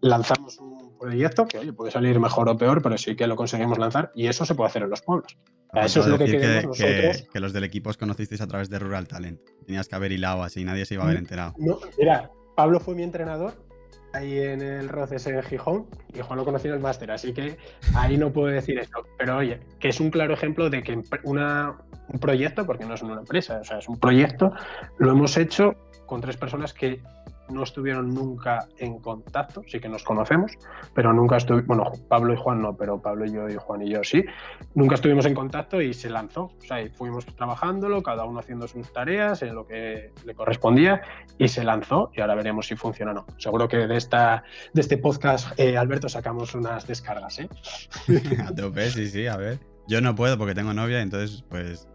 lanzamos 0.00 0.58
un 0.58 0.98
proyecto 0.98 1.46
que, 1.46 1.58
oye, 1.58 1.72
puede 1.72 1.90
salir 1.90 2.18
mejor 2.18 2.48
o 2.48 2.56
peor, 2.56 2.82
pero 2.82 2.96
sí 2.96 3.14
que 3.16 3.26
lo 3.26 3.36
conseguimos 3.36 3.78
lanzar 3.78 4.10
y 4.14 4.26
eso 4.28 4.46
se 4.46 4.54
puede 4.54 4.68
hacer 4.68 4.82
en 4.82 4.90
los 4.90 5.02
pueblos. 5.02 5.36
eso 5.74 6.00
es 6.00 6.06
lo 6.06 6.18
que 6.18 6.24
queremos 6.24 6.78
nosotros. 6.78 7.28
Que, 7.30 7.40
los 7.40 7.52
del 7.52 7.64
equipo 7.64 7.90
os 7.90 7.98
conocisteis 7.98 8.40
a 8.40 8.46
través 8.46 8.70
de 8.70 8.78
Rural 8.78 9.06
Talent. 9.06 9.40
Tenías 9.66 9.86
que 9.86 9.96
haber 9.96 10.12
hilado 10.12 10.42
así, 10.42 10.64
nadie 10.64 10.86
se 10.86 10.94
iba 10.94 11.04
a 11.04 11.06
haber 11.06 11.18
enterado. 11.18 11.54
mira, 11.98 12.30
Pablo 12.56 12.80
fue 12.80 12.94
mi 12.94 13.02
entrenador 13.02 13.69
ahí 14.12 14.38
en 14.38 14.60
el 14.62 14.88
Roces 14.88 15.26
en 15.26 15.42
Gijón 15.42 15.86
y 16.14 16.20
Juan 16.20 16.38
lo 16.38 16.44
conoció 16.44 16.70
en 16.70 16.76
el 16.76 16.82
máster, 16.82 17.10
así 17.10 17.32
que 17.32 17.56
ahí 17.94 18.16
no 18.16 18.32
puedo 18.32 18.48
decir 18.48 18.78
eso. 18.78 19.04
Pero 19.18 19.38
oye, 19.38 19.60
que 19.78 19.88
es 19.88 20.00
un 20.00 20.10
claro 20.10 20.34
ejemplo 20.34 20.70
de 20.70 20.82
que 20.82 21.00
un 21.24 22.20
proyecto, 22.20 22.66
porque 22.66 22.84
no 22.84 22.94
es 22.94 23.02
una 23.02 23.20
empresa, 23.20 23.60
o 23.60 23.64
sea, 23.64 23.78
es 23.78 23.88
un 23.88 23.98
proyecto, 23.98 24.52
lo 24.98 25.12
hemos 25.12 25.36
hecho 25.36 25.74
con 26.06 26.20
tres 26.20 26.36
personas 26.36 26.72
que 26.72 27.00
no 27.50 27.62
estuvieron 27.62 28.10
nunca 28.10 28.68
en 28.78 28.98
contacto, 28.98 29.62
sí 29.66 29.80
que 29.80 29.88
nos 29.88 30.04
conocemos, 30.04 30.52
pero 30.94 31.12
nunca 31.12 31.36
estuvimos, 31.36 31.66
bueno, 31.66 31.92
Pablo 32.08 32.32
y 32.32 32.36
Juan 32.36 32.62
no, 32.62 32.76
pero 32.76 33.00
Pablo 33.00 33.26
y 33.26 33.32
yo 33.32 33.48
y 33.48 33.56
Juan 33.56 33.82
y 33.82 33.90
yo 33.90 34.04
sí, 34.04 34.24
nunca 34.74 34.94
estuvimos 34.94 35.26
en 35.26 35.34
contacto 35.34 35.80
y 35.80 35.94
se 35.94 36.10
lanzó, 36.10 36.44
o 36.44 36.62
sea, 36.62 36.78
fuimos 36.94 37.26
trabajándolo, 37.26 38.02
cada 38.02 38.24
uno 38.24 38.40
haciendo 38.40 38.66
sus 38.68 38.92
tareas 38.92 39.42
en 39.42 39.54
lo 39.54 39.66
que 39.66 40.12
le 40.24 40.34
correspondía 40.34 41.02
y 41.38 41.48
se 41.48 41.64
lanzó 41.64 42.10
y 42.14 42.20
ahora 42.20 42.34
veremos 42.34 42.66
si 42.66 42.76
funciona 42.76 43.12
o 43.12 43.14
no. 43.14 43.26
Seguro 43.38 43.68
que 43.68 43.78
de, 43.78 43.96
esta, 43.96 44.44
de 44.72 44.80
este 44.80 44.98
podcast, 44.98 45.58
eh, 45.58 45.76
Alberto, 45.76 46.08
sacamos 46.08 46.54
unas 46.54 46.86
descargas, 46.86 47.38
¿eh? 47.38 47.48
a 48.46 48.54
tope, 48.54 48.90
sí, 48.90 49.08
sí, 49.08 49.26
a 49.26 49.36
ver. 49.36 49.58
Yo 49.88 50.00
no 50.00 50.14
puedo 50.14 50.38
porque 50.38 50.54
tengo 50.54 50.72
novia, 50.72 51.00
entonces 51.00 51.44
pues 51.48 51.88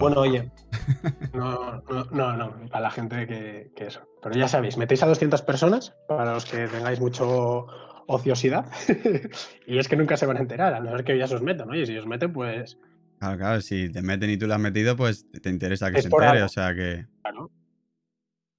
bueno, 0.00 0.20
oye, 0.20 0.50
no, 1.34 1.82
no, 2.10 2.36
no, 2.36 2.68
para 2.70 2.80
la 2.80 2.90
gente 2.90 3.26
que, 3.26 3.72
eso. 3.76 4.00
Pero 4.22 4.34
ya 4.34 4.48
sabéis, 4.48 4.76
metéis 4.76 5.02
a 5.02 5.06
200 5.06 5.42
personas 5.42 5.94
para 6.08 6.34
los 6.34 6.44
que 6.44 6.66
tengáis 6.68 7.00
mucho 7.00 7.66
ociosidad 8.06 8.66
y 9.66 9.78
es 9.78 9.88
que 9.88 9.96
nunca 9.96 10.16
se 10.16 10.26
van 10.26 10.38
a 10.38 10.40
enterar, 10.40 10.74
a 10.74 10.80
no 10.80 10.90
ser 10.90 11.04
que 11.04 11.18
ya 11.18 11.26
se 11.26 11.34
os 11.34 11.42
metan, 11.42 11.70
oye, 11.70 11.86
si 11.86 11.96
os 11.96 12.06
meten, 12.06 12.32
pues... 12.32 12.78
Claro, 13.18 13.38
claro, 13.38 13.60
si 13.60 13.90
te 13.90 14.00
meten 14.00 14.30
y 14.30 14.36
tú 14.36 14.46
lo 14.46 14.54
has 14.54 14.60
metido, 14.60 14.96
pues 14.96 15.26
te 15.30 15.50
interesa 15.50 15.90
que 15.90 16.02
se 16.02 16.08
entere, 16.08 16.42
o 16.42 16.48
sea 16.48 16.74
que... 16.74 17.06
Claro. 17.22 17.50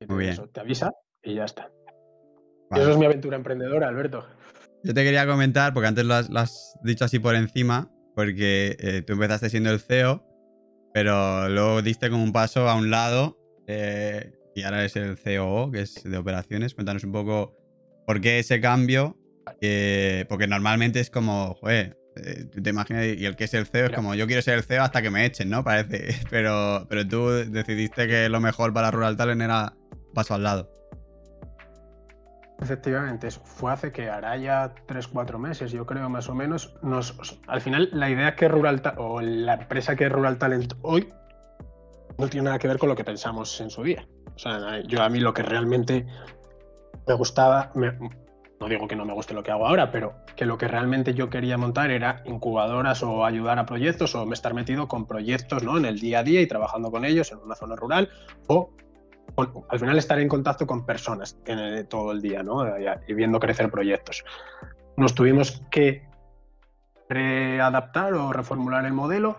Muy 0.07 0.25
bien. 0.25 0.37
te 0.53 0.59
avisa 0.59 0.91
y 1.23 1.35
ya 1.35 1.45
está. 1.45 1.69
eso 2.71 2.91
es 2.91 2.97
mi 2.97 3.05
aventura 3.05 3.35
emprendedora, 3.35 3.87
Alberto. 3.87 4.25
Yo 4.83 4.93
te 4.93 5.03
quería 5.03 5.25
comentar, 5.27 5.73
porque 5.73 5.87
antes 5.87 6.05
lo 6.05 6.13
has, 6.13 6.77
dicho 6.83 7.05
así 7.05 7.19
por 7.19 7.35
encima, 7.35 7.91
porque 8.15 8.77
eh, 8.79 9.01
tú 9.01 9.13
empezaste 9.13 9.49
siendo 9.49 9.71
el 9.71 9.79
CEO 9.79 10.28
pero 10.93 11.49
luego 11.49 11.81
diste 11.81 12.09
como 12.09 12.23
un 12.23 12.31
paso 12.31 12.69
a 12.69 12.75
un 12.75 12.89
lado 12.89 13.37
eh, 13.67 14.31
y 14.55 14.63
ahora 14.63 14.83
es 14.83 14.95
el 14.95 15.17
COO, 15.17 15.71
que 15.71 15.81
es 15.81 16.03
de 16.03 16.17
operaciones. 16.17 16.73
Cuéntanos 16.73 17.03
un 17.03 17.11
poco 17.11 17.55
por 18.05 18.19
qué 18.21 18.39
ese 18.39 18.59
cambio. 18.59 19.17
porque 20.27 20.47
normalmente 20.47 20.99
es 20.99 21.09
como, 21.09 21.55
joder, 21.55 21.97
eh, 22.15 22.45
te 22.61 22.69
imaginas, 22.69 23.05
y 23.05 23.25
el 23.25 23.35
que 23.35 23.45
es 23.45 23.53
el 23.53 23.65
CEO 23.65 23.87
es 23.87 23.91
como, 23.93 24.15
yo 24.15 24.27
quiero 24.27 24.41
ser 24.41 24.55
el 24.55 24.63
CEO 24.63 24.83
hasta 24.83 25.01
que 25.01 25.09
me 25.09 25.25
echen, 25.25 25.49
¿no? 25.49 25.63
Parece. 25.63 26.15
Pero, 26.29 26.85
pero 26.89 27.07
tú 27.07 27.29
decidiste 27.29 28.07
que 28.07 28.29
lo 28.29 28.39
mejor 28.39 28.73
para 28.73 28.91
Rural 28.91 29.15
Talent 29.15 29.41
era 29.41 29.75
paso 30.13 30.33
al 30.35 30.43
lado. 30.43 30.78
Efectivamente, 32.61 33.31
fue 33.31 33.71
hace 33.71 33.91
que 33.91 34.09
hará 34.09 34.35
ya 34.35 34.73
3-4 34.87 35.37
meses, 35.37 35.71
yo 35.71 35.85
creo 35.85 36.09
más 36.09 36.27
o 36.27 36.35
menos. 36.35 36.75
Nos, 36.81 37.39
al 37.47 37.61
final, 37.61 37.89
la 37.93 38.09
idea 38.09 38.35
que 38.35 38.49
Rural 38.49 38.81
o 38.97 39.21
la 39.21 39.53
empresa 39.53 39.95
que 39.95 40.05
es 40.05 40.11
Rural 40.11 40.37
Talent 40.37 40.73
hoy 40.81 41.07
no 42.17 42.27
tiene 42.27 42.45
nada 42.45 42.59
que 42.59 42.67
ver 42.67 42.77
con 42.77 42.89
lo 42.89 42.95
que 42.95 43.05
pensamos 43.05 43.61
en 43.61 43.69
su 43.69 43.83
día. 43.83 44.05
O 44.35 44.39
sea, 44.39 44.81
yo 44.81 45.01
a 45.01 45.09
mí 45.09 45.19
lo 45.19 45.33
que 45.33 45.41
realmente 45.41 46.05
me 47.07 47.13
gustaba, 47.13 47.71
no 48.59 48.67
digo 48.67 48.87
que 48.87 48.95
no 48.95 49.05
me 49.05 49.13
guste 49.13 49.33
lo 49.33 49.41
que 49.41 49.51
hago 49.51 49.65
ahora, 49.65 49.89
pero 49.89 50.15
que 50.35 50.45
lo 50.45 50.57
que 50.57 50.67
realmente 50.67 51.13
yo 51.13 51.29
quería 51.29 51.57
montar 51.57 51.91
era 51.91 52.21
incubadoras 52.25 53.03
o 53.03 53.25
ayudar 53.25 53.57
a 53.57 53.65
proyectos 53.65 54.15
o 54.15 54.31
estar 54.33 54.53
metido 54.53 54.87
con 54.89 55.07
proyectos 55.07 55.63
¿no? 55.63 55.77
en 55.77 55.85
el 55.85 55.99
día 55.99 56.19
a 56.19 56.23
día 56.23 56.41
y 56.41 56.47
trabajando 56.47 56.91
con 56.91 57.05
ellos 57.05 57.31
en 57.31 57.39
una 57.39 57.55
zona 57.55 57.75
rural 57.75 58.09
o 58.47 58.71
al 59.41 59.79
final 59.79 59.97
estar 59.97 60.19
en 60.19 60.27
contacto 60.27 60.65
con 60.67 60.85
personas 60.85 61.37
en 61.45 61.87
todo 61.87 62.11
el 62.11 62.21
día, 62.21 62.43
¿no? 62.43 62.65
Y 63.07 63.13
viendo 63.13 63.39
crecer 63.39 63.69
proyectos. 63.69 64.23
Nos 64.97 65.15
tuvimos 65.15 65.61
que 65.71 66.07
readaptar 67.09 68.13
o 68.13 68.31
reformular 68.31 68.85
el 68.85 68.93
modelo 68.93 69.37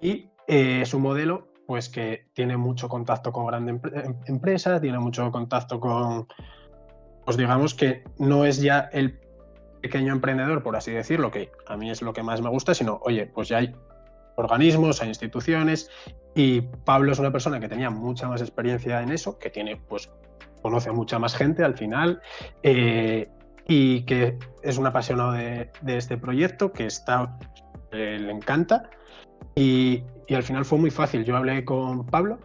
y 0.00 0.30
eh, 0.46 0.80
es 0.82 0.94
un 0.94 1.02
modelo 1.02 1.48
pues 1.66 1.90
que 1.90 2.30
tiene 2.32 2.56
mucho 2.56 2.88
contacto 2.88 3.30
con 3.32 3.46
grandes 3.46 3.80
em, 3.92 4.14
empresas, 4.26 4.80
tiene 4.80 4.98
mucho 4.98 5.30
contacto 5.30 5.78
con, 5.78 6.26
pues 7.26 7.36
digamos 7.36 7.74
que 7.74 8.04
no 8.18 8.46
es 8.46 8.62
ya 8.62 8.88
el 8.92 9.20
pequeño 9.82 10.12
emprendedor, 10.12 10.62
por 10.62 10.76
así 10.76 10.92
decirlo, 10.92 11.30
que 11.30 11.50
a 11.66 11.76
mí 11.76 11.90
es 11.90 12.00
lo 12.00 12.14
que 12.14 12.22
más 12.22 12.40
me 12.40 12.48
gusta, 12.48 12.74
sino, 12.74 13.00
oye, 13.02 13.26
pues 13.26 13.48
ya 13.48 13.58
hay 13.58 13.74
organismos, 14.38 15.02
a 15.02 15.06
instituciones, 15.06 15.90
y 16.34 16.60
Pablo 16.60 17.12
es 17.12 17.18
una 17.18 17.32
persona 17.32 17.60
que 17.60 17.68
tenía 17.68 17.90
mucha 17.90 18.28
más 18.28 18.40
experiencia 18.40 19.02
en 19.02 19.10
eso, 19.10 19.38
que 19.38 19.50
tiene, 19.50 19.76
pues, 19.76 20.10
conoce 20.62 20.90
a 20.90 20.92
mucha 20.92 21.18
más 21.18 21.34
gente 21.34 21.64
al 21.64 21.74
final, 21.74 22.20
eh, 22.62 23.28
y 23.66 24.02
que 24.02 24.38
es 24.62 24.78
un 24.78 24.86
apasionado 24.86 25.32
de, 25.32 25.70
este 25.86 26.16
proyecto, 26.16 26.72
que 26.72 26.86
está, 26.86 27.38
eh, 27.92 28.18
le 28.20 28.32
encanta, 28.32 28.90
y, 29.54 30.04
al 30.34 30.42
final 30.42 30.64
fue 30.64 30.78
muy 30.78 30.90
fácil. 30.90 31.24
Yo 31.24 31.36
hablé 31.36 31.64
con 31.64 32.06
Pablo, 32.06 32.38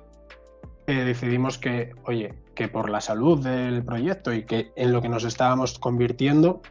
eh, 0.88 1.04
decidimos 1.04 1.58
que, 1.58 1.92
oye, 2.06 2.34
que 2.56 2.68
por 2.68 2.90
la 2.90 3.02
salud 3.02 3.44
del 3.44 3.84
proyecto 3.84 4.34
y 4.34 4.46
que 4.46 4.72
en 4.76 4.92
lo 4.92 5.02
que 5.02 5.10
nos 5.10 5.24
estábamos 5.24 5.80
convirtiendo, 5.80 6.62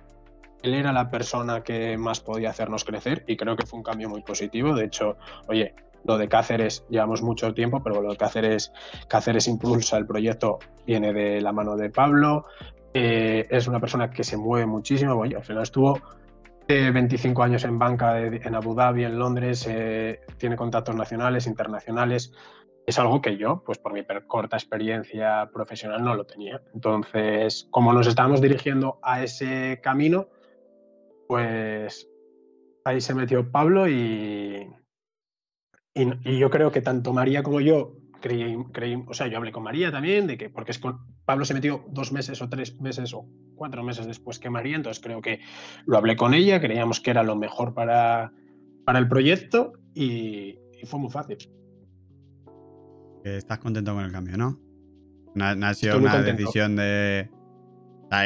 él 0.62 0.74
era 0.74 0.92
la 0.92 1.10
persona 1.10 1.62
que 1.62 1.96
más 1.96 2.20
podía 2.20 2.50
hacernos 2.50 2.84
crecer 2.84 3.24
y 3.26 3.36
creo 3.36 3.56
que 3.56 3.66
fue 3.66 3.78
un 3.78 3.82
cambio 3.82 4.08
muy 4.08 4.22
positivo. 4.22 4.74
De 4.74 4.84
hecho, 4.84 5.16
oye, 5.48 5.74
lo 6.04 6.18
de 6.18 6.28
Cáceres 6.28 6.84
llevamos 6.88 7.22
mucho 7.22 7.52
tiempo, 7.54 7.82
pero 7.82 8.00
lo 8.00 8.10
de 8.10 8.16
Cáceres, 8.16 8.72
Cáceres 9.08 9.48
impulsa 9.48 9.96
el 9.96 10.06
proyecto, 10.06 10.58
viene 10.86 11.12
de 11.12 11.40
la 11.40 11.52
mano 11.52 11.76
de 11.76 11.90
Pablo. 11.90 12.46
Eh, 12.94 13.46
es 13.50 13.66
una 13.68 13.80
persona 13.80 14.10
que 14.10 14.24
se 14.24 14.36
mueve 14.36 14.66
muchísimo. 14.66 15.14
Oye, 15.14 15.36
al 15.36 15.44
final 15.44 15.62
estuvo 15.62 16.00
25 16.68 17.42
años 17.42 17.64
en 17.64 17.78
banca 17.78 18.18
en 18.20 18.54
Abu 18.54 18.74
Dhabi, 18.74 19.04
en 19.04 19.18
Londres, 19.18 19.66
eh, 19.68 20.20
tiene 20.38 20.56
contactos 20.56 20.94
nacionales, 20.94 21.46
internacionales. 21.46 22.32
Es 22.86 22.98
algo 22.98 23.20
que 23.20 23.36
yo, 23.36 23.62
pues 23.64 23.78
por 23.78 23.92
mi 23.92 24.04
corta 24.26 24.56
experiencia 24.56 25.48
profesional, 25.52 26.02
no 26.02 26.14
lo 26.14 26.24
tenía. 26.24 26.60
Entonces, 26.74 27.68
como 27.70 27.92
nos 27.92 28.06
estábamos 28.06 28.40
dirigiendo 28.40 28.98
a 29.02 29.22
ese 29.22 29.80
camino, 29.82 30.28
pues 31.32 32.06
ahí 32.84 33.00
se 33.00 33.14
metió 33.14 33.50
Pablo 33.50 33.88
y, 33.88 34.68
y, 35.94 36.38
yo 36.38 36.50
creo 36.50 36.70
que 36.70 36.82
tanto 36.82 37.14
María 37.14 37.42
como 37.42 37.62
yo 37.62 37.96
creí, 38.20 38.54
creí, 38.70 39.02
o 39.06 39.14
sea, 39.14 39.28
yo 39.28 39.38
hablé 39.38 39.50
con 39.50 39.62
María 39.62 39.90
también, 39.90 40.26
de 40.26 40.36
que, 40.36 40.50
porque 40.50 40.72
es 40.72 40.78
con, 40.78 41.00
Pablo 41.24 41.46
se 41.46 41.54
metió 41.54 41.86
dos 41.88 42.12
meses 42.12 42.42
o 42.42 42.50
tres 42.50 42.78
meses 42.82 43.14
o 43.14 43.26
cuatro 43.54 43.82
meses 43.82 44.06
después 44.06 44.38
que 44.38 44.50
María, 44.50 44.76
entonces 44.76 45.02
creo 45.02 45.22
que 45.22 45.40
lo 45.86 45.96
hablé 45.96 46.16
con 46.16 46.34
ella, 46.34 46.60
creíamos 46.60 47.00
que 47.00 47.12
era 47.12 47.22
lo 47.22 47.34
mejor 47.34 47.72
para, 47.72 48.30
para 48.84 48.98
el 48.98 49.08
proyecto 49.08 49.72
y, 49.94 50.58
fue 50.84 51.00
muy 51.00 51.10
fácil. 51.10 51.38
Estás 53.24 53.58
contento 53.58 53.94
con 53.94 54.04
el 54.04 54.12
cambio, 54.12 54.36
¿no? 54.36 54.60
No, 55.34 55.46
ha 55.46 55.72
sido 55.72 55.96
una 55.96 56.20
decisión 56.20 56.76
de 56.76 57.30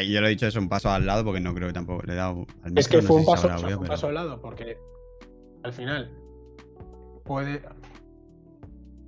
yo 0.06 0.20
lo 0.20 0.26
he 0.26 0.30
dicho, 0.30 0.46
es 0.46 0.56
un 0.56 0.68
paso 0.68 0.90
al 0.90 1.06
lado 1.06 1.24
porque 1.24 1.40
no 1.40 1.54
creo 1.54 1.68
que 1.68 1.74
tampoco 1.74 2.02
le 2.04 2.14
he 2.14 2.16
dado 2.16 2.46
al 2.62 2.76
Es 2.76 2.88
que 2.88 3.02
fue, 3.02 3.16
un, 3.16 3.24
paso, 3.24 3.48
paso, 3.86 4.08
al 4.08 4.14
lado 4.14 4.40
porque 4.40 4.78
al 5.62 5.72
final 5.72 6.10
puede. 7.24 7.62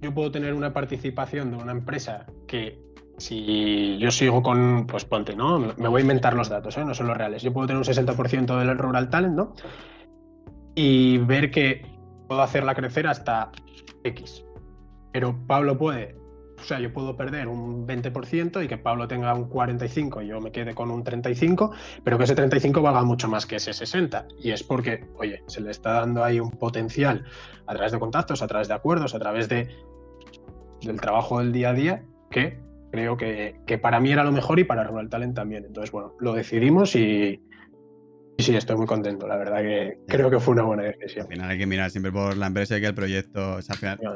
Yo 0.01 0.15
puedo 0.15 0.31
tener 0.31 0.55
una 0.55 0.73
participación 0.73 1.51
de 1.51 1.57
una 1.57 1.73
empresa 1.73 2.27
que 2.47 2.81
si 3.17 3.99
yo 3.99 4.13
sigo 4.13 4.43
con, 4.43 4.87
pues 4.87 5.05
ponte, 5.05 5.35
¿no? 5.35 5.59
Me 5.59 5.89
voy 5.89 6.01
a 6.01 6.03
inventar 6.03 6.35
los 6.35 6.49
datos, 6.49 6.77
¿eh? 6.79 6.85
no 6.85 6.95
son 6.95 7.09
los 7.09 7.17
reales. 7.17 7.43
Yo 7.43 7.53
puedo 7.53 7.67
tener 7.67 7.79
un 7.79 7.85
60% 7.85 8.59
del 8.59 8.79
rural 8.79 9.11
talent, 9.11 9.35
¿no? 9.35 9.55
Y 10.77 11.19
ver 11.19 11.51
que 11.51 11.83
puedo 12.29 12.41
hacerla 12.43 12.77
crecer 12.77 13.09
hasta 13.09 13.51
X. 14.05 14.45
Pero 15.13 15.37
Pablo 15.47 15.77
puede 15.77 16.18
o 16.61 16.65
sea, 16.65 16.81
yo 16.81 16.93
puedo 16.93 17.17
perder 17.17 17.49
un 17.49 17.87
20% 17.87 18.65
y 18.65 18.69
que 18.69 18.79
Pablo 18.79 19.07
tenga 19.09 19.35
un 19.35 19.49
45 19.49 20.23
y 20.23 20.29
yo 20.29 20.41
me 20.41 20.51
quede 20.51 20.75
con 20.75 20.91
un 20.91 21.05
35, 21.05 21.73
pero 22.05 22.19
que 22.19 22.25
ese 22.25 22.35
35 22.35 22.83
valga 22.83 23.03
mucho 23.03 23.29
más 23.29 23.47
que 23.47 23.57
ese 23.57 23.73
60. 23.73 24.27
Y 24.39 24.51
es 24.51 24.63
porque, 24.63 25.05
oye, 25.17 25.43
se 25.47 25.61
le 25.61 25.71
está 25.71 25.93
dando 25.93 26.25
ahí 26.25 26.41
un 26.41 26.51
potencial 26.51 27.25
a 27.67 27.75
través 27.75 27.93
de 27.93 27.99
contactos, 27.99 28.43
a 28.43 28.47
través 28.47 28.69
de 28.69 28.75
acuerdos, 28.75 29.15
a 29.15 29.19
través 29.19 29.49
de, 29.49 29.69
del 30.83 31.01
trabajo 31.01 31.39
del 31.39 31.53
día 31.53 31.71
a 31.71 31.75
día, 31.75 32.05
que 32.31 32.59
creo 32.91 33.17
que, 33.17 33.61
que 33.67 33.79
para 33.79 34.01
mí 34.01 34.13
era 34.13 34.25
lo 34.25 34.33
mejor 34.33 34.59
y 34.59 34.65
para 34.65 34.85
Rural 34.85 35.09
Talent 35.09 35.35
también. 35.35 35.65
Entonces, 35.65 35.91
bueno, 35.91 36.15
lo 36.19 36.33
decidimos 36.33 36.97
y, 36.97 37.41
sí, 38.39 38.57
estoy 38.57 38.77
muy 38.77 38.87
contento. 38.87 39.27
La 39.27 39.37
verdad 39.37 39.59
que 39.59 39.99
creo 40.07 40.31
que 40.31 40.41
fue 40.41 40.55
una 40.55 40.65
buena 40.65 40.85
decisión. 40.85 41.27
Al 41.27 41.33
final 41.33 41.51
hay 41.51 41.59
que 41.59 41.67
mirar 41.67 41.91
siempre 41.91 42.13
por 42.13 42.37
la 42.37 42.47
empresa 42.47 42.77
y 42.79 42.81
que 42.81 42.87
el 42.87 42.95
proyecto. 42.95 43.59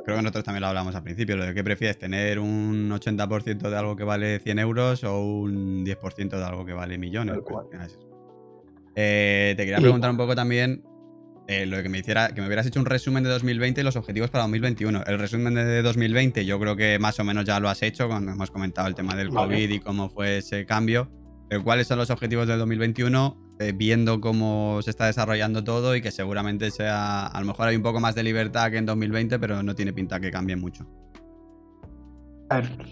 creo 0.05 0.17
que 0.17 0.23
nosotros 0.23 0.45
también 0.45 0.63
lo 0.63 0.69
hablamos 0.69 0.95
al 0.95 1.03
principio. 1.03 1.37
Lo 1.37 1.45
de 1.45 1.55
que 1.55 1.65
prefieres 1.65 1.99
tener 1.99 2.39
un 2.39 2.91
80% 2.91 3.69
de 3.69 3.77
algo 3.77 3.97
que 3.97 4.05
vale 4.05 4.39
100 4.39 4.59
euros 4.59 5.05
o 5.05 5.21
un 5.21 5.85
10% 5.85 6.31
de 6.31 6.45
algo 6.45 6.65
que 6.65 6.73
vale 6.73 6.99
millones. 6.99 7.39
Eh, 8.95 9.55
te 9.57 9.65
quería 9.65 9.79
preguntar 9.79 10.11
un 10.11 10.19
poco 10.19 10.35
también 10.35 10.85
eh, 11.49 11.67
lo 11.67 11.83
que 11.83 11.89
me 11.89 11.99
hiciera, 11.99 12.29
que 12.29 12.41
me 12.41 12.47
hubieras 12.47 12.67
hecho 12.67 12.79
un 12.79 12.87
resumen 12.87 13.25
de 13.25 13.31
2020 13.31 13.81
y 13.81 13.85
los 13.85 13.97
objetivos 13.97 14.31
para 14.31 14.45
2021. 14.45 15.03
El 15.07 15.19
resumen 15.19 15.55
de 15.55 15.83
2020 15.83 16.45
yo 16.45 16.61
creo 16.61 16.77
que 16.77 16.99
más 16.99 17.19
o 17.19 17.25
menos 17.25 17.45
ya 17.45 17.59
lo 17.59 17.69
has 17.69 17.83
hecho 17.83 18.07
cuando 18.09 18.33
hemos 18.33 18.51
comentado 18.51 18.87
el 18.87 18.95
tema 18.95 19.17
del 19.17 19.31
COVID 19.31 19.71
y 19.71 19.81
cómo 19.81 20.09
fue 20.09 20.39
ese 20.39 20.65
cambio. 20.65 21.11
Pero 21.49 21.65
¿cuáles 21.65 21.87
son 21.87 21.99
los 21.99 22.11
objetivos 22.11 22.47
del 22.47 22.59
2021? 22.61 23.42
Eh, 23.63 23.73
viendo 23.73 24.21
cómo 24.21 24.81
se 24.83 24.91
está 24.91 25.07
desarrollando 25.07 25.63
todo 25.63 25.95
y 25.95 26.03
que 26.03 26.11
seguramente 26.11 26.71
sea, 26.71 27.27
a 27.27 27.41
lo 27.41 27.47
mejor 27.47 27.69
hay 27.69 27.77
un 27.77 27.83
poco 27.83 28.01
más 28.01 28.15
de 28.15 28.23
libertad 28.23 28.71
que 28.71 28.79
en 28.79 28.87
2020, 28.87 29.39
pero 29.39 29.63
no 29.63 29.75
tiene 29.75 29.93
pinta 29.93 30.21
que 30.21 30.31
cambie 30.31 30.57
mucho 30.57 30.87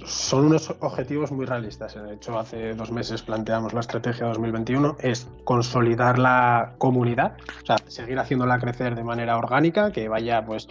son 0.06 0.46
unos 0.46 0.70
objetivos 0.80 1.32
muy 1.32 1.44
realistas. 1.44 1.94
De 1.94 2.14
hecho, 2.14 2.38
hace 2.38 2.74
dos 2.74 2.90
meses 2.90 3.22
planteamos 3.22 3.74
la 3.74 3.80
estrategia 3.80 4.26
2021, 4.28 4.96
es 5.00 5.28
consolidar 5.44 6.18
la 6.18 6.74
comunidad, 6.78 7.36
o 7.62 7.66
sea, 7.66 7.76
seguir 7.86 8.18
haciéndola 8.18 8.58
crecer 8.58 8.94
de 8.94 9.04
manera 9.04 9.36
orgánica, 9.36 9.92
que 9.92 10.08
vaya 10.08 10.44
pues 10.44 10.68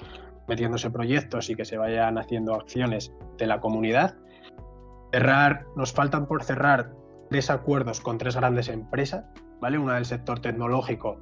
metiéndose 0.48 0.90
proyectos 0.90 1.50
y 1.50 1.56
que 1.56 1.66
se 1.66 1.78
vayan 1.78 2.18
haciendo 2.18 2.56
acciones 2.56 3.14
de 3.38 3.48
la 3.48 3.60
comunidad. 3.60 4.16
Cerrar, 5.12 5.66
nos 5.76 5.94
faltan 5.94 6.28
por 6.28 6.44
cerrar 6.44 6.92
tres 7.30 7.50
acuerdos 7.50 8.00
con 8.00 8.18
tres 8.18 8.36
grandes 8.36 8.70
empresas, 8.70 9.26
¿vale? 9.60 9.78
Una 9.78 9.96
del 9.96 10.06
sector 10.06 10.40
tecnológico, 10.40 11.20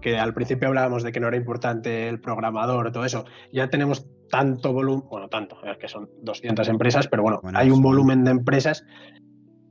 que 0.00 0.18
al 0.18 0.34
principio 0.34 0.68
hablábamos 0.68 1.02
de 1.02 1.12
que 1.12 1.20
no 1.20 1.28
era 1.28 1.36
importante 1.36 2.08
el 2.08 2.20
programador, 2.20 2.90
todo 2.92 3.04
eso. 3.04 3.24
Ya 3.52 3.68
tenemos 3.70 4.06
tanto 4.28 4.72
volumen, 4.72 5.08
bueno, 5.08 5.28
tanto, 5.28 5.56
que 5.78 5.88
son 5.88 6.10
200 6.22 6.68
empresas, 6.68 7.08
pero 7.08 7.22
bueno, 7.22 7.40
hay 7.54 7.70
un 7.70 7.82
volumen 7.82 8.24
de 8.24 8.32
empresas, 8.32 8.84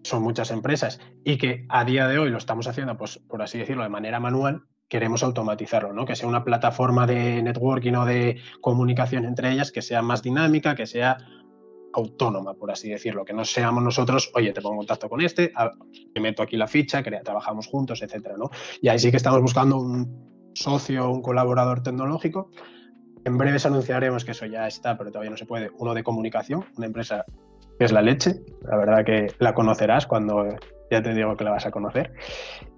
son 0.04 0.24
muchas 0.24 0.52
empresas, 0.52 1.00
y 1.24 1.38
que 1.38 1.66
a 1.70 1.84
día 1.84 2.08
de 2.08 2.20
hoy 2.20 2.30
lo 2.30 2.38
estamos 2.38 2.68
haciendo, 2.68 2.98
pues 2.98 3.20
por 3.28 3.42
así 3.42 3.58
decirlo, 3.58 3.84
de 3.84 3.90
manera 3.90 4.20
manual, 4.20 4.64
queremos 4.88 5.24
automatizarlo, 5.24 5.92
¿no? 5.92 6.06
Que 6.06 6.16
sea 6.16 6.30
una 6.30 6.44
plataforma 6.44 7.08
de 7.08 7.42
networking 7.42 7.94
o 7.94 8.06
de 8.06 8.40
comunicación 8.62 9.26
entre 9.26 9.52
ellas 9.52 9.72
que 9.72 9.82
sea 9.82 10.02
más 10.02 10.22
dinámica, 10.22 10.76
que 10.76 10.86
sea 10.86 11.18
autónoma, 11.94 12.54
por 12.54 12.72
así 12.72 12.90
decirlo, 12.90 13.24
que 13.24 13.34
no 13.34 13.46
seamos 13.46 13.84
nosotros, 13.84 14.32
oye, 14.34 14.52
te 14.52 14.62
pongo 14.62 14.76
en 14.76 14.78
contacto 14.80 15.10
con 15.10 15.22
este, 15.22 15.52
te 16.14 16.20
meto 16.20 16.44
aquí 16.44 16.58
la 16.58 16.68
ficha, 16.68 17.04
trabajamos 17.24 17.68
juntos, 17.68 18.02
etcétera, 18.02 18.36
¿no? 18.38 18.50
Y 18.82 18.90
ahí 18.90 19.00
sí 19.00 19.12
que 19.12 19.18
estamos 19.18 19.42
buscando 19.42 19.78
un 19.78 20.52
socio, 20.54 21.10
un 21.10 21.22
colaborador 21.22 21.82
tecnológico 21.84 22.50
en 23.26 23.38
breves 23.38 23.66
anunciaremos 23.66 24.26
que 24.26 24.32
eso 24.32 24.46
ya 24.46 24.68
está, 24.68 24.98
pero 24.98 25.12
todavía 25.12 25.32
no 25.32 25.38
se 25.38 25.46
puede. 25.46 25.72
Uno 25.78 25.94
de 25.94 26.04
comunicación, 26.04 26.66
una 26.78 26.88
empresa 26.88 27.26
que 27.80 27.86
es 27.86 27.92
la 27.92 28.02
leche, 28.02 28.42
la 28.62 28.78
verdad 28.78 29.06
que 29.06 29.28
la 29.40 29.54
conocerás 29.54 30.06
cuando 30.06 30.48
ya 30.92 31.02
te 31.02 31.14
digo 31.14 31.36
que 31.38 31.44
la 31.44 31.52
vas 31.52 31.66
a 31.66 31.72
conocer, 31.72 32.14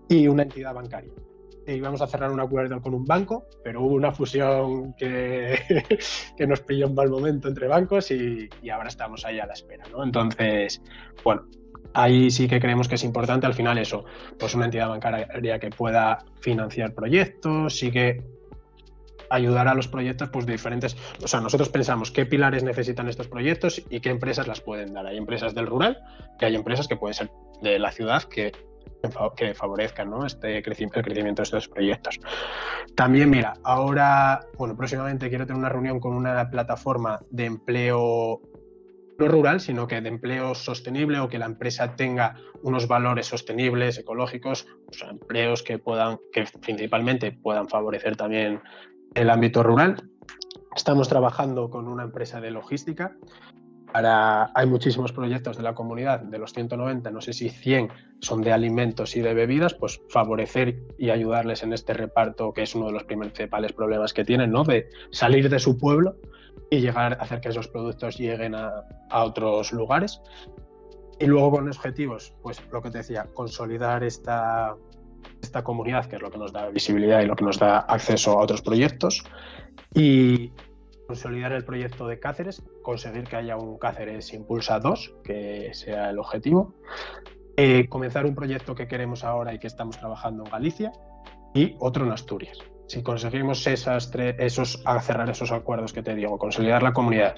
y 0.07 0.27
una 0.27 0.43
entidad 0.43 0.73
bancaria. 0.73 1.11
Íbamos 1.67 2.01
a 2.01 2.07
cerrar 2.07 2.31
un 2.31 2.39
acuerdo 2.39 2.79
con 2.81 2.93
un 2.93 3.05
banco, 3.05 3.47
pero 3.63 3.81
hubo 3.81 3.95
una 3.95 4.11
fusión 4.11 4.93
que, 4.93 5.59
que 6.37 6.47
nos 6.47 6.61
pilló 6.61 6.87
en 6.87 6.95
mal 6.95 7.09
momento 7.09 7.47
entre 7.47 7.67
bancos 7.67 8.11
y, 8.11 8.49
y, 8.61 8.69
ahora 8.69 8.87
estamos 8.87 9.25
ahí 9.25 9.39
a 9.39 9.45
la 9.45 9.53
espera. 9.53 9.83
¿no? 9.91 10.03
Entonces, 10.03 10.81
bueno, 11.23 11.43
ahí 11.93 12.29
sí 12.29 12.47
que 12.47 12.59
creemos 12.59 12.87
que 12.87 12.95
es 12.95 13.03
importante 13.03 13.45
al 13.47 13.53
final 13.53 13.77
eso, 13.77 14.05
pues 14.37 14.53
una 14.53 14.65
entidad 14.65 14.89
bancaria 14.89 15.59
que 15.59 15.69
pueda 15.69 16.19
financiar 16.41 16.93
proyectos, 16.93 17.77
sí 17.77 17.91
que 17.91 18.21
ayudar 19.29 19.67
a 19.67 19.73
los 19.73 19.87
proyectos 19.87 20.29
pues, 20.29 20.45
de 20.45 20.53
diferentes. 20.53 20.95
O 21.23 21.27
sea, 21.27 21.41
nosotros 21.41 21.69
pensamos 21.69 22.11
qué 22.11 22.25
pilares 22.25 22.63
necesitan 22.63 23.07
estos 23.07 23.27
proyectos 23.27 23.81
y 23.89 23.99
qué 23.99 24.09
empresas 24.09 24.47
las 24.47 24.61
pueden 24.61 24.93
dar. 24.93 25.05
Hay 25.05 25.17
empresas 25.17 25.55
del 25.55 25.67
rural 25.67 25.97
y 26.39 26.45
hay 26.45 26.55
empresas 26.55 26.87
que 26.87 26.97
pueden 26.97 27.13
ser 27.13 27.31
de 27.61 27.79
la 27.79 27.91
ciudad 27.91 28.23
que, 28.23 28.51
que 29.35 29.53
favorezcan 29.53 30.09
¿no? 30.09 30.25
este 30.25 30.57
el 30.57 30.63
crecimiento 30.63 31.01
de 31.01 31.43
estos 31.43 31.67
proyectos. 31.67 32.19
También, 32.95 33.29
mira, 33.29 33.53
ahora, 33.63 34.47
bueno, 34.57 34.75
próximamente 34.75 35.29
quiero 35.29 35.45
tener 35.45 35.59
una 35.59 35.69
reunión 35.69 35.99
con 35.99 36.13
una 36.13 36.49
plataforma 36.49 37.19
de 37.29 37.45
empleo 37.45 38.41
no 39.17 39.27
rural, 39.27 39.61
sino 39.61 39.87
que 39.87 40.01
de 40.01 40.09
empleo 40.09 40.55
sostenible 40.55 41.19
o 41.19 41.29
que 41.29 41.39
la 41.39 41.45
empresa 41.45 41.95
tenga 41.95 42.35
unos 42.63 42.87
valores 42.87 43.27
sostenibles, 43.27 43.97
ecológicos, 43.97 44.67
empleos 45.09 45.63
que 45.63 45.79
puedan, 45.79 46.19
que 46.33 46.45
principalmente 46.61 47.31
puedan 47.31 47.69
favorecer 47.69 48.15
también 48.17 48.61
el 49.13 49.29
ámbito 49.29 49.63
rural. 49.63 50.09
Estamos 50.75 51.07
trabajando 51.07 51.69
con 51.69 51.87
una 51.87 52.03
empresa 52.03 52.41
de 52.41 52.51
logística. 52.51 53.15
Hay 53.97 54.67
muchísimos 54.67 55.13
proyectos 55.13 55.55
de 55.55 55.63
la 55.63 55.73
comunidad, 55.73 56.19
de 56.19 56.37
los 56.37 56.51
190, 56.51 57.11
no 57.11 57.21
sé 57.21 57.31
si 57.31 57.49
100 57.49 57.89
son 58.19 58.41
de 58.41 58.51
alimentos 58.51 59.15
y 59.15 59.21
de 59.21 59.33
bebidas, 59.33 59.73
pues 59.73 60.01
favorecer 60.09 60.83
y 60.97 61.11
ayudarles 61.11 61.63
en 61.63 61.71
este 61.71 61.93
reparto, 61.93 62.51
que 62.51 62.63
es 62.63 62.75
uno 62.75 62.87
de 62.87 62.91
los 62.91 63.05
principales 63.05 63.71
problemas 63.71 64.13
que 64.13 64.25
tienen, 64.25 64.51
¿no? 64.51 64.65
De 64.65 64.89
salir 65.11 65.49
de 65.49 65.59
su 65.59 65.77
pueblo 65.77 66.17
y 66.69 66.81
llegar 66.81 67.17
hacer 67.21 67.39
que 67.39 67.49
esos 67.49 67.69
productos 67.69 68.17
lleguen 68.17 68.53
a, 68.53 68.83
otros 69.11 69.71
lugares. 69.71 70.21
Y 71.17 71.27
luego 71.27 71.51
con 71.51 71.69
objetivos, 71.69 72.35
pues 72.43 72.61
lo 72.73 72.81
que 72.81 72.91
te 72.91 72.97
decía, 72.97 73.29
consolidar 73.33 74.03
esta 74.03 74.75
comunidad, 75.63 76.07
que 76.07 76.17
es 76.17 76.21
lo 76.21 76.29
que 76.29 76.37
nos 76.37 76.51
da 76.51 76.67
visibilidad 76.67 77.21
y 77.21 77.27
lo 77.27 77.37
que 77.37 77.45
nos 77.45 77.59
da 77.59 77.79
acceso 77.79 78.31
a 78.31 78.43
otros 78.43 78.61
proyectos. 78.61 79.23
Y 79.93 80.51
consolidar 81.07 81.53
el 81.53 81.63
proyecto 81.63 82.07
de 82.07 82.19
Cáceres, 82.19 82.61
conseguir 82.85 83.23
que 83.23 83.35
haya 83.35 83.57
un 83.57 83.79
Cáceres 83.79 84.31
Impulsa 84.31 84.79
2, 84.79 85.15
que 85.23 85.71
sea 85.73 86.11
el 86.11 86.19
objetivo. 86.19 86.75
Eh, 87.57 87.89
comenzar 87.89 88.25
un 88.25 88.35
proyecto 88.35 88.75
que 88.75 88.87
queremos 88.87 89.23
ahora 89.23 89.53
y 89.55 89.59
que 89.59 89.65
estamos 89.65 89.97
trabajando 89.97 90.43
en 90.45 90.51
Galicia 90.51 90.91
y 91.55 91.75
otro 91.79 92.05
en 92.05 92.11
Asturias. 92.11 92.59
Si 92.87 93.01
conseguimos 93.01 93.65
esas 93.65 94.11
tres, 94.11 94.35
esos, 94.37 94.83
cerrar 95.01 95.27
esos 95.31 95.51
acuerdos 95.51 95.93
que 95.93 96.03
te 96.03 96.13
digo, 96.13 96.37
consolidar 96.37 96.83
la 96.83 96.93
comunidad 96.93 97.37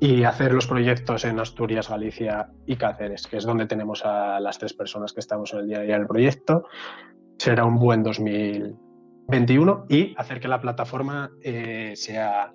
y 0.00 0.24
hacer 0.24 0.54
los 0.54 0.66
proyectos 0.66 1.26
en 1.26 1.38
Asturias, 1.40 1.90
Galicia 1.90 2.48
y 2.64 2.76
Cáceres, 2.76 3.26
que 3.26 3.36
es 3.36 3.44
donde 3.44 3.66
tenemos 3.66 4.02
a 4.06 4.40
las 4.40 4.58
tres 4.58 4.72
personas 4.72 5.12
que 5.12 5.20
estamos 5.20 5.52
en 5.52 5.58
el 5.58 5.66
día 5.68 5.78
a 5.80 5.82
día 5.82 5.98
del 5.98 6.06
proyecto, 6.06 6.64
será 7.36 7.66
un 7.66 7.78
buen 7.78 8.02
2021 8.02 9.86
y 9.90 10.14
hacer 10.16 10.40
que 10.40 10.48
la 10.48 10.62
plataforma 10.62 11.32
eh, 11.42 11.92
sea 11.96 12.54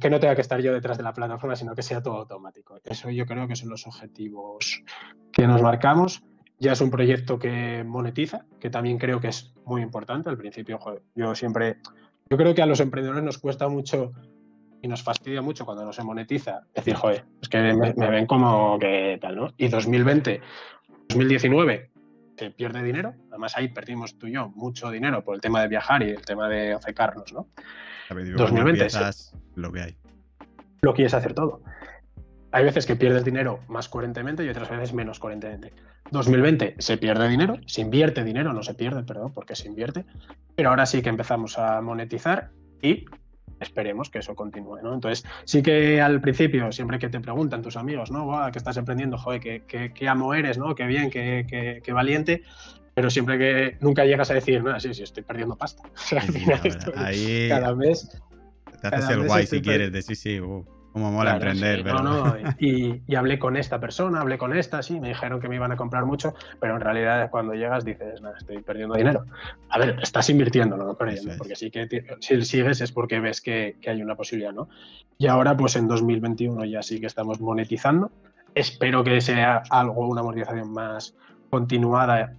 que 0.00 0.10
no 0.10 0.20
tenga 0.20 0.34
que 0.34 0.40
estar 0.40 0.60
yo 0.60 0.72
detrás 0.72 0.96
de 0.96 1.02
la 1.02 1.12
plataforma, 1.12 1.56
sino 1.56 1.74
que 1.74 1.82
sea 1.82 2.02
todo 2.02 2.16
automático. 2.16 2.78
Eso 2.84 3.10
yo 3.10 3.26
creo 3.26 3.46
que 3.48 3.56
son 3.56 3.68
los 3.68 3.86
objetivos 3.86 4.82
que 5.32 5.46
nos 5.46 5.62
marcamos. 5.62 6.22
Ya 6.58 6.72
es 6.72 6.80
un 6.80 6.90
proyecto 6.90 7.38
que 7.38 7.84
monetiza, 7.84 8.44
que 8.58 8.70
también 8.70 8.98
creo 8.98 9.20
que 9.20 9.28
es 9.28 9.52
muy 9.64 9.82
importante. 9.82 10.28
Al 10.28 10.36
principio, 10.36 10.78
yo 11.14 11.34
siempre, 11.34 11.76
yo 12.28 12.36
creo 12.36 12.54
que 12.54 12.62
a 12.62 12.66
los 12.66 12.80
emprendedores 12.80 13.22
nos 13.22 13.38
cuesta 13.38 13.68
mucho 13.68 14.12
y 14.82 14.88
nos 14.88 15.02
fastidia 15.02 15.42
mucho 15.42 15.64
cuando 15.64 15.84
no 15.84 15.92
se 15.92 16.02
monetiza. 16.02 16.62
Decir, 16.74 16.94
joder, 16.94 17.24
es 17.40 17.48
que 17.48 17.58
me, 17.74 17.92
ven 17.92 18.26
como 18.26 18.78
que 18.78 19.18
tal, 19.20 19.36
¿no? 19.36 19.48
Y 19.56 19.68
2020, 19.68 20.40
2019, 21.08 21.90
se 22.36 22.50
pierde 22.50 22.82
dinero. 22.82 23.14
Además, 23.30 23.56
ahí 23.56 23.68
perdimos 23.68 24.18
tú 24.18 24.26
y 24.26 24.32
yo 24.32 24.50
mucho 24.50 24.90
dinero 24.90 25.22
por 25.24 25.34
el 25.34 25.40
tema 25.40 25.62
de 25.62 25.68
viajar 25.68 26.02
y 26.02 26.10
el 26.10 26.24
tema 26.24 26.48
de 26.48 26.74
obcecarnos, 26.74 27.32
¿no? 27.32 27.48
2020 28.08 28.88
lo 29.56 29.72
que 29.72 29.80
hay. 29.80 29.96
Lo 30.82 30.94
quieres 30.94 31.14
hacer 31.14 31.34
todo. 31.34 31.62
Hay 32.50 32.64
veces 32.64 32.86
que 32.86 32.96
pierdes 32.96 33.24
dinero 33.24 33.60
más 33.68 33.88
coherentemente 33.88 34.44
y 34.44 34.48
otras 34.48 34.70
veces 34.70 34.94
menos 34.94 35.18
coherentemente. 35.18 35.72
2020 36.10 36.76
se 36.78 36.96
pierde 36.96 37.28
dinero, 37.28 37.58
se 37.66 37.82
invierte 37.82 38.24
dinero, 38.24 38.52
no 38.52 38.62
se 38.62 38.74
pierde, 38.74 39.02
perdón, 39.02 39.32
porque 39.34 39.54
se 39.54 39.68
invierte, 39.68 40.06
pero 40.54 40.70
ahora 40.70 40.86
sí 40.86 41.02
que 41.02 41.10
empezamos 41.10 41.58
a 41.58 41.82
monetizar 41.82 42.50
y 42.80 43.04
esperemos 43.60 44.08
que 44.08 44.20
eso 44.20 44.34
continúe, 44.34 44.80
¿no? 44.82 44.94
Entonces, 44.94 45.24
sí 45.44 45.62
que 45.62 46.00
al 46.00 46.20
principio, 46.20 46.70
siempre 46.72 46.98
que 46.98 47.08
te 47.08 47.20
preguntan 47.20 47.62
tus 47.62 47.76
amigos, 47.76 48.10
¿no? 48.10 48.50
que 48.52 48.58
estás 48.58 48.76
emprendiendo, 48.76 49.18
joder, 49.18 49.62
qué, 49.66 50.08
amo 50.08 50.34
eres, 50.34 50.58
¿no? 50.58 50.74
Qué 50.74 50.86
bien, 50.86 51.10
qué, 51.10 51.92
valiente, 51.92 52.42
pero 52.98 53.10
siempre 53.10 53.38
que 53.38 53.76
nunca 53.80 54.04
llegas 54.04 54.28
a 54.32 54.34
decir, 54.34 54.60
no, 54.60 54.80
sí, 54.80 54.92
sí, 54.92 55.04
estoy 55.04 55.22
perdiendo 55.22 55.54
pasta. 55.54 55.84
ahí 56.96 57.46
cada 57.48 57.72
mes... 57.72 58.20
Te 58.82 58.88
haces 58.88 59.10
el 59.10 59.24
guay 59.24 59.46
si 59.46 59.62
quieres, 59.62 59.92
de 59.92 60.02
sí, 60.02 60.16
sí, 60.16 60.40
uh. 60.40 60.66
Como 60.92 61.12
mola 61.12 61.34
emprender, 61.34 61.86
No, 61.86 62.02
no, 62.02 62.36
y, 62.58 63.14
hablé 63.14 63.38
con 63.38 63.56
esta 63.56 63.78
persona, 63.78 64.20
hablé 64.20 64.36
con 64.36 64.52
esta, 64.52 64.82
sí, 64.82 64.98
me 64.98 65.10
dijeron 65.10 65.38
que 65.38 65.48
me 65.48 65.54
iban 65.54 65.70
a 65.70 65.76
comprar 65.76 66.06
mucho, 66.06 66.34
pero 66.58 66.74
en 66.74 66.80
realidad 66.80 67.30
cuando 67.30 67.54
llegas 67.54 67.84
dices, 67.84 68.20
nada, 68.20 68.36
estoy 68.36 68.62
perdiendo 68.62 68.96
dinero. 68.96 69.24
A 69.70 69.78
ver, 69.78 69.96
estás 70.02 70.28
invirtiendo, 70.28 70.76
no 70.76 70.96
perdiendo, 70.96 71.36
porque 71.38 71.54
sí 71.54 71.70
que 71.70 71.86
si 72.18 72.42
sigues 72.42 72.80
es 72.80 72.90
porque 72.90 73.20
ves 73.20 73.40
que, 73.40 73.76
hay 73.86 74.02
una 74.02 74.16
posibilidad, 74.16 74.52
¿no? 74.52 74.68
Y 75.18 75.28
ahora, 75.28 75.56
pues 75.56 75.76
en 75.76 75.86
2021 75.86 76.64
ya 76.64 76.82
sí 76.82 76.98
que 76.98 77.06
estamos 77.06 77.40
monetizando. 77.40 78.10
Espero 78.56 79.04
que 79.04 79.20
sea 79.20 79.62
algo, 79.70 80.08
una 80.08 80.24
monetización 80.24 80.72
más 80.72 81.14
continuada 81.48 82.34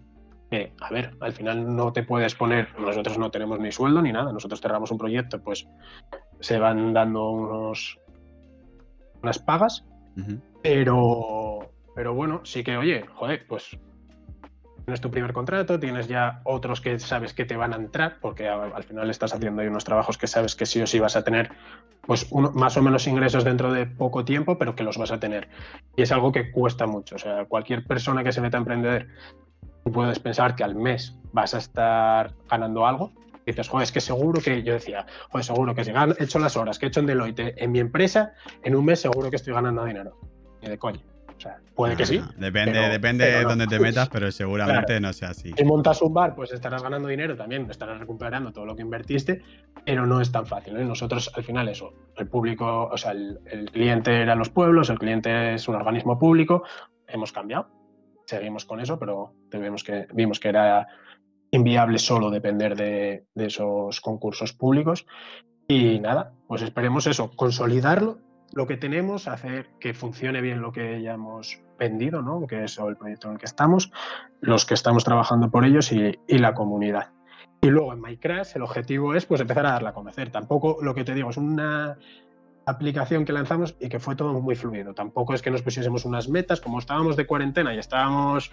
a 0.51 0.89
ver, 0.91 1.11
al 1.19 1.33
final 1.33 1.75
no 1.75 1.93
te 1.93 2.03
puedes 2.03 2.35
poner, 2.35 2.67
nosotros 2.79 3.17
no 3.17 3.29
tenemos 3.29 3.59
ni 3.59 3.71
sueldo 3.71 4.01
ni 4.01 4.11
nada, 4.11 4.33
nosotros 4.33 4.61
cerramos 4.61 4.91
un 4.91 4.97
proyecto, 4.97 5.41
pues 5.41 5.67
se 6.39 6.57
van 6.57 6.93
dando 6.93 7.29
unos, 7.29 7.99
unas 9.21 9.39
pagas, 9.39 9.85
pero, 10.61 11.71
pero 11.95 12.13
bueno, 12.13 12.41
sí 12.43 12.63
que, 12.63 12.77
oye, 12.77 13.05
joder, 13.15 13.45
pues 13.47 13.77
tienes 14.89 15.01
tu 15.01 15.11
primer 15.11 15.33
contrato, 15.33 15.79
tienes 15.79 16.07
ya 16.07 16.41
otros 16.45 16.81
que 16.81 16.97
sabes 16.97 17.33
que 17.33 17.45
te 17.45 17.55
van 17.55 17.73
a 17.73 17.75
entrar, 17.75 18.17
porque 18.19 18.47
al 18.47 18.83
final 18.83 19.09
estás 19.11 19.35
haciendo 19.35 19.61
ahí 19.61 19.67
unos 19.67 19.83
trabajos 19.83 20.17
que 20.17 20.25
sabes 20.25 20.55
que 20.55 20.65
sí 20.65 20.81
o 20.81 20.87
sí 20.87 20.97
vas 20.97 21.15
a 21.15 21.23
tener 21.23 21.51
pues 22.07 22.27
más 22.33 22.75
o 22.75 22.81
menos 22.81 23.05
ingresos 23.05 23.43
dentro 23.43 23.71
de 23.71 23.85
poco 23.85 24.25
tiempo, 24.25 24.57
pero 24.57 24.75
que 24.75 24.83
los 24.83 24.97
vas 24.97 25.11
a 25.11 25.19
tener. 25.19 25.47
Y 25.95 26.01
es 26.01 26.11
algo 26.11 26.31
que 26.31 26.51
cuesta 26.51 26.87
mucho. 26.87 27.17
O 27.17 27.19
sea, 27.19 27.45
cualquier 27.45 27.85
persona 27.85 28.23
que 28.23 28.31
se 28.31 28.41
meta 28.41 28.57
a 28.57 28.61
emprender, 28.61 29.09
tú 29.89 29.91
puedes 29.91 30.19
pensar 30.19 30.55
que 30.55 30.63
al 30.63 30.75
mes 30.75 31.15
vas 31.33 31.53
a 31.53 31.57
estar 31.57 32.33
ganando 32.49 32.85
algo. 32.85 33.11
Y 33.45 33.51
dices, 33.51 33.67
joder, 33.67 33.83
es 33.83 33.91
que 33.91 34.01
seguro 34.01 34.41
que 34.41 34.61
yo 34.61 34.73
decía, 34.73 35.05
joder, 35.31 35.43
seguro 35.43 35.73
que 35.73 35.83
si 35.83 35.91
he 35.91 36.23
hecho 36.23 36.37
las 36.37 36.55
horas 36.55 36.77
que 36.77 36.85
he 36.85 36.89
hecho 36.89 36.99
en 36.99 37.07
Deloitte 37.07 37.55
en 37.57 37.71
mi 37.71 37.79
empresa, 37.79 38.33
en 38.63 38.75
un 38.75 38.85
mes 38.85 39.01
seguro 39.01 39.29
que 39.29 39.37
estoy 39.37 39.53
ganando 39.53 39.83
dinero. 39.85 40.19
Y 40.61 40.67
de 40.67 40.77
coño. 40.77 40.99
O 41.35 41.41
sea, 41.41 41.57
puede 41.73 41.95
que 41.95 42.05
sí. 42.05 42.21
Depende, 42.37 42.77
depende 42.89 43.25
de 43.25 43.43
dónde 43.43 43.65
te 43.65 43.79
metas, 43.79 44.09
pero 44.09 44.29
seguramente 44.29 44.99
no 44.99 45.13
sea 45.13 45.29
así. 45.29 45.53
Si 45.57 45.63
montas 45.63 46.01
un 46.01 46.13
bar, 46.13 46.35
pues 46.35 46.51
estarás 46.51 46.83
ganando 46.83 47.07
dinero 47.07 47.37
también, 47.37 47.65
estarás 47.71 47.97
recuperando 47.97 48.51
todo 48.51 48.65
lo 48.65 48.75
que 48.75 48.81
invertiste, 48.81 49.41
pero 49.85 50.05
no 50.05 50.19
es 50.19 50.33
tan 50.33 50.45
fácil. 50.45 50.75
¿eh? 50.75 50.83
Nosotros, 50.83 51.31
al 51.33 51.43
final, 51.43 51.69
eso, 51.69 51.93
el 52.17 52.27
público, 52.27 52.89
o 52.91 52.97
sea, 52.97 53.13
el, 53.13 53.69
cliente 53.71 54.21
era 54.21 54.35
los 54.35 54.49
pueblos, 54.49 54.89
el 54.89 54.99
cliente 54.99 55.53
es 55.53 55.67
un 55.69 55.75
organismo 55.75 56.19
público, 56.19 56.63
hemos 57.07 57.31
cambiado, 57.31 57.69
seguimos 58.25 58.65
con 58.65 58.81
eso, 58.81 58.99
pero 58.99 59.33
vimos 59.57 59.83
que, 59.83 60.07
vimos 60.13 60.39
que 60.39 60.49
era 60.49 60.87
inviable 61.51 61.97
solo 61.97 62.29
depender 62.29 62.75
de, 62.75 63.25
de 63.33 63.45
esos 63.45 64.01
concursos 64.01 64.53
públicos. 64.53 65.05
Y 65.67 65.99
nada, 65.99 66.33
pues 66.47 66.61
esperemos 66.61 67.07
eso, 67.07 67.31
consolidarlo 67.35 68.19
lo 68.53 68.67
que 68.67 68.77
tenemos, 68.77 69.27
hacer 69.27 69.67
que 69.79 69.93
funcione 69.93 70.41
bien 70.41 70.61
lo 70.61 70.71
que 70.71 71.01
ya 71.01 71.13
hemos 71.13 71.61
vendido, 71.77 72.21
¿no? 72.21 72.45
que 72.47 72.63
es 72.63 72.77
el 72.79 72.97
proyecto 72.97 73.27
en 73.27 73.33
el 73.33 73.39
que 73.39 73.45
estamos, 73.45 73.91
los 74.41 74.65
que 74.65 74.73
estamos 74.73 75.03
trabajando 75.03 75.49
por 75.49 75.65
ellos 75.65 75.91
y, 75.91 76.17
la 76.27 76.53
comunidad. 76.53 77.09
Y 77.61 77.67
luego 77.67 77.93
en 77.93 78.01
MyCrash 78.01 78.55
el 78.55 78.61
objetivo 78.61 79.15
es 79.15 79.25
pues 79.25 79.41
empezar 79.41 79.65
a 79.65 79.71
darla 79.71 79.89
a 79.89 79.93
conocer. 79.93 80.31
Tampoco 80.31 80.77
lo 80.81 80.95
que 80.95 81.03
te 81.03 81.13
digo 81.13 81.29
es 81.29 81.37
una 81.37 81.97
aplicación 82.65 83.25
que 83.25 83.33
lanzamos 83.33 83.75
y 83.79 83.89
que 83.89 83.99
fue 83.99 84.15
todo 84.15 84.39
muy 84.39 84.55
fluido. 84.55 84.93
Tampoco 84.93 85.33
es 85.33 85.41
que 85.41 85.51
nos 85.51 85.61
pusiésemos 85.61 86.05
unas 86.05 86.29
metas, 86.29 86.61
como 86.61 86.79
estábamos 86.79 87.17
de 87.17 87.27
cuarentena 87.27 87.73
y 87.73 87.79
estábamos 87.79 88.51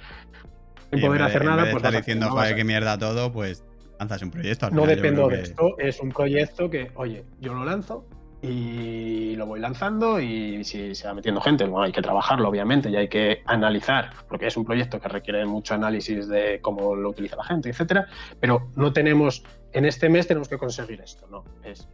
sin 0.91 1.01
poder 1.01 1.22
hacer 1.22 1.45
nada, 1.45 1.62
pues 1.64 1.76
estar 1.76 1.95
diciendo, 1.95 2.30
joder, 2.30 2.55
qué 2.55 2.64
mierda 2.64 2.99
todo, 2.99 3.32
pues 3.32 3.64
lanzas 3.99 4.22
un 4.22 4.30
proyecto. 4.30 4.70
no 4.70 4.87
dependo 4.87 5.28
de 5.28 5.43
esto, 5.43 5.78
es 5.78 6.01
un 6.01 6.11
proyecto 6.11 6.70
que, 6.70 6.91
oye, 6.95 7.24
yo 7.41 7.55
lo 7.55 7.64
lanzo, 7.64 8.07
y 8.43 9.34
lo 9.37 9.47
voy 9.47 9.61
lanzando 9.61 10.20
y 10.20 10.62
si 10.62 10.95
se 10.95 11.09
va 11.09 11.14
metiendo 11.14 11.41
gente, 11.41 11.64
bueno, 11.64 11.84
hay 11.84 11.93
que 11.93 12.03
trabajarlo 12.03 12.49
obviamente 12.49 12.91
y 12.91 12.97
hay 12.97 13.09
que 13.09 13.43
analizar, 13.47 14.11
porque 14.28 14.47
es 14.47 14.57
un 14.57 14.64
proyecto 14.64 15.01
que 15.01 15.09
requiere 15.09 15.45
mucho 15.47 15.74
análisis 15.74 16.28
de 16.28 16.61
cómo 16.61 16.95
lo 16.95 17.11
utiliza 17.11 17.37
la 17.37 17.45
gente, 17.45 17.70
etcétera, 17.70 18.07
pero 18.39 18.68
no 18.76 18.93
tenemos, 18.93 19.43
en 19.72 19.84
este 19.84 20.09
mes 20.09 20.26
tenemos 20.26 20.49
que 20.49 20.59
conseguir 20.59 21.01
esto, 21.01 21.26
no, 21.28 21.45
es 21.64 21.89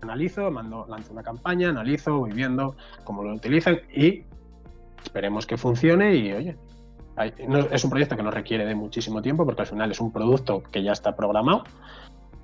analizo, 0.00 0.50
mando, 0.50 0.86
lanzo 0.88 1.12
una 1.12 1.22
campaña, 1.22 1.70
analizo, 1.70 2.18
voy 2.18 2.32
viendo 2.32 2.76
cómo 3.04 3.24
lo 3.24 3.34
utilizan 3.34 3.80
y 3.92 4.24
esperemos 5.02 5.46
que 5.46 5.56
funcione 5.56 6.14
y 6.14 6.32
oye, 6.32 6.56
es 7.24 7.84
un 7.84 7.90
proyecto 7.90 8.16
que 8.16 8.22
no 8.22 8.30
requiere 8.30 8.64
de 8.64 8.74
muchísimo 8.74 9.22
tiempo 9.22 9.44
porque 9.44 9.62
al 9.62 9.68
final 9.68 9.90
es 9.90 10.00
un 10.00 10.12
producto 10.12 10.62
que 10.62 10.82
ya 10.82 10.92
está 10.92 11.16
programado 11.16 11.64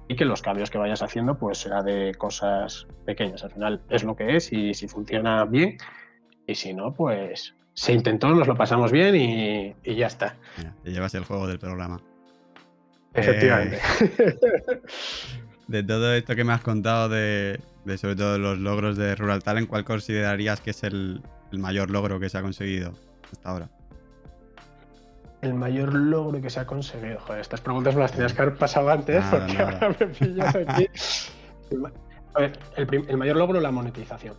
y 0.09 0.16
que 0.16 0.25
los 0.25 0.43
cambios 0.43 0.70
que 0.70 0.79
vayas 0.79 1.03
haciendo 1.03 1.39
pues 1.39 1.59
será 1.59 1.83
de 1.83 2.14
cosas 2.16 2.87
pequeñas. 3.05 3.45
Al 3.45 3.51
final 3.51 3.81
es 3.89 4.05
lo 4.05 4.16
que 4.16 4.37
es 4.37 4.53
y 4.53 4.75
si 4.75 4.89
funciona 4.89 5.45
bien 5.45 5.79
y 6.47 6.55
si 6.55 6.75
no, 6.75 6.93
pues 6.93 7.55
se 7.75 7.93
intentó, 7.93 8.29
nos 8.31 8.47
lo 8.47 8.57
pasamos 8.57 8.93
bien 8.93 9.16
y, 9.16 9.97
ya 9.97 10.07
está. 10.07 10.37
te 10.83 10.91
llevas 10.91 11.14
el 11.14 11.25
juego 11.25 11.47
del 11.47 11.59
programa. 11.59 12.01
Efectivamente. 13.14 13.79
Eh, 14.01 14.81
de 15.68 15.83
todo 15.83 16.14
esto 16.14 16.35
que 16.37 16.45
me 16.45 16.53
has 16.53 16.61
contado 16.61 17.09
de, 17.09 17.61
sobre 17.97 18.16
todo 18.16 18.39
los 18.39 18.59
logros 18.59 18.97
de 18.97 19.14
Rural 19.14 19.43
Talent, 19.43 19.68
¿cuál 19.68 19.85
considerarías 19.85 20.61
que 20.61 20.70
es 20.70 20.83
el 20.85 21.22
mayor 21.53 21.91
logro 21.91 22.20
que 22.20 22.29
se 22.29 22.39
ha 22.39 22.43
conseguido 22.43 22.93
hasta 23.33 23.49
ahora? 23.49 23.68
El 25.45 25.55
mayor 25.55 25.95
logro 25.95 26.40
que 26.40 26.51
se 26.51 26.61
ha 26.61 26.66
conseguido? 26.66 27.20
Joder, 27.20 27.40
estas 27.40 27.61
preguntas 27.61 27.95
me 27.95 28.01
las 28.03 28.12
tenías 28.12 28.32
que 28.32 28.42
haber 28.42 28.57
pasado 28.57 28.90
antes 28.90 29.24
porque 29.30 29.59
ahora 29.62 29.95
me 30.01 30.07
pillas 30.07 30.55
aquí. 30.55 30.88
A 32.34 32.40
ver, 32.40 32.59
el, 32.76 33.16
mayor 33.16 33.36
logro 33.36 33.61
la 33.61 33.70
monetización. 33.70 34.36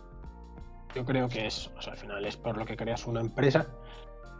Yo 0.94 1.04
creo 1.04 1.28
que 1.28 1.46
es, 1.46 1.70
o 1.76 1.82
sea, 1.82 1.92
al 1.92 1.98
final 1.98 2.24
es 2.24 2.36
por 2.36 2.56
lo 2.56 2.64
que 2.64 2.76
creas 2.76 3.06
una 3.06 3.20
empresa 3.20 3.66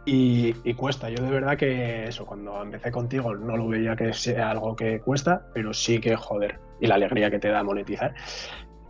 y, 0.05 0.53
cuesta. 0.73 1.09
Yo 1.09 1.23
de 1.23 1.31
verdad 1.31 1.57
que 1.57 2.05
eso, 2.05 2.25
cuando 2.25 2.61
empecé 2.61 2.91
contigo 2.91 3.35
no 3.35 3.57
lo 3.57 3.67
veía 3.67 3.95
que 3.95 4.13
sea 4.13 4.51
algo 4.51 4.75
que 4.75 4.99
cuesta, 4.99 5.47
pero 5.53 5.73
sí 5.73 5.99
que 5.99 6.15
joder, 6.15 6.59
y 6.79 6.87
la 6.87 6.95
alegría 6.95 7.31
que 7.31 7.39
te 7.39 7.49
da 7.49 7.63
monetizar. 7.63 8.13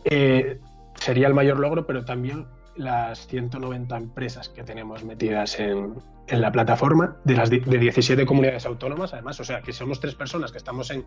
Eh, 0.06 0.60
sería 0.96 1.28
el 1.28 1.34
mayor 1.34 1.60
logro, 1.60 1.86
pero 1.86 2.06
también 2.06 2.48
las 2.76 3.28
190 3.28 3.98
empresas 3.98 4.50
que 4.50 4.64
tenemos 4.64 5.04
metidas 5.04 5.60
en, 5.60 5.96
en 6.28 6.42
la 6.42 6.52
plataforma 6.52 7.18
de 7.24 7.36
las 7.36 7.50
de 7.50 7.60
17 7.60 8.26
comunidades 8.26 8.66
autónomas, 8.66 9.14
además, 9.14 9.40
o 9.40 9.44
sea, 9.44 9.62
que 9.62 9.74
somos 9.74 10.00
tres 10.00 10.16
personas 10.16 10.52
que 10.52 10.58
estamos 10.58 10.92
en 10.92 11.06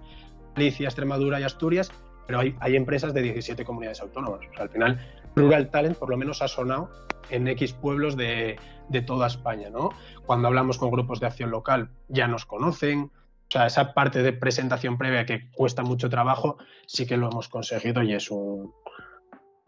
Galicia, 0.55 0.89
Extremadura 0.89 1.41
y 1.41 1.43
Asturias, 1.43 1.93
pero 2.27 2.41
hay, 2.41 2.57
hay 2.61 2.77
empresas 2.77 3.13
de 3.13 3.23
17 3.23 3.65
comunidades 3.65 4.01
autónomas. 4.01 4.41
Al 4.59 4.71
final, 4.71 4.99
Rural 5.37 5.71
Talent 5.71 5.99
por 5.99 6.11
lo 6.11 6.17
menos 6.17 6.43
ha 6.43 6.49
sonado 6.49 6.91
en 7.29 7.49
X 7.49 7.73
pueblos 7.73 8.17
de, 8.17 8.59
de 8.89 9.03
toda 9.03 9.27
España, 9.27 9.71
¿no? 9.71 9.91
Cuando 10.27 10.49
hablamos 10.49 10.79
con 10.79 10.91
grupos 10.91 11.21
de 11.21 11.27
acción 11.27 11.51
local, 11.51 11.91
ya 12.09 12.27
nos 12.27 12.47
conocen, 12.47 13.11
o 13.51 13.53
sea, 13.53 13.67
esa 13.67 13.95
parte 13.95 14.23
de 14.23 14.33
presentación 14.33 14.97
previa 14.97 15.27
que 15.27 15.51
cuesta 15.51 15.83
mucho 15.83 16.09
trabajo, 16.09 16.57
sí 16.87 17.07
que 17.07 17.17
lo 17.17 17.29
hemos 17.31 17.49
conseguido 17.49 18.03
y 18.03 18.15
es 18.15 18.31
un, 18.31 18.73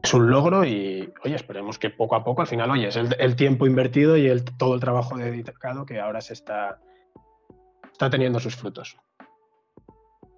es 0.02 0.14
un 0.14 0.30
logro 0.30 0.64
y, 0.64 1.12
oye, 1.24 1.36
esperemos 1.36 1.78
que 1.78 1.90
poco 1.90 2.16
a 2.16 2.24
poco, 2.24 2.42
al 2.42 2.48
final, 2.48 2.70
oye, 2.70 2.88
es 2.88 2.96
el, 2.96 3.36
tiempo 3.36 3.66
invertido 3.66 4.16
y 4.16 4.26
el, 4.26 4.44
todo 4.44 4.74
el 4.74 4.80
trabajo 4.80 5.16
dedicado 5.16 5.86
que 5.86 6.00
ahora 6.00 6.20
se 6.20 6.32
está, 6.32 6.80
está 7.92 8.10
teniendo 8.10 8.40
sus 8.40 8.56
frutos. 8.56 8.96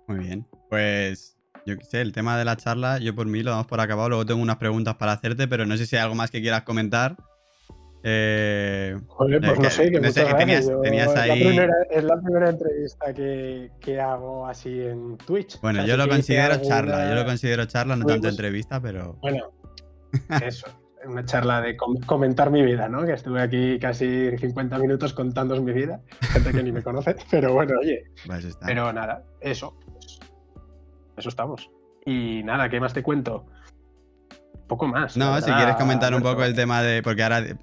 Muy 0.07 0.19
bien, 0.19 0.47
pues 0.69 1.39
yo 1.65 1.79
qué 1.79 1.85
sé, 1.85 2.01
el 2.03 2.13
tema 2.13 2.37
de 2.37 2.45
la 2.45 2.57
charla, 2.57 2.99
yo 2.99 3.15
por 3.15 3.27
mí 3.27 3.43
lo 3.43 3.53
damos 3.53 3.67
por 3.67 3.81
acabado, 3.81 4.11
luego 4.11 4.27
tengo 4.27 4.43
unas 4.43 4.57
preguntas 4.57 4.97
para 4.97 5.13
hacerte, 5.13 5.49
pero 5.49 5.65
no 5.65 5.77
sé 5.79 5.87
si 5.87 5.97
hay 5.97 6.03
algo 6.03 6.15
más 6.15 6.31
que 6.31 6.43
quieras 6.43 6.63
comentar. 6.63 7.17
Eh, 8.07 9.01
Joder, 9.07 9.41
pues 9.41 9.59
no 9.59 9.71
sé, 9.71 9.91
que 9.91 9.99
no 9.99 10.11
sé, 10.11 10.27
tenías, 10.35 10.69
ahí... 11.17 11.59
es 11.91 12.05
la 12.05 12.21
primera 12.21 12.51
entrevista 12.51 13.15
que, 13.15 13.71
que, 13.81 13.99
hago 13.99 14.47
así 14.47 14.79
en 14.83 15.17
Twitch. 15.17 15.59
Bueno, 15.63 15.87
yo 15.87 15.97
lo 15.97 16.07
considero 16.07 16.61
charla, 16.61 17.09
yo 17.09 17.15
lo 17.15 17.25
considero 17.25 17.65
charla, 17.65 17.97
no 17.97 18.05
tanto 18.05 18.21
pues, 18.21 18.35
entrevista, 18.35 18.79
pero... 18.79 19.17
Bueno, 19.23 19.51
eso, 20.45 20.67
una 21.07 21.25
charla 21.25 21.63
de 21.63 21.79
comentar 21.79 22.51
mi 22.51 22.63
vida, 22.63 22.91
¿no? 22.91 23.07
Que 23.07 23.13
estuve 23.13 23.41
aquí 23.41 23.79
casi 23.79 24.37
50 24.37 24.79
minutos 24.79 25.15
contando 25.15 25.59
mi 25.63 25.73
vida, 25.73 26.03
gente 26.21 26.53
que 26.53 26.63
ni 26.63 26.73
me 26.73 26.83
conoce, 26.83 27.17
pero 27.31 27.55
bueno, 27.55 27.79
oye. 27.81 28.05
Pues 28.27 28.59
pero 28.67 28.93
nada, 28.93 29.25
eso, 29.41 29.79
pues, 29.91 30.19
eso 31.17 31.29
estamos. 31.31 31.71
Y 32.05 32.43
nada, 32.45 32.69
¿qué 32.69 32.81
más 32.81 32.93
te 32.93 33.03
cuento? 33.03 33.47
Poco 34.67 34.87
más. 34.87 35.17
No, 35.17 35.41
si 35.41 35.51
quieres 35.51 35.77
comentar 35.77 36.15
un 36.15 36.23
poco 36.23 36.45
el 36.45 36.55
tema 36.55 36.83
de. 36.83 37.03
Porque 37.03 37.23
ahora 37.23 37.41
eh, 37.41 37.57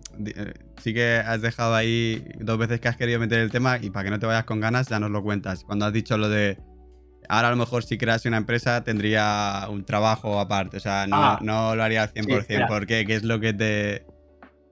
sí 0.78 0.94
que 0.94 1.16
has 1.16 1.42
dejado 1.42 1.76
ahí 1.76 2.26
dos 2.40 2.58
veces 2.58 2.80
que 2.80 2.88
has 2.88 2.98
querido 2.98 3.20
meter 3.20 3.40
el 3.40 3.52
tema 3.52 3.78
y 3.82 3.90
para 3.90 4.06
que 4.06 4.12
no 4.12 4.20
te 4.20 4.26
vayas 4.26 4.46
con 4.46 4.60
ganas, 4.60 4.88
ya 4.88 5.00
nos 5.00 5.12
lo 5.12 5.24
cuentas. 5.24 5.64
Cuando 5.64 5.86
has 5.86 5.94
dicho 5.94 6.18
lo 6.18 6.30
de. 6.30 6.58
Ahora 7.30 7.48
a 7.48 7.52
lo 7.52 7.58
mejor 7.58 7.84
si 7.84 7.98
creas 7.98 8.26
una 8.26 8.38
empresa 8.38 8.84
tendría 8.84 9.68
un 9.70 9.86
trabajo 9.86 10.40
aparte, 10.40 10.78
o 10.78 10.80
sea, 10.80 11.08
no, 11.08 11.16
ah, 11.16 11.40
lo 11.42 11.84
haría 11.84 12.04
al 12.04 12.14
100%. 12.14 12.68
¿Por 12.68 12.86
qué? 12.88 13.06
¿Qué 13.06 13.16
es 13.16 13.24
lo 13.24 13.40
que 13.40 13.54
te...? 13.54 14.06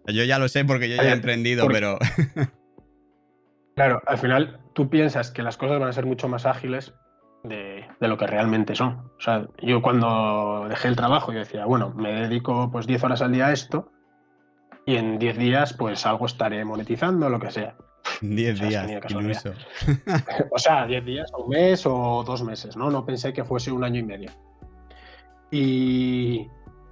Yo 0.08 0.24
ya 0.26 0.40
lo 0.40 0.50
sé 0.50 0.66
porque 0.66 0.90
yo 0.90 0.98
ya 0.98 1.10
he 1.10 1.14
emprendido, 1.14 1.68
pero... 1.68 2.00
claro, 3.76 4.02
al 4.08 4.18
final 4.18 4.60
tú 4.74 4.90
piensas 4.90 5.32
que 5.32 5.42
las 5.42 5.56
cosas 5.56 5.80
van 5.80 5.88
a 5.88 5.94
ser 5.94 6.06
mucho 6.06 6.28
más 6.28 6.46
ágiles 6.46 6.94
de, 7.44 7.86
lo 8.00 8.18
que 8.18 8.28
realmente 8.28 8.76
son. 8.76 9.12
O 9.18 9.22
sea, 9.22 9.48
yo 9.62 9.82
cuando 9.82 10.66
dejé 10.70 10.88
el 10.88 10.96
trabajo, 10.96 11.32
yo 11.32 11.40
decía, 11.40 11.66
bueno, 11.66 11.94
me 11.96 12.14
dedico 12.14 12.70
pues 12.72 12.88
10 12.88 13.04
horas 13.04 13.22
al 13.22 13.32
día 13.32 13.48
a 13.48 13.54
esto 13.54 13.92
y 14.86 14.96
en 14.96 15.20
10 15.20 15.38
días 15.38 15.74
pues 15.74 16.06
algo 16.06 16.26
estaré 16.26 16.64
monetizando, 16.66 17.30
lo 17.30 17.40
que 17.40 17.52
sea. 17.52 17.76
10 18.22 18.60
días, 18.60 18.92
incluso. 18.92 19.54
o 20.52 20.58
sea, 20.58 20.86
10 20.86 21.06
días, 21.06 21.32
un 21.38 21.50
mes 21.50 21.86
o 21.86 22.24
dos 22.26 22.44
meses, 22.44 22.76
¿no? 22.76 22.90
No 22.90 23.06
pensé 23.06 23.34
que 23.34 23.44
fuese 23.44 23.72
un 23.72 23.84
año 23.84 24.00
y 24.00 24.04
medio. 24.04 24.32
Y, 25.52 26.48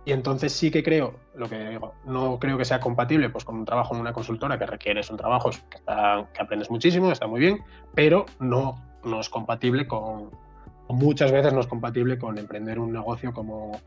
y 0.05 0.11
entonces 0.11 0.53
sí 0.53 0.71
que 0.71 0.83
creo, 0.83 1.19
lo 1.35 1.49
que 1.49 1.59
digo, 1.69 1.93
no 2.05 2.39
creo 2.39 2.57
que 2.57 2.65
sea 2.65 2.79
compatible 2.79 3.29
pues, 3.29 3.43
con 3.43 3.57
un 3.57 3.65
trabajo 3.65 3.93
en 3.93 4.01
una 4.01 4.13
consultora 4.13 4.57
que 4.57 4.65
requieres 4.65 5.09
un 5.09 5.17
trabajo 5.17 5.51
que, 5.51 5.79
que 6.33 6.41
aprendes 6.41 6.71
muchísimo, 6.71 7.11
está 7.11 7.27
muy 7.27 7.39
bien, 7.39 7.59
pero 7.93 8.25
no 8.39 8.86
no 9.03 9.19
es 9.19 9.29
compatible 9.29 9.87
con, 9.87 10.31
muchas 10.89 11.31
veces 11.31 11.53
no 11.53 11.59
es 11.59 11.67
compatible 11.67 12.17
con 12.17 12.37
emprender 12.37 12.79
un 12.79 12.91
negocio 12.91 13.33
como, 13.33 13.79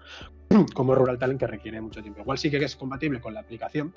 como 0.74 0.94
Rural 0.94 1.18
Talent 1.18 1.40
que 1.40 1.46
requiere 1.46 1.80
mucho 1.80 2.02
tiempo. 2.02 2.20
Igual 2.20 2.38
sí 2.38 2.50
que 2.50 2.64
es 2.64 2.76
compatible 2.76 3.20
con 3.20 3.34
la 3.34 3.40
aplicación, 3.40 3.92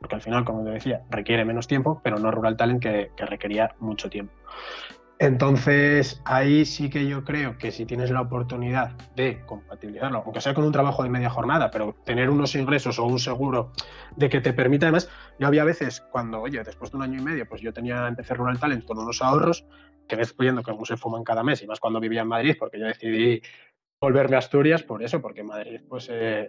porque 0.00 0.14
al 0.14 0.22
final, 0.22 0.44
como 0.44 0.64
te 0.64 0.70
decía, 0.70 1.02
requiere 1.10 1.44
menos 1.44 1.66
tiempo, 1.66 2.00
pero 2.02 2.18
no 2.18 2.30
Rural 2.30 2.56
Talent 2.56 2.82
que, 2.82 3.10
que 3.16 3.26
requería 3.26 3.74
mucho 3.80 4.08
tiempo. 4.08 4.32
Entonces, 5.20 6.22
ahí 6.24 6.64
sí 6.64 6.88
que 6.88 7.08
yo 7.08 7.24
creo 7.24 7.58
que 7.58 7.72
si 7.72 7.84
tienes 7.84 8.10
la 8.10 8.20
oportunidad 8.20 8.92
de 9.16 9.40
compatibilizarlo, 9.46 10.22
aunque 10.24 10.40
sea 10.40 10.54
con 10.54 10.62
un 10.62 10.70
trabajo 10.70 11.02
de 11.02 11.08
media 11.08 11.28
jornada, 11.28 11.72
pero 11.72 11.96
tener 12.04 12.30
unos 12.30 12.54
ingresos 12.54 13.00
o 13.00 13.04
un 13.04 13.18
seguro 13.18 13.72
de 14.14 14.28
que 14.28 14.40
te 14.40 14.52
permita, 14.52 14.86
además, 14.86 15.10
yo 15.40 15.48
había 15.48 15.64
veces 15.64 16.00
cuando, 16.12 16.40
oye, 16.40 16.62
después 16.62 16.92
de 16.92 16.98
un 16.98 17.02
año 17.02 17.20
y 17.20 17.24
medio, 17.24 17.48
pues 17.48 17.60
yo 17.60 17.72
tenía, 17.72 18.06
empecé 18.06 18.34
Rural 18.34 18.60
Talent 18.60 18.84
con 18.84 18.98
unos 18.98 19.20
ahorros 19.20 19.66
que 20.06 20.14
ves 20.14 20.36
viendo 20.36 20.62
que 20.62 20.72
se 20.84 20.96
fuman 20.96 21.24
cada 21.24 21.42
mes, 21.42 21.62
y 21.62 21.66
más 21.66 21.80
cuando 21.80 21.98
vivía 21.98 22.22
en 22.22 22.28
Madrid, 22.28 22.54
porque 22.58 22.78
yo 22.78 22.86
decidí 22.86 23.42
volverme 24.00 24.36
a 24.36 24.38
Asturias 24.38 24.84
por 24.84 25.02
eso, 25.02 25.20
porque 25.20 25.40
en 25.40 25.48
Madrid, 25.48 25.80
pues 25.88 26.08
eh, 26.10 26.48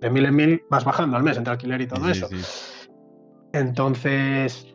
de 0.00 0.10
mil 0.10 0.26
en 0.26 0.36
mil 0.36 0.62
vas 0.68 0.84
bajando 0.84 1.16
al 1.16 1.22
mes 1.22 1.38
entre 1.38 1.52
alquiler 1.52 1.80
y 1.80 1.86
todo 1.86 2.08
eso. 2.08 2.28
Entonces, 3.52 4.73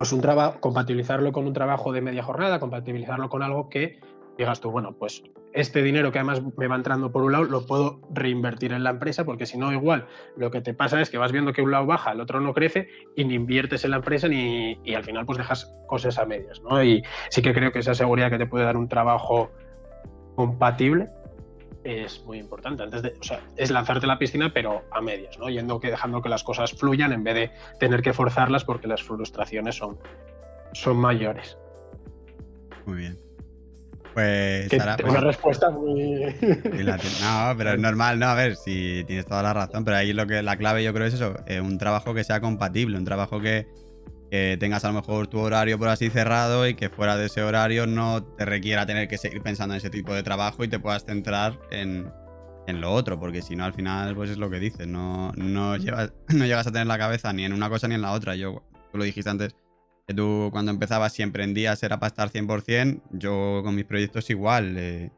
pues 0.00 0.14
un 0.14 0.22
trabajo, 0.22 0.58
compatibilizarlo 0.60 1.30
con 1.30 1.46
un 1.46 1.52
trabajo 1.52 1.92
de 1.92 2.00
media 2.00 2.22
jornada, 2.22 2.58
compatibilizarlo 2.58 3.28
con 3.28 3.42
algo 3.42 3.68
que 3.68 4.00
digas 4.38 4.58
tú, 4.58 4.70
bueno, 4.70 4.94
pues 4.98 5.22
este 5.52 5.82
dinero 5.82 6.10
que 6.10 6.18
además 6.18 6.40
me 6.56 6.68
va 6.68 6.76
entrando 6.76 7.12
por 7.12 7.22
un 7.22 7.32
lado 7.32 7.44
lo 7.44 7.66
puedo 7.66 8.00
reinvertir 8.14 8.72
en 8.72 8.82
la 8.82 8.88
empresa, 8.88 9.26
porque 9.26 9.44
si 9.44 9.58
no, 9.58 9.70
igual 9.74 10.06
lo 10.38 10.50
que 10.50 10.62
te 10.62 10.72
pasa 10.72 11.02
es 11.02 11.10
que 11.10 11.18
vas 11.18 11.32
viendo 11.32 11.52
que 11.52 11.60
un 11.60 11.70
lado 11.70 11.84
baja, 11.84 12.12
el 12.12 12.20
otro 12.22 12.40
no 12.40 12.54
crece 12.54 12.88
y 13.14 13.24
ni 13.26 13.34
inviertes 13.34 13.84
en 13.84 13.90
la 13.90 13.98
empresa 13.98 14.26
ni, 14.26 14.80
y 14.84 14.94
al 14.94 15.04
final 15.04 15.26
pues 15.26 15.36
dejas 15.36 15.70
cosas 15.86 16.18
a 16.18 16.24
medias, 16.24 16.62
¿no? 16.62 16.82
Y 16.82 17.02
sí 17.28 17.42
que 17.42 17.52
creo 17.52 17.70
que 17.70 17.80
esa 17.80 17.92
seguridad 17.92 18.30
que 18.30 18.38
te 18.38 18.46
puede 18.46 18.64
dar 18.64 18.78
un 18.78 18.88
trabajo 18.88 19.50
compatible 20.34 21.10
es 21.84 22.22
muy 22.24 22.38
importante. 22.38 22.82
Antes 22.82 23.02
de, 23.02 23.14
o 23.20 23.22
sea, 23.22 23.40
es 23.56 23.70
lanzarte 23.70 24.06
a 24.06 24.08
la 24.08 24.18
piscina, 24.18 24.52
pero 24.52 24.84
a 24.90 25.00
medias, 25.00 25.38
¿no? 25.38 25.48
Yendo 25.48 25.80
que 25.80 25.90
dejando 25.90 26.22
que 26.22 26.28
las 26.28 26.42
cosas 26.42 26.72
fluyan 26.72 27.12
en 27.12 27.24
vez 27.24 27.34
de 27.34 27.50
tener 27.78 28.02
que 28.02 28.12
forzarlas 28.12 28.64
porque 28.64 28.86
las 28.86 29.02
frustraciones 29.02 29.76
son, 29.76 29.98
son 30.72 30.96
mayores. 30.96 31.56
Muy 32.86 32.98
bien. 32.98 33.18
Pues 34.14 34.72
una 34.72 34.96
pues 34.96 35.20
respuesta 35.20 35.70
muy. 35.70 36.24
no, 36.40 37.54
pero 37.56 37.72
es 37.74 37.78
normal, 37.78 38.18
no, 38.18 38.26
a 38.26 38.34
ver, 38.34 38.56
si 38.56 39.04
tienes 39.06 39.24
toda 39.24 39.42
la 39.42 39.52
razón, 39.52 39.84
pero 39.84 39.96
ahí 39.96 40.12
lo 40.12 40.26
que 40.26 40.42
la 40.42 40.56
clave 40.56 40.82
yo 40.82 40.92
creo 40.92 41.06
es 41.06 41.14
eso, 41.14 41.34
eh, 41.46 41.60
un 41.60 41.78
trabajo 41.78 42.12
que 42.12 42.24
sea 42.24 42.40
compatible, 42.40 42.98
un 42.98 43.04
trabajo 43.04 43.40
que, 43.40 43.68
que 44.30 44.56
tengas 44.58 44.84
a 44.84 44.88
lo 44.88 44.94
mejor 44.94 45.26
tu 45.26 45.40
horario 45.40 45.78
por 45.78 45.88
así 45.88 46.08
cerrado 46.08 46.66
y 46.68 46.74
que 46.74 46.88
fuera 46.88 47.16
de 47.16 47.26
ese 47.26 47.42
horario 47.42 47.86
no 47.86 48.22
te 48.22 48.44
requiera 48.44 48.86
tener 48.86 49.08
que 49.08 49.18
seguir 49.18 49.42
pensando 49.42 49.74
en 49.74 49.78
ese 49.78 49.90
tipo 49.90 50.14
de 50.14 50.22
trabajo 50.22 50.62
y 50.62 50.68
te 50.68 50.78
puedas 50.78 51.04
centrar 51.04 51.58
en, 51.70 52.12
lo 52.68 52.92
otro, 52.92 53.18
porque 53.18 53.42
si 53.42 53.56
no 53.56 53.64
al 53.64 53.72
final 53.72 54.14
pues 54.14 54.30
es 54.30 54.38
lo 54.38 54.48
que 54.48 54.60
dices, 54.60 54.86
no, 54.86 55.32
no, 55.34 55.76
llevas, 55.76 56.12
no 56.28 56.46
llegas 56.46 56.68
a 56.68 56.70
tener 56.70 56.86
la 56.86 56.98
cabeza 56.98 57.32
ni 57.32 57.44
en 57.44 57.52
una 57.52 57.68
cosa 57.68 57.88
ni 57.88 57.96
en 57.96 58.02
la 58.02 58.12
otra. 58.12 58.36
Yo, 58.36 58.62
tú 58.92 58.98
lo 58.98 59.02
dijiste 59.02 59.28
antes, 59.28 59.56
que 60.06 60.14
tú 60.14 60.50
cuando 60.52 60.70
empezabas 60.70 61.12
si 61.12 61.22
emprendías 61.22 61.82
era 61.82 61.98
para 61.98 62.08
estar 62.08 62.30
100%, 62.30 63.02
yo 63.10 63.62
con 63.64 63.74
mis 63.74 63.86
proyectos 63.86 64.30
igual. 64.30 64.76
Eh, 64.78 65.10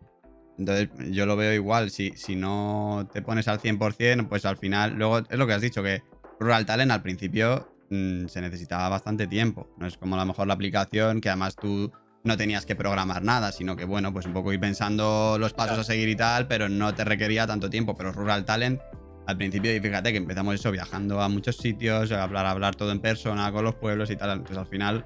entonces 0.59 0.89
yo 1.11 1.27
lo 1.27 1.37
veo 1.37 1.53
igual, 1.53 1.91
si, 1.91 2.13
si 2.17 2.37
no 2.37 3.07
te 3.13 3.21
pones 3.21 3.49
al 3.49 3.61
100%, 3.61 4.29
pues 4.29 4.47
al 4.47 4.57
final, 4.57 4.95
luego 4.95 5.19
es 5.19 5.39
lo 5.39 5.47
que 5.47 5.53
has 5.53 5.61
dicho, 5.61 5.83
que 5.83 6.03
Rural 6.41 6.65
Talent 6.65 6.91
al 6.91 7.03
principio 7.03 7.72
Mm, 7.93 8.27
se 8.27 8.41
necesitaba 8.41 8.89
bastante 8.89 9.27
tiempo. 9.27 9.69
No 9.77 9.87
es 9.87 9.99
como 9.99 10.15
a 10.15 10.19
lo 10.19 10.25
mejor 10.25 10.47
la 10.47 10.55
aplicación 10.55 11.21
que 11.21 11.29
además 11.29 11.55
tú 11.57 11.93
no 12.25 12.39
tenías 12.39 12.65
que 12.65 12.75
programar 12.75 13.23
nada, 13.23 13.53
sino 13.53 13.77
que 13.77 13.85
bueno, 13.85 14.15
pues 14.15 14.25
un 14.25 14.33
poco 14.33 14.51
ir 14.51 14.61
pensando 14.61 15.37
los 15.39 15.53
pasos 15.53 15.79
a 15.79 15.85
seguir 15.85 16.09
y 16.09 16.17
tal, 16.17 16.47
pero 16.49 16.71
no 16.71 16.95
te 16.95 17.05
requería 17.05 17.47
tanto 17.47 17.69
tiempo. 17.69 17.95
Pero 17.95 18.13
Rural 18.13 18.47
Talent, 18.47 18.81
al 19.27 19.37
principio, 19.37 19.77
y 19.77 19.79
fíjate 19.79 20.11
que 20.11 20.17
empezamos 20.17 20.55
eso 20.55 20.71
viajando 20.71 21.21
a 21.21 21.29
muchos 21.29 21.59
sitios, 21.59 22.11
a 22.13 22.23
hablar, 22.23 22.47
hablar 22.47 22.77
todo 22.77 22.93
en 22.93 23.01
persona 23.01 23.53
con 23.53 23.63
los 23.63 23.75
pueblos 23.75 24.09
y 24.11 24.17
tal. 24.17 24.31
Entonces 24.31 24.57
al 24.57 24.67
final 24.67 25.05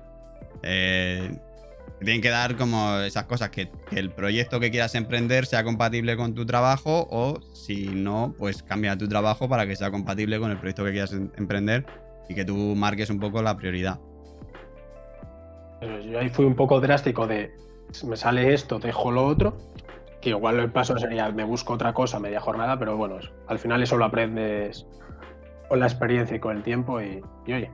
eh, 0.63 1.37
tienen 1.99 2.23
que 2.23 2.31
dar 2.31 2.57
como 2.57 2.99
esas 3.01 3.25
cosas, 3.25 3.51
que, 3.51 3.69
que, 3.91 3.99
el 3.99 4.13
proyecto 4.13 4.61
que 4.61 4.71
quieras 4.71 4.95
emprender 4.95 5.47
sea 5.47 5.65
compatible 5.65 6.17
con 6.17 6.35
tu 6.35 6.47
trabajo 6.47 7.09
o 7.11 7.41
si 7.53 7.89
no, 7.89 8.33
pues 8.39 8.63
cambia 8.63 8.97
tu 8.97 9.09
trabajo 9.09 9.49
para 9.49 9.67
que 9.67 9.75
sea 9.75 9.91
compatible 9.91 10.39
con 10.39 10.53
el 10.53 10.59
proyecto 10.59 10.85
que 10.85 10.93
quieras 10.93 11.13
emprender 11.13 12.06
y 12.29 12.35
que 12.35 12.45
tú 12.45 12.55
marques 12.77 13.11
un 13.11 13.21
poco 13.21 13.43
la 13.43 13.57
prioridad. 13.57 14.01
yo 15.81 16.19
ahí 16.19 16.29
fui 16.29 16.45
un 16.45 16.55
poco 16.55 16.81
drástico 16.81 17.27
de 17.27 17.55
me 18.05 18.17
sale 18.17 18.53
esto, 18.53 18.79
dejo 18.79 19.11
lo 19.11 19.27
otro, 19.27 19.57
que 20.21 20.31
igual 20.31 20.59
el 20.59 20.71
paso 20.71 20.99
sería 20.99 21.31
me 21.31 21.45
busco 21.45 21.75
otra 21.75 21.93
cosa 21.93 22.19
media 22.19 22.41
jornada, 22.41 22.79
pero 22.79 22.97
bueno, 22.97 23.19
al 23.47 23.59
final 23.59 23.83
eso 23.83 23.97
lo 23.97 24.05
aprendes 24.05 24.87
con 25.69 25.81
la 25.81 25.87
experiencia 25.87 26.37
y 26.37 26.41
con 26.41 26.57
el 26.57 26.63
tiempo 26.63 27.01
y, 27.01 27.23
oye, 27.47 27.71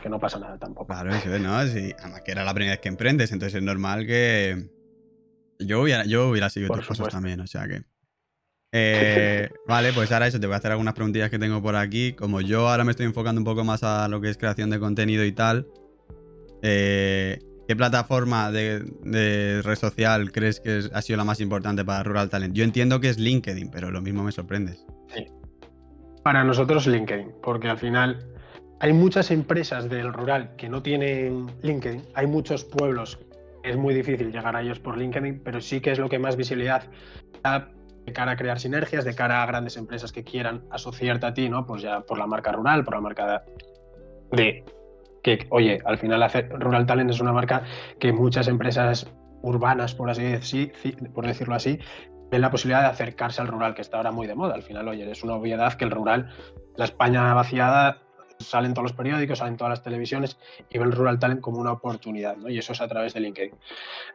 que 0.00 0.08
no 0.08 0.18
pasa 0.18 0.38
nada 0.38 0.58
tampoco. 0.58 0.86
Claro, 0.86 1.10
eso 1.14 1.38
¿no? 1.38 1.62
Sí, 1.66 1.92
además 1.98 2.22
que 2.22 2.32
era 2.32 2.44
la 2.44 2.54
primera 2.54 2.72
vez 2.72 2.80
que 2.80 2.88
emprendes, 2.88 3.32
entonces 3.32 3.56
es 3.56 3.62
normal 3.62 4.06
que 4.06 4.68
yo 5.58 5.82
hubiera, 5.82 6.04
yo 6.04 6.28
hubiera 6.28 6.48
seguido 6.50 6.74
tus 6.74 6.86
pasos 6.86 7.08
también, 7.08 7.40
o 7.40 7.46
sea 7.46 7.66
que... 7.66 7.82
Eh, 8.72 9.48
vale, 9.66 9.92
pues 9.92 10.12
ahora 10.12 10.28
eso, 10.28 10.38
te 10.38 10.46
voy 10.46 10.54
a 10.54 10.58
hacer 10.58 10.70
algunas 10.70 10.94
preguntillas 10.94 11.30
que 11.30 11.38
tengo 11.38 11.60
por 11.60 11.76
aquí. 11.76 12.12
Como 12.12 12.40
yo 12.40 12.68
ahora 12.68 12.84
me 12.84 12.92
estoy 12.92 13.06
enfocando 13.06 13.40
un 13.40 13.44
poco 13.44 13.64
más 13.64 13.82
a 13.82 14.08
lo 14.08 14.20
que 14.20 14.30
es 14.30 14.36
creación 14.36 14.70
de 14.70 14.78
contenido 14.78 15.24
y 15.24 15.32
tal, 15.32 15.66
eh, 16.62 17.38
¿qué 17.66 17.74
plataforma 17.74 18.52
de, 18.52 19.62
red 19.64 19.76
social 19.76 20.30
crees 20.30 20.60
que 20.60 20.82
ha 20.92 21.02
sido 21.02 21.16
la 21.16 21.24
más 21.24 21.40
importante 21.40 21.84
para 21.84 22.02
Rural 22.02 22.30
Talent? 22.30 22.54
Yo 22.54 22.64
entiendo 22.64 23.00
que 23.00 23.08
es 23.08 23.18
LinkedIn, 23.18 23.70
pero 23.70 23.90
lo 23.90 24.00
mismo 24.02 24.22
me 24.22 24.32
sorprendes. 24.32 24.84
Sí. 25.08 25.26
Para 26.22 26.44
nosotros 26.44 26.86
LinkedIn, 26.86 27.32
porque 27.42 27.68
al 27.68 27.78
final 27.78 28.26
hay 28.78 28.92
muchas 28.92 29.30
empresas 29.30 29.88
del 29.88 30.12
rural 30.12 30.54
que 30.56 30.68
no 30.68 30.82
tienen 30.82 31.50
LinkedIn, 31.62 32.02
hay 32.14 32.26
muchos 32.26 32.64
pueblos, 32.64 33.18
es 33.64 33.76
muy 33.76 33.94
difícil 33.94 34.30
llegar 34.30 34.54
a 34.54 34.62
ellos 34.62 34.78
por 34.78 34.96
LinkedIn, 34.96 35.40
pero 35.42 35.60
sí 35.60 35.80
que 35.80 35.90
es 35.90 35.98
lo 35.98 36.08
que 36.08 36.18
más 36.18 36.36
visibilidad 36.36 36.84
da 37.42 37.72
de 38.10 38.12
cara 38.12 38.32
a 38.32 38.36
crear 38.36 38.58
sinergias, 38.58 39.04
de 39.04 39.14
cara 39.14 39.42
a 39.42 39.46
grandes 39.46 39.76
empresas 39.76 40.10
que 40.10 40.24
quieran 40.24 40.64
asociarte 40.70 41.26
a 41.26 41.32
ti, 41.32 41.48
¿no? 41.48 41.64
Pues 41.64 41.82
ya 41.82 42.00
por 42.00 42.18
la 42.18 42.26
marca 42.26 42.50
rural, 42.50 42.84
por 42.84 42.94
la 42.94 43.00
marca 43.00 43.44
de 44.32 44.64
que, 45.22 45.46
oye, 45.50 45.78
al 45.84 45.98
final 45.98 46.22
hacer 46.22 46.48
Rural 46.48 46.86
Talent 46.86 47.10
es 47.10 47.20
una 47.20 47.32
marca 47.32 47.62
que 48.00 48.12
muchas 48.12 48.48
empresas 48.48 49.06
urbanas, 49.42 49.94
por 49.94 50.10
así 50.10 50.72
por 51.14 51.26
decirlo 51.26 51.54
así, 51.54 51.78
ven 52.30 52.40
la 52.40 52.50
posibilidad 52.50 52.80
de 52.80 52.88
acercarse 52.88 53.40
al 53.40 53.48
rural, 53.48 53.74
que 53.74 53.82
está 53.82 53.98
ahora 53.98 54.10
muy 54.10 54.26
de 54.26 54.34
moda. 54.34 54.54
Al 54.54 54.62
final, 54.62 54.88
oye, 54.88 55.08
es 55.08 55.22
una 55.22 55.34
obviedad 55.34 55.74
que 55.74 55.84
el 55.84 55.90
rural, 55.92 56.30
la 56.76 56.84
España 56.84 57.32
vaciada, 57.34 57.98
salen 58.38 58.74
todos 58.74 58.84
los 58.84 58.92
periódicos, 58.94 59.38
salen 59.38 59.56
todas 59.56 59.70
las 59.70 59.82
televisiones 59.82 60.38
y 60.70 60.78
ven 60.78 60.90
Rural 60.90 61.18
Talent 61.18 61.40
como 61.40 61.60
una 61.60 61.72
oportunidad, 61.72 62.36
¿no? 62.36 62.48
Y 62.48 62.58
eso 62.58 62.72
es 62.72 62.80
a 62.80 62.88
través 62.88 63.14
de 63.14 63.20
LinkedIn. 63.20 63.54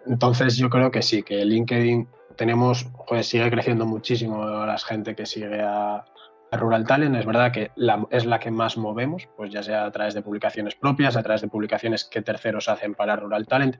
Entonces, 0.07 0.57
yo 0.57 0.69
creo 0.69 0.91
que 0.91 1.01
sí, 1.01 1.23
que 1.23 1.45
LinkedIn 1.45 2.07
tenemos, 2.35 2.87
pues 3.07 3.27
sigue 3.27 3.49
creciendo 3.49 3.85
muchísimo 3.85 4.45
la 4.45 4.77
gente 4.77 5.15
que 5.15 5.25
sigue 5.25 5.61
a, 5.61 6.05
Rural 6.51 6.85
Talent. 6.85 7.15
Es 7.17 7.25
verdad 7.25 7.51
que 7.51 7.71
es 8.11 8.25
la 8.25 8.39
que 8.39 8.49
más 8.49 8.77
movemos, 8.77 9.27
pues 9.35 9.51
ya 9.51 9.61
sea 9.61 9.85
a 9.85 9.91
través 9.91 10.13
de 10.13 10.21
publicaciones 10.21 10.75
propias, 10.75 11.17
a 11.17 11.23
través 11.23 11.41
de 11.41 11.49
publicaciones 11.49 12.05
que 12.05 12.21
terceros 12.21 12.69
hacen 12.69 12.95
para 12.95 13.17
Rural 13.17 13.45
Talent. 13.45 13.75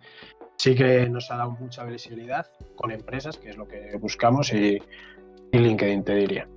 Sí 0.57 0.75
que 0.75 1.07
nos 1.09 1.31
ha 1.31 1.37
dado 1.37 1.51
mucha 1.51 1.85
visibilidad 1.85 2.47
con 2.75 2.91
empresas, 2.91 3.37
que 3.37 3.51
es 3.51 3.57
lo 3.57 3.67
que 3.67 3.95
buscamos, 3.97 4.51
y, 4.51 4.81
LinkedIn 5.53 6.03
te 6.03 6.15
diría. 6.15 6.49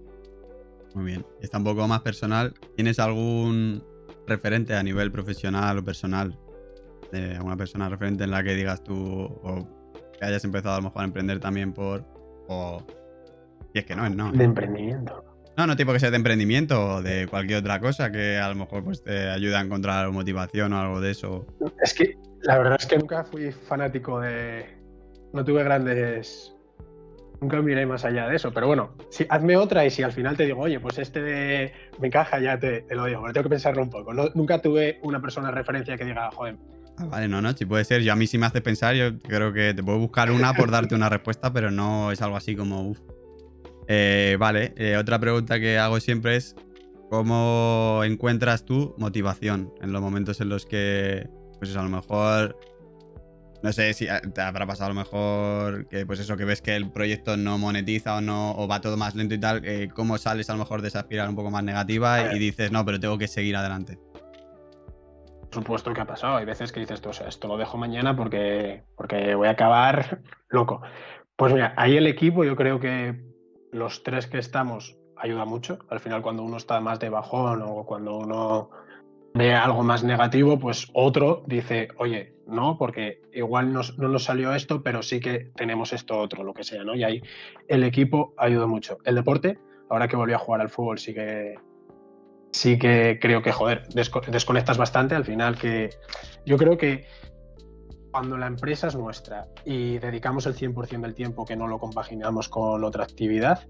Muy 0.95 1.05
bien. 1.05 1.27
Está 1.41 1.59
un 1.59 1.65
poco 1.65 1.87
más 1.87 2.01
personal. 2.01 2.53
¿Tienes 2.75 2.99
algún 2.99 3.85
referente 4.27 4.75
a 4.75 4.83
nivel 4.83 5.13
profesional 5.13 5.79
o 5.79 5.85
personal? 5.85 6.37
De 7.13 7.37
alguna 7.37 7.57
persona 7.57 7.89
referente 7.89 8.25
en 8.25 8.33
la 8.33 8.43
que 8.43 8.55
digas 8.55 8.83
tú, 8.83 9.41
que 10.19 10.27
hayas 10.27 10.45
empezado 10.45 10.75
a 10.75 10.79
lo 10.79 10.85
mejor 10.85 11.03
a 11.03 11.05
emprender 11.05 11.41
también 11.41 11.73
por. 11.73 12.05
O. 12.49 12.83
Y 13.75 13.79
es 13.79 13.85
que 13.85 13.95
no 13.95 14.07
es, 14.07 14.15
¿no? 14.15 14.33
De 14.33 14.45
emprendimiento. 14.45 15.25
No, 15.57 15.67
no 15.67 15.77
tipo 15.77 15.93
que 15.93 15.99
sea 15.99 16.11
de 16.11 16.17
emprendimiento 16.17 16.95
o 16.95 17.03
de 17.03 17.27
cualquier 17.27 17.59
otra 17.59 17.81
cosa 17.81 18.13
que 18.13 18.39
a 18.39 18.49
lo 18.49 18.55
mejor 18.55 18.85
pues, 18.85 19.03
te 19.03 19.29
ayude 19.29 19.57
a 19.57 19.61
encontrar 19.61 20.09
motivación 20.13 20.73
o 20.73 20.81
algo 20.81 21.01
de 21.01 21.11
eso. 21.11 21.47
Es 21.83 21.95
que 21.95 22.17
la 22.43 22.59
verdad 22.59 22.77
es 22.79 22.87
que 22.87 22.97
nunca 22.97 23.25
fui 23.25 23.51
fanático 23.51 24.21
de. 24.21 24.67
No 25.33 25.45
tuve 25.45 25.65
grandes. 25.65 26.55
Nunca 27.41 27.61
miré 27.61 27.87
más 27.87 28.05
allá 28.05 28.29
de 28.29 28.35
eso, 28.35 28.53
pero 28.53 28.67
bueno, 28.67 28.95
si, 29.11 29.25
hazme 29.29 29.57
otra 29.57 29.85
y 29.85 29.91
si 29.91 30.03
al 30.03 30.11
final 30.11 30.37
te 30.37 30.45
digo, 30.45 30.61
oye, 30.61 30.81
pues 30.81 30.99
este 30.99 31.23
de... 31.23 31.73
me 32.01 32.09
encaja, 32.09 32.41
ya 32.41 32.59
te, 32.59 32.85
lo 32.91 33.05
digo, 33.05 33.21
pero 33.21 33.33
tengo 33.33 33.45
que 33.45 33.51
pensarlo 33.51 33.81
un 33.81 33.91
poco. 33.91 34.13
nunca 34.35 34.61
tuve 34.61 34.99
una 35.03 35.21
persona 35.21 35.49
de 35.49 35.55
referencia 35.55 35.97
que 35.97 36.05
diga, 36.05 36.33
joder, 36.33 36.57
Ah, 37.01 37.05
vale, 37.07 37.29
no, 37.29 37.41
no, 37.41 37.53
si 37.53 37.65
puede 37.65 37.85
ser. 37.85 38.03
Yo 38.03 38.13
a 38.13 38.17
mí 38.17 38.27
sí 38.27 38.39
me 38.39 38.47
hace 38.47 38.61
pensar, 38.61 38.95
yo 38.97 39.19
creo 39.21 39.53
que 39.53 39.73
te 39.73 39.83
puedo 39.85 39.99
buscar 39.99 40.33
una 40.33 40.53
por 40.53 40.71
darte 40.71 40.97
una 40.97 41.09
respuesta, 41.09 41.53
pero 41.53 41.71
no 41.71 42.11
es 42.11 42.21
algo 42.23 42.37
así 42.37 42.57
como, 42.57 42.95
eh, 43.87 44.37
vale, 44.39 44.75
eh, 44.77 44.97
otra 44.97 45.19
pregunta 45.21 45.61
que 45.61 45.79
hago 45.79 46.01
siempre 46.01 46.35
es, 46.37 46.57
¿cómo 47.09 48.03
encuentras 48.05 48.65
tú 48.65 48.95
motivación 48.99 49.73
en 49.81 49.93
los 49.93 50.03
momentos 50.03 50.41
en 50.41 50.49
los 50.49 50.67
que, 50.67 51.29
pues 51.61 51.77
a 51.77 51.83
lo 51.83 51.89
mejor 51.89 52.57
No 53.63 53.73
sé 53.73 53.93
si 53.93 54.07
te 54.35 54.41
habrá 54.41 54.67
pasado 54.67 54.91
a 54.91 54.95
lo 54.95 55.01
mejor 55.01 55.89
que, 55.89 56.07
pues 56.07 56.21
eso, 56.21 56.37
que 56.37 56.45
ves 56.45 56.63
que 56.63 56.77
el 56.77 56.93
proyecto 56.93 57.37
no 57.37 57.59
monetiza 57.59 58.17
o 58.17 58.21
no 58.21 58.53
o 58.53 58.69
va 58.69 58.81
todo 58.81 58.97
más 58.97 59.17
lento 59.17 59.35
y 59.35 59.39
tal. 59.41 59.63
Eh, 59.65 59.89
¿Cómo 59.93 60.17
sales 60.17 60.49
a 60.49 60.53
lo 60.53 60.61
mejor 60.61 60.81
de 60.81 60.89
esa 60.89 61.01
espiral 61.01 61.29
un 61.29 61.35
poco 61.35 61.51
más 61.51 61.65
negativa 61.65 62.33
y 62.35 62.39
dices, 62.39 62.71
no, 62.71 62.85
pero 62.85 63.01
tengo 63.01 63.19
que 63.19 63.27
seguir 63.27 63.57
adelante? 63.57 63.99
Supuesto 65.51 65.93
que 65.93 66.01
ha 66.01 66.07
pasado. 66.07 66.37
Hay 66.37 66.45
veces 66.45 66.73
que 66.73 66.81
dices, 66.81 67.05
o 67.05 67.13
sea, 67.13 67.29
esto 67.29 67.49
lo 67.49 67.57
dejo 67.57 67.79
mañana 67.79 68.17
porque, 68.17 68.85
porque 68.97 69.35
voy 69.35 69.49
a 69.49 69.53
acabar 69.53 70.21
loco. 70.49 70.83
Pues 71.37 71.53
mira, 71.53 71.75
ahí 71.77 71.97
el 71.97 72.07
equipo, 72.07 72.45
yo 72.45 72.57
creo 72.57 72.81
que 72.81 73.25
los 73.73 74.03
tres 74.03 74.27
que 74.27 74.39
estamos 74.39 74.99
ayuda 75.17 75.45
mucho. 75.45 75.79
Al 75.89 76.01
final, 76.01 76.23
cuando 76.23 76.43
uno 76.43 76.57
está 76.57 76.81
más 76.81 77.01
de 77.01 77.09
bajón 77.09 77.63
o 77.63 77.85
cuando 77.85 78.17
uno 78.17 78.71
ve 79.35 79.55
algo 79.55 79.83
más 79.83 80.05
negativo, 80.05 80.59
pues 80.59 80.89
otro 80.95 81.45
dice, 81.47 81.89
oye, 81.99 82.35
no, 82.47 82.77
porque 82.79 83.21
igual 83.33 83.73
no 83.73 83.83
nos 83.97 84.25
salió 84.25 84.55
esto, 84.55 84.83
pero 84.83 85.03
sí 85.03 85.21
que 85.21 85.51
tenemos 85.55 85.93
esto 85.93 86.19
otro, 86.19 86.43
lo 86.43 86.55
que 86.55 86.65
sea, 86.65 86.83
¿no? 86.83 86.95
Y 86.95 87.05
ahí 87.05 87.23
el 87.69 87.85
equipo 87.85 88.35
ayuda 88.37 88.67
mucho. 88.67 88.99
El 89.05 89.15
deporte, 89.15 89.59
ahora 89.91 90.09
que 90.09 90.17
volví 90.17 90.33
a 90.33 90.39
jugar 90.39 90.61
al 90.61 90.71
fútbol, 90.71 90.99
sí 90.99 91.15
que 91.15 91.55
sí 92.53 92.79
que 92.79 93.19
creo 93.21 93.43
que, 93.43 93.53
joder, 93.53 93.87
desconectas 93.89 94.79
bastante 94.79 95.15
al 95.15 95.25
final 95.25 95.59
que 95.59 95.91
yo 96.45 96.57
creo 96.57 96.77
que 96.77 97.07
cuando 98.11 98.37
la 98.37 98.47
empresa 98.47 98.89
es 98.89 98.97
nuestra 98.97 99.47
y 99.65 99.99
dedicamos 99.99 100.47
el 100.47 100.55
100% 100.55 101.01
del 101.03 101.15
tiempo 101.15 101.45
que 101.45 101.57
no 101.57 101.67
lo 101.67 101.79
compaginamos 101.79 102.49
con 102.49 102.83
otra 102.85 103.05
actividad, 103.05 103.67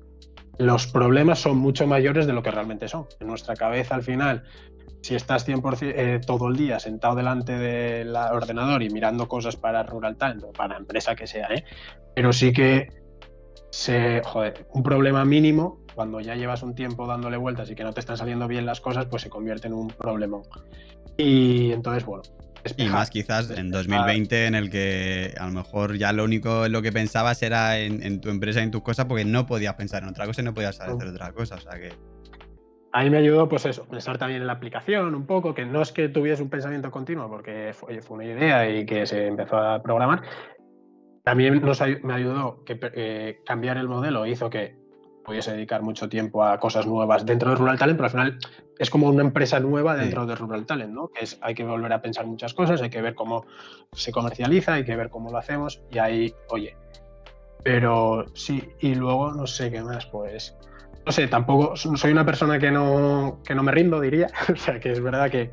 los 0.58 0.86
problemas 0.86 1.40
son 1.40 1.58
mucho 1.58 1.86
mayores 1.86 2.26
de 2.26 2.32
lo 2.32 2.42
que 2.42 2.50
realmente 2.50 2.88
son. 2.88 3.06
En 3.20 3.28
nuestra 3.28 3.54
cabeza 3.54 3.94
al 3.94 4.02
final, 4.02 4.44
si 5.02 5.14
estás 5.14 5.46
100% 5.46 5.92
eh, 5.96 6.20
todo 6.24 6.48
el 6.48 6.56
día 6.56 6.80
sentado 6.80 7.14
delante 7.14 7.52
del 7.52 8.14
ordenador 8.14 8.82
y 8.82 8.90
mirando 8.90 9.28
cosas 9.28 9.56
para 9.56 9.82
Rural 9.82 10.16
Talent 10.16 10.44
o 10.44 10.52
para 10.52 10.76
empresa 10.76 11.14
que 11.14 11.26
sea, 11.26 11.48
¿eh? 11.48 11.64
pero 12.14 12.32
sí 12.32 12.52
que 12.52 12.88
se, 13.70 14.22
joder, 14.24 14.66
un 14.72 14.82
problema 14.82 15.24
mínimo 15.24 15.84
cuando 15.98 16.20
ya 16.20 16.36
llevas 16.36 16.62
un 16.62 16.76
tiempo 16.76 17.08
dándole 17.08 17.36
vueltas 17.36 17.68
y 17.72 17.74
que 17.74 17.82
no 17.82 17.92
te 17.92 17.98
están 17.98 18.16
saliendo 18.16 18.46
bien 18.46 18.64
las 18.64 18.80
cosas, 18.80 19.06
pues 19.06 19.22
se 19.22 19.28
convierte 19.28 19.66
en 19.66 19.72
un 19.72 19.88
problema. 19.88 20.38
Y 21.16 21.72
entonces, 21.72 22.04
bueno. 22.04 22.22
y 22.76 22.84
más 22.84 23.10
quizás 23.10 23.50
en 23.50 23.72
2020 23.72 24.46
en 24.46 24.54
el 24.54 24.70
que 24.70 25.34
a 25.36 25.46
lo 25.46 25.52
mejor 25.54 25.98
ya 25.98 26.12
lo 26.12 26.22
único 26.22 26.66
en 26.66 26.70
lo 26.70 26.82
que 26.82 26.92
pensabas 26.92 27.42
era 27.42 27.80
en, 27.80 28.20
tu 28.20 28.28
empresa 28.28 28.60
y 28.60 28.62
en 28.62 28.70
tus 28.70 28.82
cosas 28.82 29.06
porque 29.06 29.24
no 29.24 29.44
podías 29.44 29.74
pensar 29.74 30.04
en 30.04 30.10
otra 30.10 30.24
cosa 30.26 30.40
y 30.40 30.44
no 30.44 30.54
podías 30.54 30.80
hacer 30.80 31.08
otra 31.08 31.32
cosa. 31.32 31.56
O 31.56 31.60
sea 31.60 31.72
que... 31.72 31.88
Ahí 32.92 33.10
me 33.10 33.16
ayudó, 33.16 33.48
pues 33.48 33.66
eso, 33.66 33.84
pensar 33.86 34.18
también 34.18 34.42
en 34.42 34.46
la 34.46 34.52
aplicación 34.52 35.16
un 35.16 35.26
poco, 35.26 35.52
que 35.52 35.66
no 35.66 35.82
es 35.82 35.90
que 35.90 36.08
tuviese 36.08 36.44
un 36.44 36.48
pensamiento 36.48 36.92
continuo, 36.92 37.28
porque 37.28 37.72
fue, 37.74 38.00
fue 38.02 38.18
una 38.18 38.24
idea 38.24 38.70
y 38.70 38.86
que 38.86 39.04
se 39.04 39.26
empezó 39.26 39.56
a 39.56 39.82
programar. 39.82 40.22
También 41.24 41.60
nos, 41.60 41.82
me 42.04 42.14
ayudó 42.14 42.62
que 42.64 42.78
eh, 42.94 43.40
cambiar 43.44 43.78
el 43.78 43.88
modelo 43.88 44.24
hizo 44.26 44.48
que 44.48 44.86
pudiese 45.28 45.52
dedicar 45.52 45.82
mucho 45.82 46.08
tiempo 46.08 46.42
a 46.42 46.58
cosas 46.58 46.86
nuevas 46.86 47.26
dentro 47.26 47.50
de 47.50 47.56
Rural 47.56 47.78
Talent, 47.78 47.98
pero 47.98 48.06
al 48.06 48.10
final 48.10 48.38
es 48.78 48.88
como 48.88 49.08
una 49.08 49.22
empresa 49.22 49.60
nueva 49.60 49.94
dentro 49.94 50.24
de 50.24 50.34
Rural 50.34 50.64
Talent, 50.64 50.94
¿no? 50.94 51.08
Que 51.08 51.24
es, 51.24 51.38
hay 51.42 51.54
que 51.54 51.64
volver 51.64 51.92
a 51.92 52.00
pensar 52.00 52.26
muchas 52.26 52.54
cosas, 52.54 52.80
hay 52.80 52.88
que 52.88 53.02
ver 53.02 53.14
cómo 53.14 53.44
se 53.92 54.10
comercializa, 54.10 54.72
hay 54.72 54.84
que 54.86 54.96
ver 54.96 55.10
cómo 55.10 55.30
lo 55.30 55.36
hacemos 55.36 55.82
y 55.90 55.98
ahí, 55.98 56.34
oye, 56.48 56.76
pero 57.62 58.24
sí, 58.32 58.70
y 58.80 58.94
luego 58.94 59.30
no 59.32 59.46
sé 59.46 59.70
qué 59.70 59.82
más, 59.82 60.06
pues, 60.06 60.56
no 61.04 61.12
sé, 61.12 61.28
tampoco 61.28 61.76
soy 61.76 62.10
una 62.10 62.24
persona 62.24 62.58
que 62.58 62.70
no, 62.70 63.40
que 63.44 63.54
no 63.54 63.62
me 63.62 63.72
rindo, 63.72 64.00
diría, 64.00 64.28
o 64.50 64.56
sea, 64.56 64.80
que 64.80 64.92
es 64.92 65.02
verdad 65.02 65.30
que 65.30 65.50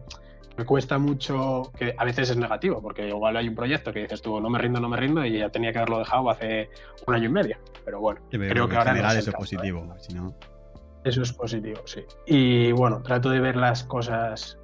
me 0.58 0.66
cuesta 0.66 0.98
mucho, 0.98 1.72
que 1.78 1.96
a 1.98 2.06
veces 2.06 2.30
es 2.30 2.38
negativo, 2.38 2.82
porque 2.82 3.08
igual 3.08 3.36
hay 3.38 3.48
un 3.48 3.56
proyecto 3.56 3.92
que 3.92 4.02
dices 4.02 4.22
tú, 4.22 4.40
no 4.40 4.50
me 4.50 4.60
rindo, 4.60 4.80
no 4.80 4.90
me 4.90 4.98
rindo, 4.98 5.26
y 5.26 5.40
ya 5.40 5.50
tenía 5.50 5.72
que 5.72 5.80
haberlo 5.80 6.00
dejado 6.00 6.30
hace 6.30 6.70
un 7.06 7.14
año 7.14 7.26
y 7.26 7.32
medio. 7.32 7.58
Pero 7.84 8.00
bueno, 8.00 8.22
creo 8.30 8.68
que, 8.68 8.76
ahora... 8.76 9.14
eso 9.18 9.30
es 9.30 9.36
positivo, 9.36 9.94
si 10.00 10.14
no... 10.14 10.34
Eso 11.04 11.22
es 11.22 11.34
positivo, 11.34 11.82
sí. 11.86 12.04
Y 12.26 12.72
bueno, 12.72 13.04
trato 13.04 13.30
de 13.30 13.40
ver 13.40 13.56
las 13.56 13.84
cosas 13.84 14.58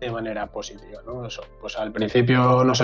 de 0.00 0.10
manera 0.10 0.46
positiva, 0.48 1.00
¿no? 1.06 1.26
Eso, 1.26 1.42
pues 1.60 1.76
al 1.76 1.92
principio 1.92 2.64
nos 2.64 2.78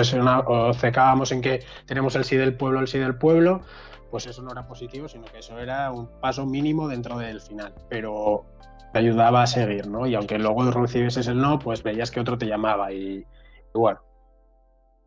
secábamos 0.77 1.31
en 1.31 1.41
que 1.41 1.63
tenemos 1.85 2.15
el 2.15 2.23
sí 2.23 2.37
del 2.37 2.55
pueblo, 2.55 2.79
el 2.79 2.87
sí 2.87 2.97
del 2.97 3.17
pueblo, 3.17 3.61
pues 4.09 4.25
eso 4.27 4.41
no 4.41 4.51
era 4.51 4.67
positivo, 4.67 5.09
sino 5.09 5.25
que 5.25 5.39
eso 5.39 5.59
era 5.59 5.91
un 5.91 6.07
paso 6.21 6.45
mínimo 6.45 6.87
dentro 6.87 7.17
del 7.17 7.41
final. 7.41 7.73
Pero 7.89 8.45
ayudaba 8.99 9.43
a 9.43 9.47
seguir, 9.47 9.87
¿no? 9.87 10.07
Y 10.07 10.15
aunque 10.15 10.37
luego 10.37 10.69
recibieses 10.71 11.27
el 11.27 11.37
no, 11.37 11.59
pues 11.59 11.83
veías 11.83 12.11
que 12.11 12.19
otro 12.19 12.37
te 12.37 12.45
llamaba 12.45 12.91
y, 12.91 13.25
bueno, 13.73 13.99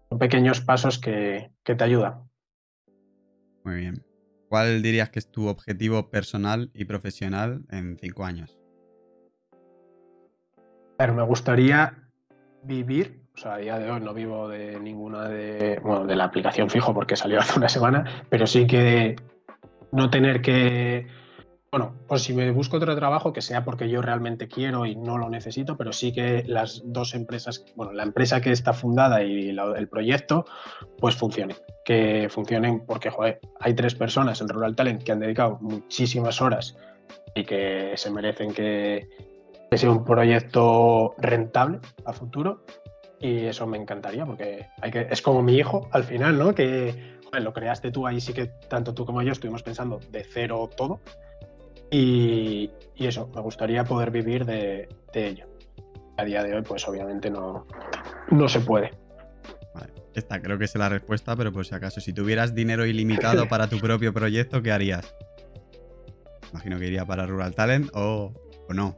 son 0.09 0.19
pequeños 0.19 0.61
pasos 0.61 0.99
que, 0.99 1.51
te 1.65 1.85
ayudan. 1.85 2.29
Muy 3.65 3.77
bien. 3.77 4.05
¿Cuál 4.49 4.83
dirías 4.83 5.11
que 5.11 5.19
es 5.19 5.31
tu 5.31 5.49
objetivo 5.49 6.11
personal 6.11 6.71
y 6.73 6.87
profesional 6.87 7.65
en 7.71 7.99
cinco 7.99 8.25
años? 8.25 8.59
Pero 10.97 11.15
me 11.15 11.23
gustaría 11.23 12.09
vivir, 12.63 13.23
o 13.35 13.39
sea, 13.39 13.55
a 13.55 13.59
día 13.59 13.79
de 13.79 13.91
hoy 13.91 14.01
no 14.01 14.15
vivo 14.15 14.49
de 14.49 14.81
ninguna 14.81 15.29
de, 15.29 15.79
bueno, 15.83 16.07
de 16.07 16.17
la 16.17 16.25
aplicación 16.25 16.71
fijo 16.71 16.95
porque 16.95 17.15
salió 17.15 17.41
hace 17.41 17.59
una 17.59 17.69
semana, 17.69 18.25
pero 18.31 18.47
sí 18.47 18.67
que 18.67 19.17
no 19.93 20.11
tener 20.11 20.41
que 20.43 21.07
bueno, 21.71 21.95
pues 22.07 22.23
si 22.23 22.33
me 22.33 22.51
busco 22.51 22.79
otro 22.79 22.97
trabajo, 22.97 23.33
que 23.33 23.43
sea 23.43 23.63
porque 23.63 23.91
yo 23.91 24.01
realmente 24.01 24.49
quiero 24.49 24.87
y 24.87 24.97
no 24.97 25.19
lo 25.19 25.29
necesito, 25.29 25.77
pero 25.77 25.93
sí 25.93 26.13
que 26.13 26.43
las 26.47 26.81
dos 26.85 27.15
empresas, 27.15 27.63
bueno, 27.77 27.93
la 27.93 28.05
empresa 28.05 28.41
que 28.41 28.53
está 28.53 28.73
fundada 28.73 29.23
y 29.23 29.51
el 29.51 29.89
proyecto, 29.89 30.47
pues 30.99 31.15
funcionen. 31.15 31.57
Que 31.85 32.29
funcionen 32.31 32.87
porque, 32.87 33.11
joder, 33.11 33.41
hay 33.61 33.75
tres 33.75 33.95
personas 33.95 34.41
en 34.41 34.49
Rural 34.49 34.77
Talent 34.77 35.03
que 35.03 35.13
han 35.13 35.21
dedicado 35.21 35.59
muchísimas 35.61 36.41
horas 36.41 36.75
y 37.35 37.45
que 37.45 37.93
se 37.97 38.11
merecen 38.11 38.55
que, 38.55 39.07
sea 39.73 39.91
un 39.91 40.05
proyecto 40.05 41.15
rentable 41.19 41.81
a 42.07 42.15
futuro. 42.15 42.65
Y 43.21 43.45
eso 43.45 43.67
me 43.67 43.77
encantaría 43.77 44.25
porque 44.25 44.69
hay 44.81 44.93
es 45.11 45.21
como 45.21 45.43
mi 45.43 45.57
hijo 45.57 45.89
al 45.91 46.05
final, 46.05 46.39
¿no? 46.39 46.55
Que 46.55 47.19
lo 47.33 47.53
creaste 47.53 47.91
tú, 47.91 48.07
ahí 48.07 48.23
sí 48.23 48.33
que 48.33 48.47
tanto 48.47 48.95
tú 48.95 49.05
como 49.05 49.21
yo 49.21 49.33
estuvimos 49.33 49.63
pensando 49.63 50.01
de 50.11 50.25
cero 50.25 50.71
todo 50.75 51.01
y, 51.91 52.71
eso, 52.97 53.31
me 53.35 53.41
gustaría 53.41 53.85
poder 53.85 54.11
vivir 54.11 54.45
de, 54.45 54.89
ello. 55.15 55.47
A 56.17 56.25
día 56.25 56.43
de 56.43 56.55
hoy, 56.55 56.63
pues 56.63 56.87
obviamente 56.89 57.31
no, 57.31 57.67
no 58.31 58.49
se 58.49 58.61
puede. 58.61 58.93
Vale, 59.75 59.93
esta 60.15 60.41
creo 60.41 60.59
que 60.59 60.65
es 60.65 60.75
la 60.75 60.89
respuesta, 60.89 61.37
pero 61.37 61.53
por 61.53 61.65
si 61.65 61.75
acaso, 61.75 62.01
si 62.01 62.13
tuvieras 62.13 62.55
dinero 62.55 62.87
ilimitado 62.87 63.49
para 63.49 63.69
tu 63.69 63.79
propio 63.79 64.13
proyecto, 64.13 64.63
¿qué 64.63 64.73
harías? 64.73 65.15
Imagino 66.53 66.79
que 66.79 66.87
iría 66.87 67.05
para 67.05 67.27
Rural 67.27 67.55
Talent 67.55 67.91
o, 67.95 68.33
o 68.69 68.75
no. 68.75 68.97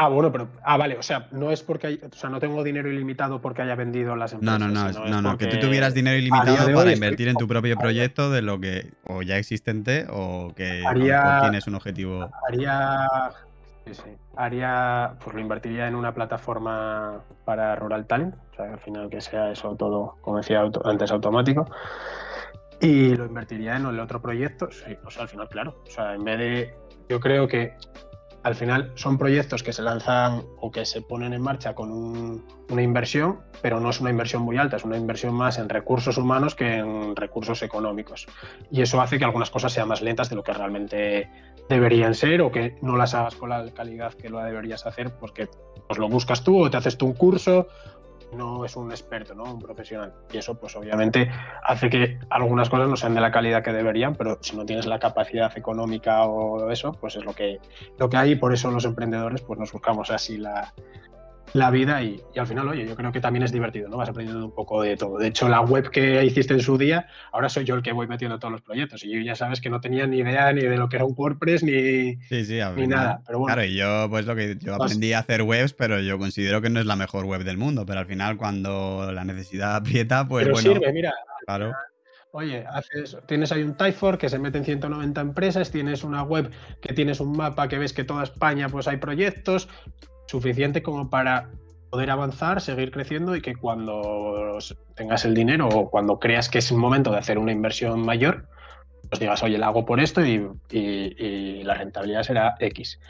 Ah, 0.00 0.06
bueno, 0.06 0.30
pero. 0.30 0.46
Ah, 0.62 0.76
vale, 0.76 0.96
o 0.96 1.02
sea, 1.02 1.26
no 1.32 1.50
es 1.50 1.64
porque. 1.64 1.98
o 2.08 2.14
sea, 2.14 2.30
no 2.30 2.38
tengo 2.38 2.62
dinero 2.62 2.88
ilimitado 2.88 3.40
porque 3.40 3.62
haya 3.62 3.74
vendido 3.74 4.14
las 4.14 4.32
empresas. 4.32 4.60
No, 4.60 4.68
no, 4.68 4.92
no, 4.92 5.06
no, 5.06 5.22
no, 5.22 5.36
que 5.36 5.48
tú 5.48 5.58
tuvieras 5.58 5.92
dinero 5.92 6.16
ilimitado 6.16 6.72
para 6.72 6.92
invertir 6.92 7.26
en 7.26 7.34
tu 7.34 7.48
propio 7.48 7.76
proyecto 7.76 8.30
de 8.30 8.40
lo 8.40 8.60
que 8.60 8.92
o 9.08 9.22
ya 9.22 9.38
existente 9.38 10.06
o 10.08 10.52
que 10.54 10.84
tienes 11.40 11.66
un 11.66 11.74
objetivo. 11.74 12.30
Haría. 12.46 13.08
Sí, 13.86 13.94
sí. 13.94 14.10
Haría. 14.36 15.14
Pues 15.24 15.34
lo 15.34 15.40
invertiría 15.40 15.88
en 15.88 15.96
una 15.96 16.14
plataforma 16.14 17.18
para 17.44 17.74
Rural 17.74 18.06
Talent. 18.06 18.36
O 18.52 18.54
sea, 18.54 18.72
al 18.74 18.78
final 18.78 19.10
que 19.10 19.20
sea 19.20 19.50
eso 19.50 19.74
todo, 19.74 20.14
como 20.20 20.36
decía 20.36 20.62
antes, 20.84 21.10
automático. 21.10 21.68
Y 22.80 23.16
lo 23.16 23.26
invertiría 23.26 23.74
en 23.74 23.86
el 23.86 23.98
otro 23.98 24.22
proyecto. 24.22 24.68
Sí, 24.70 24.96
o 25.04 25.10
sea, 25.10 25.22
al 25.22 25.28
final, 25.28 25.48
claro. 25.48 25.82
O 25.84 25.90
sea, 25.90 26.14
en 26.14 26.22
vez 26.22 26.38
de. 26.38 26.74
Yo 27.08 27.18
creo 27.18 27.48
que 27.48 27.74
al 28.42 28.54
final 28.54 28.92
son 28.94 29.18
proyectos 29.18 29.62
que 29.62 29.72
se 29.72 29.82
lanzan 29.82 30.42
o 30.60 30.70
que 30.70 30.84
se 30.84 31.02
ponen 31.02 31.32
en 31.32 31.42
marcha 31.42 31.74
con 31.74 32.42
una 32.70 32.82
inversión, 32.82 33.40
pero 33.62 33.80
no 33.80 33.90
es 33.90 34.00
una 34.00 34.10
inversión 34.10 34.42
muy 34.42 34.56
alta, 34.56 34.76
es 34.76 34.84
una 34.84 34.96
inversión 34.96 35.34
más 35.34 35.58
en 35.58 35.68
recursos 35.68 36.16
humanos 36.18 36.54
que 36.54 36.76
en 36.76 37.16
recursos 37.16 37.62
económicos. 37.62 38.26
Y 38.70 38.82
eso 38.82 39.00
hace 39.00 39.18
que 39.18 39.24
algunas 39.24 39.50
cosas 39.50 39.72
sean 39.72 39.88
más 39.88 40.02
lentas 40.02 40.30
de 40.30 40.36
lo 40.36 40.42
que 40.42 40.52
realmente 40.52 41.30
deberían 41.68 42.14
ser 42.14 42.40
o 42.40 42.50
que 42.50 42.78
no 42.80 42.96
las 42.96 43.14
hagas 43.14 43.34
con 43.34 43.50
la 43.50 43.68
calidad 43.72 44.14
que 44.14 44.28
lo 44.28 44.38
deberías 44.38 44.86
hacer 44.86 45.14
porque 45.18 45.48
pues 45.86 45.98
lo 45.98 46.08
buscas 46.08 46.42
tú 46.42 46.62
o 46.62 46.70
te 46.70 46.76
haces 46.76 46.96
tú 46.96 47.06
un 47.06 47.14
curso 47.14 47.68
no 48.32 48.64
es 48.64 48.76
un 48.76 48.90
experto, 48.90 49.34
¿no? 49.34 49.44
Un 49.44 49.58
profesional. 49.58 50.12
Y 50.32 50.38
eso, 50.38 50.54
pues 50.54 50.76
obviamente, 50.76 51.30
hace 51.62 51.88
que 51.88 52.18
algunas 52.30 52.68
cosas 52.68 52.88
no 52.88 52.96
sean 52.96 53.14
de 53.14 53.20
la 53.20 53.30
calidad 53.30 53.62
que 53.62 53.72
deberían, 53.72 54.14
pero 54.14 54.38
si 54.40 54.56
no 54.56 54.64
tienes 54.64 54.86
la 54.86 54.98
capacidad 54.98 55.56
económica 55.56 56.24
o 56.24 56.70
eso, 56.70 56.92
pues 56.92 57.16
es 57.16 57.24
lo 57.24 57.32
que, 57.32 57.58
lo 57.98 58.08
que 58.08 58.16
hay. 58.16 58.32
Y 58.32 58.36
por 58.36 58.52
eso 58.52 58.70
los 58.70 58.84
emprendedores, 58.84 59.42
pues 59.42 59.58
nos 59.58 59.72
buscamos 59.72 60.10
así 60.10 60.36
la, 60.36 60.72
la 61.54 61.70
vida 61.70 62.02
y, 62.02 62.22
al 62.36 62.46
final, 62.46 62.68
oye, 62.68 62.86
yo 62.86 62.94
creo 62.94 63.12
que 63.12 63.20
también 63.20 63.42
es 63.42 63.52
divertido, 63.52 63.88
¿no? 63.88 63.96
Vas 63.96 64.08
aprendiendo 64.08 64.44
un 64.44 64.54
poco 64.54 64.82
de 64.82 64.96
todo. 64.96 65.18
De 65.18 65.28
hecho, 65.28 65.48
la 65.48 65.60
web 65.60 65.90
que 65.90 66.24
hiciste 66.24 66.54
en 66.54 66.60
su 66.60 66.78
día, 66.78 67.06
ahora 67.32 67.48
soy 67.48 67.64
yo 67.64 67.74
el 67.74 67.82
que 67.82 67.92
voy 67.92 68.06
metiendo 68.06 68.38
todos 68.38 68.52
los 68.52 68.62
proyectos 68.62 69.04
y 69.04 69.10
yo 69.10 69.20
ya 69.20 69.34
sabes 69.34 69.60
que 69.60 69.70
no 69.70 69.80
tenía 69.80 70.06
ni 70.06 70.18
idea 70.18 70.52
ni 70.52 70.62
de 70.62 70.76
lo 70.76 70.88
que 70.88 70.96
era 70.96 71.04
un 71.04 71.14
WordPress 71.16 71.62
ni, 71.62 72.18
ni 72.76 72.86
nada. 72.86 73.22
Pero 73.26 73.38
bueno, 73.38 73.54
claro, 73.54 73.68
y 73.68 73.76
yo 73.76 74.06
pues 74.10 74.26
lo 74.26 74.36
que 74.36 74.56
yo 74.60 74.74
aprendí 74.74 75.12
a 75.12 75.20
hacer 75.20 75.42
webs, 75.42 75.72
pero 75.72 76.00
yo 76.00 76.18
considero 76.18 76.60
que 76.60 76.70
no 76.70 76.80
es 76.80 76.86
la 76.86 76.96
mejor 76.96 77.24
web 77.24 77.44
del 77.44 77.58
mundo, 77.58 77.86
pero 77.86 78.00
al 78.00 78.06
final 78.06 78.36
cuando 78.36 79.10
la 79.12 79.24
necesidad 79.24 79.76
aprieta, 79.76 80.26
pues 80.28 80.44
pero 80.44 80.54
bueno. 80.54 80.74
sirve, 80.74 80.92
mira. 80.92 81.14
Claro. 81.46 81.72
Oye, 82.30 82.64
haces, 82.70 83.16
tienes 83.26 83.50
ahí 83.52 83.62
un 83.62 83.74
Typeform 83.74 84.18
que 84.18 84.28
se 84.28 84.38
mete 84.38 84.58
en 84.58 84.64
190 84.64 85.20
empresas, 85.20 85.70
tienes 85.70 86.04
una 86.04 86.22
web 86.22 86.50
que 86.82 86.92
tienes 86.92 87.20
un 87.20 87.34
mapa 87.34 87.68
que 87.68 87.78
ves 87.78 87.94
que 87.94 88.04
toda 88.04 88.22
España 88.22 88.68
pues 88.68 88.86
hay 88.86 88.98
proyectos, 88.98 89.66
suficiente 90.28 90.82
como 90.82 91.10
para 91.10 91.50
poder 91.90 92.10
avanzar, 92.10 92.60
seguir 92.60 92.90
creciendo 92.90 93.34
y 93.34 93.40
que 93.40 93.56
cuando 93.56 94.58
tengas 94.94 95.24
el 95.24 95.34
dinero 95.34 95.68
o 95.68 95.90
cuando 95.90 96.18
creas 96.18 96.48
que 96.48 96.58
es 96.58 96.70
el 96.70 96.76
momento 96.76 97.10
de 97.10 97.18
hacer 97.18 97.38
una 97.38 97.50
inversión 97.50 98.04
mayor, 98.04 98.46
pues 99.08 99.20
digas, 99.20 99.42
oye, 99.42 99.58
la 99.58 99.68
hago 99.68 99.86
por 99.86 100.00
esto 100.00 100.24
y, 100.24 100.46
y 100.70 101.62
la 101.64 101.74
rentabilidad 101.74 102.22
será 102.22 102.56
X. 102.60 103.00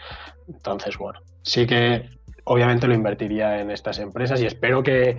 Entonces, 0.47 0.97
bueno, 0.97 1.21
sí 1.43 1.66
que 1.66 2.09
obviamente 2.45 2.87
lo 2.87 2.95
invertiría 2.95 3.61
en 3.61 3.71
estas 3.71 3.99
empresas 3.99 4.41
y 4.41 4.47
espero 4.47 4.83
que, 4.83 5.16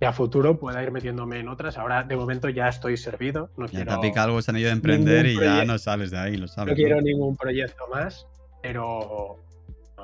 a 0.00 0.12
futuro 0.12 0.58
pueda 0.58 0.82
ir 0.82 0.90
metiéndome 0.90 1.38
en 1.40 1.48
otras. 1.48 1.78
Ahora, 1.78 2.02
de 2.02 2.14
momento, 2.14 2.50
ya 2.50 2.68
estoy 2.68 2.98
servido. 2.98 3.48
No 3.56 3.64
ya 3.68 3.86
te 3.86 3.98
pica 4.06 4.24
algo 4.24 4.38
ese 4.38 4.50
anillo 4.50 4.66
de 4.66 4.74
emprender 4.74 5.24
y 5.24 5.34
ya 5.34 5.64
no 5.64 5.78
sales 5.78 6.10
de 6.10 6.18
ahí, 6.18 6.36
lo 6.36 6.46
sabes. 6.46 6.72
No 6.72 6.76
quiero 6.76 7.00
ningún 7.00 7.34
proyecto 7.38 7.86
más, 7.88 8.26
pero 8.60 9.38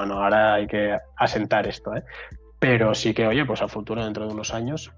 bueno, 0.01 0.15
ahora 0.15 0.55
hay 0.55 0.67
que 0.67 0.97
asentar 1.17 1.67
esto, 1.67 1.95
¿eh? 1.95 2.03
Pero 2.59 2.95
sí 2.95 3.13
que, 3.13 3.27
oye, 3.27 3.45
pues 3.45 3.61
a 3.61 3.69
futuro, 3.69 4.03
dentro 4.03 4.27
de 4.27 4.33
unos 4.33 4.55
años, 4.55 4.91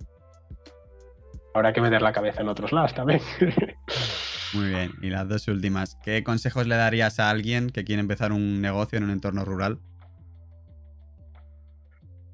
habrá 1.53 1.73
que 1.73 1.81
meter 1.81 2.01
la 2.03 2.13
cabeza 2.13 2.43
en 2.43 2.49
otros 2.49 2.71
lados 2.71 2.95
también. 2.95 3.21
Muy 4.55 4.69
bien. 4.69 4.93
Y 5.03 5.11
las 5.11 5.29
dos 5.29 5.49
últimas. 5.49 5.97
¿Qué 6.05 6.23
consejos 6.23 6.69
le 6.69 6.77
darías 6.77 7.19
a 7.19 7.31
alguien 7.31 7.71
que 7.71 7.83
quiere 7.83 7.99
empezar 7.99 8.31
un 8.31 8.61
negocio 8.61 8.97
en 8.97 9.03
un 9.03 9.11
entorno 9.11 9.45
rural? 9.45 9.81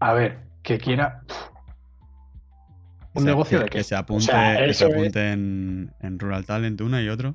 A 0.00 0.12
ver, 0.12 0.40
que 0.62 0.76
quiera 0.76 1.22
un 3.14 3.24
negocio 3.24 3.60
de 3.60 3.70
que 3.70 3.82
se 3.82 3.96
apunte, 3.96 4.30
que 4.58 4.74
se 4.74 4.84
apunte 4.84 5.32
en, 5.32 6.18
Rural 6.18 6.44
Talent 6.44 6.82
una 6.82 7.00
y 7.00 7.08
otro. 7.08 7.34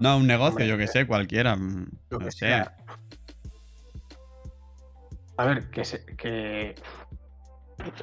No, 0.00 0.18
un 0.18 0.26
negocio, 0.26 0.66
yo 0.66 0.76
que 0.76 0.86
sé, 0.86 1.06
cualquiera. 1.06 1.56
Mm, 1.56 1.86
no 2.10 2.30
sé. 2.30 2.62
A 5.36 5.44
ver, 5.46 5.70
que, 5.70 5.82
que 6.16 6.74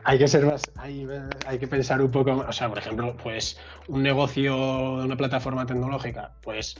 hay 0.03 0.17
que 0.17 0.27
ser 0.27 0.45
más, 0.45 0.61
hay, 0.77 1.07
hay, 1.47 1.59
que 1.59 1.67
pensar 1.67 2.01
un 2.01 2.11
poco, 2.11 2.31
o 2.31 2.51
sea, 2.51 2.67
por 2.67 2.77
ejemplo, 2.77 3.15
pues 3.23 3.57
un 3.87 4.03
negocio 4.03 4.53
de 4.97 5.05
una 5.05 5.15
plataforma 5.15 5.65
tecnológica, 5.65 6.33
pues 6.41 6.75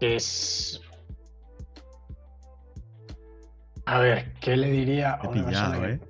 que 0.00 0.16
es 0.16 0.82
a 3.86 3.98
ver, 3.98 4.32
¿qué 4.40 4.56
le 4.56 4.70
diría 4.70 5.12
a 5.12 5.28
una 5.28 5.44
persona 5.44 5.88
¿eh? 5.88 6.00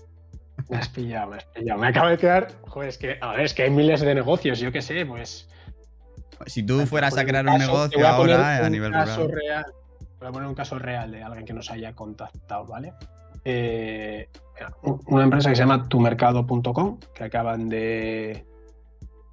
Me 0.69 0.77
has 0.79 0.89
pillado, 0.89 1.31
me 1.31 1.37
has 1.37 1.45
pillado. 1.45 1.81
Me 1.81 1.89
acaba 1.89 2.11
de 2.11 2.19
quedar. 2.19 2.49
Joder, 2.63 2.89
es 2.89 2.99
que, 2.99 3.19
a 3.21 3.33
ver, 3.33 3.41
es 3.41 3.55
que 3.55 3.65
hay 3.65 3.71
miles 3.71 4.01
de 4.01 4.15
negocios, 4.15 4.61
yo 4.61 4.73
qué 4.73 4.81
sé, 4.81 5.05
pues. 5.05 5.49
Si 6.47 6.65
tú 6.65 6.87
fueras 6.87 7.19
a 7.19 7.25
crear 7.25 7.47
un, 7.47 7.59
negocio 7.59 8.07
ahora 8.07 8.65
a, 8.65 8.71
nivel 8.71 8.93
caso 8.93 9.29
real. 9.29 9.67
Voy 10.19 10.29
a 10.29 10.33
poner 10.33 10.49
un 10.49 10.55
caso 10.55 10.79
real 10.79 11.11
de 11.11 11.23
alguien 11.23 11.45
que 11.45 11.53
nos 11.53 11.71
haya 11.71 11.95
contactado, 11.95 12.67
¿vale? 12.67 12.95
Eh, 13.45 14.29
una 15.07 15.25
empresa 15.25 15.51
que 15.51 15.57
se 15.57 15.63
llama 15.63 15.89
tumercado.com, 15.89 16.99
que 17.15 17.25
acaban 17.25 17.69
de, 17.69 18.47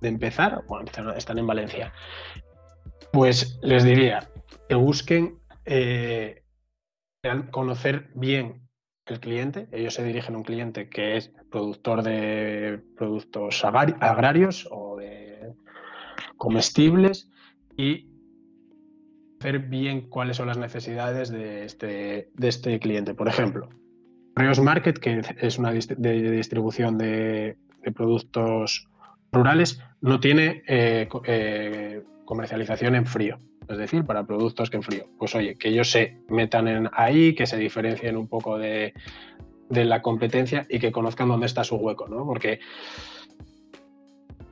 de 0.01 0.07
empezar, 0.09 0.63
bueno, 0.67 0.89
están 1.15 1.37
en 1.37 1.47
Valencia. 1.47 1.93
Pues 3.11 3.59
les 3.61 3.83
diría 3.83 4.29
que 4.67 4.75
busquen 4.75 5.39
eh, 5.65 6.43
conocer 7.51 8.09
bien 8.15 8.67
el 9.05 9.19
cliente. 9.19 9.67
Ellos 9.71 9.93
se 9.93 10.03
dirigen 10.03 10.35
a 10.35 10.37
un 10.39 10.43
cliente 10.43 10.89
que 10.89 11.17
es 11.17 11.31
productor 11.49 12.03
de 12.03 12.81
productos 12.97 13.63
agrarios 13.63 14.67
o 14.71 14.97
de 14.97 15.53
comestibles 16.37 17.29
y 17.77 18.09
ver 19.43 19.59
bien 19.59 20.09
cuáles 20.09 20.37
son 20.37 20.47
las 20.47 20.57
necesidades 20.57 21.29
de 21.29 21.65
este, 21.65 22.31
de 22.33 22.47
este 22.47 22.79
cliente. 22.79 23.13
Por 23.13 23.27
ejemplo, 23.27 23.69
Reos 24.35 24.59
Market, 24.59 24.97
que 24.97 25.21
es 25.39 25.57
una 25.57 25.71
de 25.71 26.31
distribución 26.31 26.97
de, 26.97 27.57
productos 27.95 28.87
rurales, 29.31 29.81
no 30.01 30.19
tiene 30.19 30.63
eh, 30.67 31.07
eh, 31.25 32.03
comercialización 32.25 32.95
en 32.95 33.05
frío 33.05 33.39
es 33.71 33.77
decir, 33.77 34.05
para 34.05 34.25
productos 34.25 34.69
que 34.69 34.77
en 34.77 34.83
frío. 34.83 35.07
Pues 35.17 35.33
oye, 35.35 35.55
que 35.55 35.69
ellos 35.69 35.89
se 35.89 36.17
metan 36.27 36.89
ahí, 36.93 37.33
que 37.33 37.45
se 37.45 37.57
diferencien 37.57 38.17
un 38.17 38.27
poco 38.27 38.57
de, 38.57 38.93
la 39.69 40.01
competencia 40.01 40.65
y 40.69 40.79
que 40.79 40.91
conozcan 40.91 41.29
dónde 41.29 41.45
está 41.45 41.63
su 41.63 41.77
hueco, 41.77 42.07
¿no? 42.09 42.25
Porque 42.25 42.59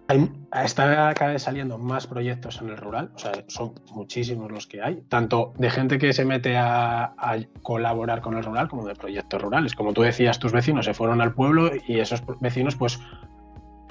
hay, 0.09 0.27
está 0.63 1.13
cada 1.13 1.33
vez 1.33 1.43
saliendo 1.43 1.77
más 1.77 2.07
proyectos 2.07 2.59
en 2.61 2.69
el 2.69 2.77
rural, 2.77 3.11
o 3.13 3.19
sea, 3.19 3.31
son 3.47 3.75
muchísimos 3.91 4.51
los 4.51 4.65
que 4.65 4.81
hay, 4.81 5.03
tanto 5.07 5.53
de 5.59 5.69
gente 5.69 5.99
que 5.99 6.13
se 6.13 6.25
mete 6.25 6.57
a, 6.57 7.13
colaborar 7.61 8.19
con 8.19 8.35
el 8.35 8.43
rural 8.43 8.67
como 8.67 8.87
de 8.87 8.95
proyectos 8.95 9.39
rurales. 9.39 9.75
Como 9.75 9.93
tú 9.93 10.01
decías, 10.01 10.39
tus 10.39 10.51
vecinos 10.51 10.85
se 10.85 10.95
fueron 10.95 11.21
al 11.21 11.35
pueblo 11.35 11.71
y 11.87 11.99
esos 11.99 12.23
vecinos 12.39 12.75
pues 12.75 12.99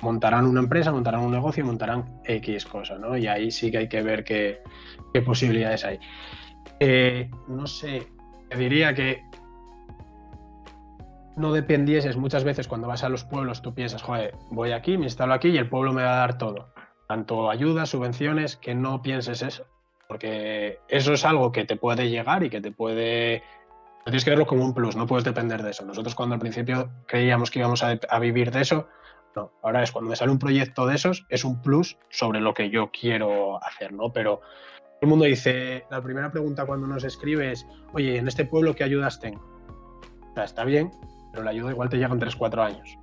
montarán 0.03 0.47
una 0.47 0.59
empresa, 0.59 0.91
montarán 0.91 1.21
un 1.21 1.31
negocio, 1.31 1.65
montarán 1.65 2.05
X 2.25 2.67
cosas, 2.67 2.99
¿no? 2.99 3.17
Y 3.17 3.29
ahí 3.29 3.53
sí 3.53 3.71
que 3.71 3.79
hay 3.79 3.89
que 3.89 4.03
ver 4.03 4.25
qué, 4.25 4.61
posibilidades 5.25 5.85
hay. 5.85 6.01
Eh, 6.81 7.31
no 7.47 7.69
sé, 7.69 8.09
diría 8.57 8.93
que 8.93 9.23
no 11.39 11.53
dependieses 11.53 12.17
muchas 12.17 12.45
veces 12.45 12.69
cuando 12.69 12.89
vas 12.89 13.05
a 13.05 13.09
los 13.09 13.25
pueblos, 13.25 13.63
tú 13.63 13.75
piensas, 13.75 14.03
joder, 14.03 14.35
voy 14.51 14.73
aquí, 14.73 14.99
me 14.99 15.05
instalo 15.05 15.35
aquí 15.35 15.49
y 15.49 15.59
el 15.59 15.69
pueblo 15.69 15.93
me 15.93 16.03
va 16.03 16.15
a 16.15 16.19
dar 16.19 16.39
todo. 16.39 16.73
Tanto 17.07 17.51
ayudas, 17.51 17.91
subvenciones, 17.91 18.57
que 18.57 18.75
no 18.75 19.03
pienses 19.03 19.43
eso. 19.43 19.65
Porque 20.09 20.79
eso 20.89 21.13
es 21.13 21.25
algo 21.25 21.53
que 21.53 21.65
te 21.65 21.77
puede 21.77 22.09
llegar 22.09 22.43
y 22.43 22.51
que 22.51 22.61
te 22.61 22.73
puede 22.73 23.43
tienes 24.11 24.25
que 24.25 24.31
verlo 24.31 24.47
como 24.47 24.65
un 24.65 24.75
plus, 24.75 24.97
no 24.97 25.07
puedes 25.07 25.25
depender 25.25 25.63
de 25.63 25.71
eso. 25.71 25.85
Nosotros 25.85 26.15
cuando 26.15 26.35
al 26.35 26.41
principio 26.41 26.91
creíamos 27.07 27.51
que 27.51 27.59
íbamos 27.59 27.83
a, 27.83 28.19
vivir 28.19 28.51
de 28.51 28.63
eso, 28.63 28.89
no, 29.37 29.53
ahora 29.63 29.83
es 29.83 29.93
cuando 29.93 30.11
me 30.11 30.17
sale 30.17 30.33
un 30.33 30.39
proyecto 30.39 30.87
de 30.87 30.95
esos, 30.95 31.27
es 31.29 31.45
un 31.45 31.61
plus 31.61 31.99
sobre 32.09 32.41
lo 32.41 32.55
que 32.55 32.71
yo 32.71 32.91
quiero 32.91 33.63
hacer, 33.63 33.93
¿no? 33.93 34.13
Pero 34.13 34.41
todo 34.77 35.03
el 35.03 35.09
mundo 35.09 35.25
dice, 35.27 35.85
la 35.91 36.03
primera 36.03 36.31
pregunta 36.31 36.67
cuando 36.67 36.87
nos 36.87 37.05
escribe 37.05 37.53
es, 37.53 37.67
oye, 37.93 38.17
¿en 38.17 38.29
este 38.29 38.45
pueblo 38.45 38.75
qué 38.75 38.85
ayudas 38.85 39.21
tengo? 39.21 39.41
O 40.31 40.35
sea, 40.35 40.45
está 40.45 40.65
bien, 40.65 40.91
pero 41.31 41.45
la 41.45 41.51
ayuda 41.51 41.71
igual 41.71 41.89
te 41.89 41.97
llega 41.97 42.13
en 42.13 42.21
3-4 42.21 42.65
años. 42.65 42.99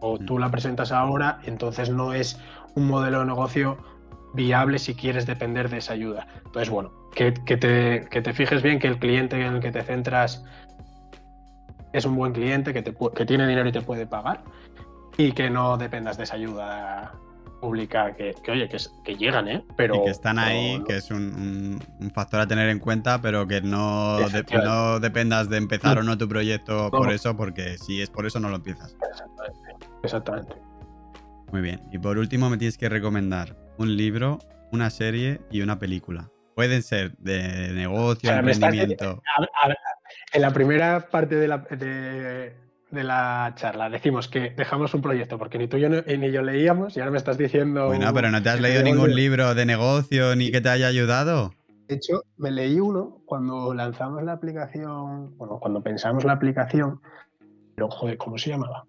O 0.00 0.18
tú 0.18 0.38
la 0.38 0.50
presentas 0.50 0.92
ahora, 0.92 1.40
entonces 1.44 1.90
no 1.90 2.12
es 2.12 2.40
un 2.74 2.86
modelo 2.86 3.20
de 3.20 3.26
negocio 3.26 3.78
viable 4.34 4.78
si 4.78 4.94
quieres 4.94 5.26
depender 5.26 5.68
de 5.68 5.78
esa 5.78 5.92
ayuda. 5.92 6.26
Entonces, 6.36 6.70
bueno, 6.70 6.92
que, 7.14 7.32
te, 7.32 8.06
que 8.08 8.22
te, 8.22 8.32
fijes 8.32 8.62
bien 8.62 8.78
que 8.78 8.86
el 8.86 8.98
cliente 8.98 9.36
en 9.36 9.54
el 9.54 9.60
que 9.60 9.72
te 9.72 9.82
centras 9.82 10.44
es 11.92 12.04
un 12.04 12.14
buen 12.14 12.32
cliente, 12.32 12.72
que, 12.72 12.82
te, 12.82 12.94
que 13.14 13.26
tiene 13.26 13.46
dinero 13.46 13.68
y 13.68 13.72
te 13.72 13.82
puede 13.82 14.06
pagar 14.06 14.42
y 15.16 15.32
que 15.32 15.50
no 15.50 15.76
dependas 15.76 16.16
de 16.16 16.24
esa 16.24 16.36
ayuda 16.36 17.12
pública 17.60 18.14
que, 18.14 18.34
oye, 18.50 18.68
que, 18.68 18.78
que, 19.04 19.16
llegan, 19.16 19.48
¿eh? 19.48 19.64
Pero, 19.76 19.96
y 19.96 20.04
que 20.04 20.10
están 20.10 20.38
ahí, 20.38 20.82
que 20.86 20.96
es 20.96 21.10
un, 21.10 21.78
factor 22.14 22.40
a 22.40 22.46
tener 22.46 22.68
en 22.68 22.78
cuenta, 22.78 23.20
pero 23.20 23.46
que 23.46 23.60
no, 23.60 24.18
no 24.20 25.00
dependas 25.00 25.48
de 25.48 25.58
empezar 25.58 25.98
o 25.98 26.02
no 26.02 26.16
tu 26.18 26.28
proyecto 26.28 26.90
por 26.90 27.12
eso, 27.12 27.36
porque 27.36 27.78
si 27.78 28.00
es 28.00 28.10
por 28.10 28.26
eso 28.26 28.40
no 28.40 28.48
lo 28.48 28.56
empiezas. 28.56 28.96
Exactamente. 29.10 29.86
Exactamente. 30.02 30.54
Muy 31.52 31.60
bien. 31.60 31.80
Y 31.92 31.98
por 31.98 32.18
último 32.18 32.48
me 32.48 32.56
tienes 32.56 32.78
que 32.78 32.88
recomendar 32.88 33.56
un 33.76 33.96
libro, 33.96 34.38
una 34.72 34.90
serie 34.90 35.40
y 35.50 35.62
una 35.62 35.78
película. 35.78 36.30
Pueden 36.54 36.82
ser 36.82 37.16
de 37.18 37.72
negocio, 37.72 38.30
emprendimiento. 38.30 39.22
en 40.32 40.42
la 40.42 40.50
primera 40.52 41.08
parte 41.08 41.36
de 41.36 41.48
la, 41.48 41.58
de, 41.58 42.54
de 42.90 43.04
la 43.04 43.52
charla. 43.56 43.88
Decimos 43.88 44.28
que 44.28 44.50
dejamos 44.50 44.94
un 44.94 45.02
proyecto 45.02 45.38
porque 45.38 45.58
ni 45.58 45.68
tú 45.68 45.78
yo, 45.78 45.88
ni 45.88 46.30
yo 46.30 46.42
leíamos 46.42 46.96
y 46.96 47.00
ahora 47.00 47.12
me 47.12 47.18
estás 47.18 47.38
diciendo... 47.38 47.86
Bueno, 47.86 48.12
pero 48.12 48.30
no 48.30 48.42
te 48.42 48.50
has 48.50 48.60
leído 48.60 48.82
ningún 48.82 49.14
libro 49.14 49.54
de 49.54 49.66
negocio 49.66 50.34
ni 50.36 50.50
que 50.50 50.60
te 50.60 50.68
haya 50.68 50.88
ayudado. 50.88 51.52
De 51.88 51.96
hecho, 51.96 52.24
me 52.36 52.50
leí 52.50 52.78
uno 52.78 53.20
cuando 53.26 53.74
lanzamos 53.74 54.22
la 54.22 54.32
aplicación, 54.32 55.36
bueno, 55.36 55.58
cuando 55.58 55.82
pensamos 55.82 56.24
la 56.24 56.32
aplicación, 56.32 57.00
pero 57.74 57.88
joder, 57.90 58.16
¿cómo 58.16 58.38
se 58.38 58.50
llamaba? 58.50 58.84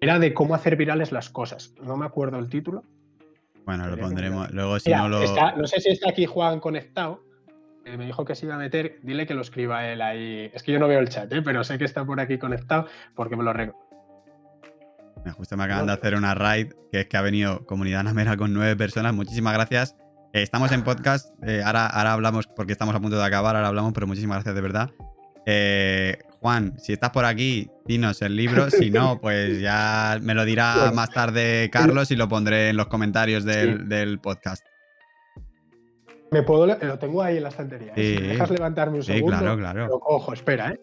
Era 0.00 0.18
de 0.18 0.32
cómo 0.34 0.54
hacer 0.54 0.76
virales 0.76 1.12
las 1.12 1.28
cosas. 1.28 1.74
No 1.82 1.96
me 1.96 2.06
acuerdo 2.06 2.38
el 2.38 2.48
título. 2.48 2.84
Bueno, 3.64 3.86
lo 3.86 3.96
pondremos. 3.96 4.50
Luego, 4.50 4.80
si 4.80 4.90
no 4.90 5.08
lo. 5.08 5.20
no 5.56 5.66
sé 5.66 5.80
si 5.80 5.90
está 5.90 6.10
aquí 6.10 6.26
Juan 6.26 6.58
conectado, 6.58 7.20
me 7.84 8.06
dijo 8.06 8.24
que 8.24 8.34
se 8.34 8.46
iba 8.46 8.54
a 8.54 8.58
meter, 8.58 8.98
dile 9.02 9.26
que 9.26 9.34
lo 9.34 9.42
escriba 9.42 9.86
él 9.86 10.00
ahí. 10.02 10.50
Es 10.54 10.62
que 10.62 10.72
yo 10.72 10.78
no 10.78 10.88
veo 10.88 11.00
el 11.00 11.08
chat, 11.08 11.32
¿eh? 11.32 11.42
pero 11.42 11.64
sé 11.64 11.78
que 11.78 11.84
está 11.84 12.04
por 12.04 12.20
aquí 12.20 12.38
conectado 12.38 12.86
porque 13.14 13.36
me 13.36 13.44
lo, 13.44 13.52
justo 15.30 15.56
me 15.56 15.64
acaban 15.64 15.86
de 15.86 15.92
hacer 15.92 16.14
una 16.14 16.34
raid, 16.34 16.72
que 16.90 17.00
es 17.00 17.06
que 17.06 17.16
ha 17.16 17.22
venido 17.22 17.64
Comunidad 17.66 18.02
Namera 18.02 18.36
con 18.36 18.52
nueve 18.52 18.76
personas. 18.76 19.14
Muchísimas 19.14 19.54
gracias. 19.54 19.96
Eh, 20.32 20.42
estamos 20.42 20.72
en 20.72 20.82
podcast, 20.82 21.30
eh, 21.44 21.62
ahora, 21.64 21.86
ahora 21.86 22.14
hablamos 22.14 22.46
porque 22.46 22.72
estamos 22.72 22.94
a 22.94 23.00
punto 23.00 23.18
de 23.18 23.24
acabar, 23.24 23.54
ahora 23.54 23.68
hablamos, 23.68 23.92
pero 23.92 24.06
muchísimas 24.06 24.36
gracias 24.36 24.54
de 24.54 24.60
verdad. 24.60 24.90
Eh, 25.44 26.18
Juan, 26.40 26.74
si 26.78 26.92
estás 26.92 27.10
por 27.10 27.24
aquí, 27.24 27.70
dinos 27.86 28.22
el 28.22 28.36
libro. 28.36 28.66
Si 28.70 28.90
no, 28.90 29.20
pues 29.20 29.60
ya 29.60 30.18
me 30.22 30.34
lo 30.34 30.44
dirá 30.44 30.90
más 30.94 31.10
tarde 31.10 31.68
Carlos 31.70 32.10
y 32.10 32.16
lo 32.16 32.28
pondré 32.28 32.70
en 32.70 32.76
los 32.76 32.86
comentarios 32.86 33.44
del, 33.44 34.18
podcast. 34.20 34.64
Me 36.32 36.42
puedo, 36.42 36.66
lo 36.66 36.98
tengo 36.98 37.22
ahí 37.22 37.36
en 37.36 37.42
la 37.42 37.50
estantería. 37.50 37.94
Si 37.94 38.00
me 38.00 38.28
dejas 38.28 38.50
levantarme 38.50 38.98
un 38.98 39.04
segundo. 39.04 39.38
Claro, 39.38 39.56
claro. 39.58 40.00
Ojo, 40.02 40.32
espera, 40.32 40.70
¿eh? 40.70 40.80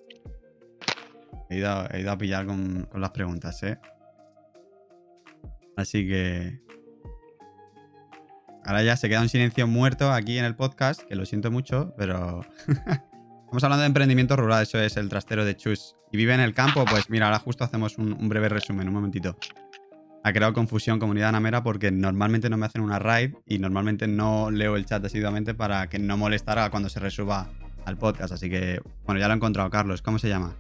He 1.50 1.58
ido, 1.58 2.12
a 2.12 2.18
pillar 2.18 2.46
con, 2.46 2.88
las 2.94 3.10
preguntas, 3.10 3.64
¿eh? 3.64 3.80
Así 5.76 6.08
que. 6.08 6.60
Ahora 8.64 8.84
ya 8.84 8.96
se 8.96 9.10
queda 9.10 9.22
un 9.22 9.30
silencio 9.30 9.66
muerto 9.66 10.12
aquí 10.12 10.38
en 10.38 10.46
el 10.46 10.56
podcast, 10.56 11.02
que 11.02 11.16
lo 11.16 11.26
siento 11.26 11.50
mucho, 11.50 11.96
pero. 11.98 12.42
Estamos 13.40 13.64
hablando 13.64 13.82
de 13.82 13.88
emprendimiento 13.88 14.36
rural, 14.36 14.62
eso 14.62 14.80
es 14.80 14.96
el 14.96 15.10
trastero 15.10 15.44
de 15.44 15.58
Chus. 15.58 15.96
Y 16.12 16.18
vive 16.18 16.36
en 16.36 16.40
el 16.40 16.54
campo, 16.54 16.86
pues 16.86 17.10
mira, 17.10 17.26
ahora 17.26 17.40
justo 17.40 17.64
hacemos 17.64 17.98
un, 17.98 18.30
breve 18.30 18.48
resumen, 18.48 18.88
un 18.88 18.94
momentito. 18.94 19.36
Ha 20.24 20.34
creado 20.34 20.54
confusión 20.54 21.00
comunidad 21.00 21.32
Namera 21.32 21.64
porque 21.64 21.92
normalmente 21.92 22.50
no 22.50 22.58
me 22.58 22.66
hacen 22.66 22.82
una 22.82 23.00
raid 23.00 23.36
y 23.46 23.58
normalmente 23.60 24.08
no 24.08 24.52
leo 24.52 24.76
el 24.76 24.86
chat 24.86 25.04
asiduamente 25.04 25.54
para 25.54 25.88
que 25.88 25.98
no 25.98 26.18
molestara 26.18 26.70
cuando 26.70 26.90
se 26.90 27.00
resuba 27.00 27.48
al 27.86 27.98
podcast. 27.98 28.34
Así 28.34 28.50
que, 28.50 28.82
bueno, 29.06 29.20
ya 29.20 29.28
lo 29.28 29.34
he 29.34 29.38
encontrado, 29.38 29.70
Carlos. 29.70 30.02
¿Cómo 30.02 30.20
se 30.20 30.28
llama? 30.28 30.54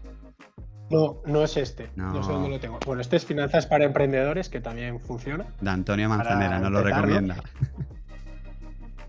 No, 0.89 1.21
no 1.25 1.43
es 1.43 1.57
este. 1.57 1.89
No. 1.95 2.23
sé 2.23 2.31
dónde 2.31 2.49
lo 2.49 2.59
tengo. 2.59 2.79
Bueno, 2.85 3.01
este 3.01 3.17
es 3.17 3.25
Finanzas 3.25 3.67
para 3.67 3.85
Emprendedores, 3.85 4.49
que 4.49 4.59
también 4.59 4.99
funciona. 4.99 5.45
De 5.61 5.69
Antonio 5.69 6.09
Manzanera, 6.09 6.59
no 6.59 6.69
lo 6.69 6.81
recomienda. 6.81 7.35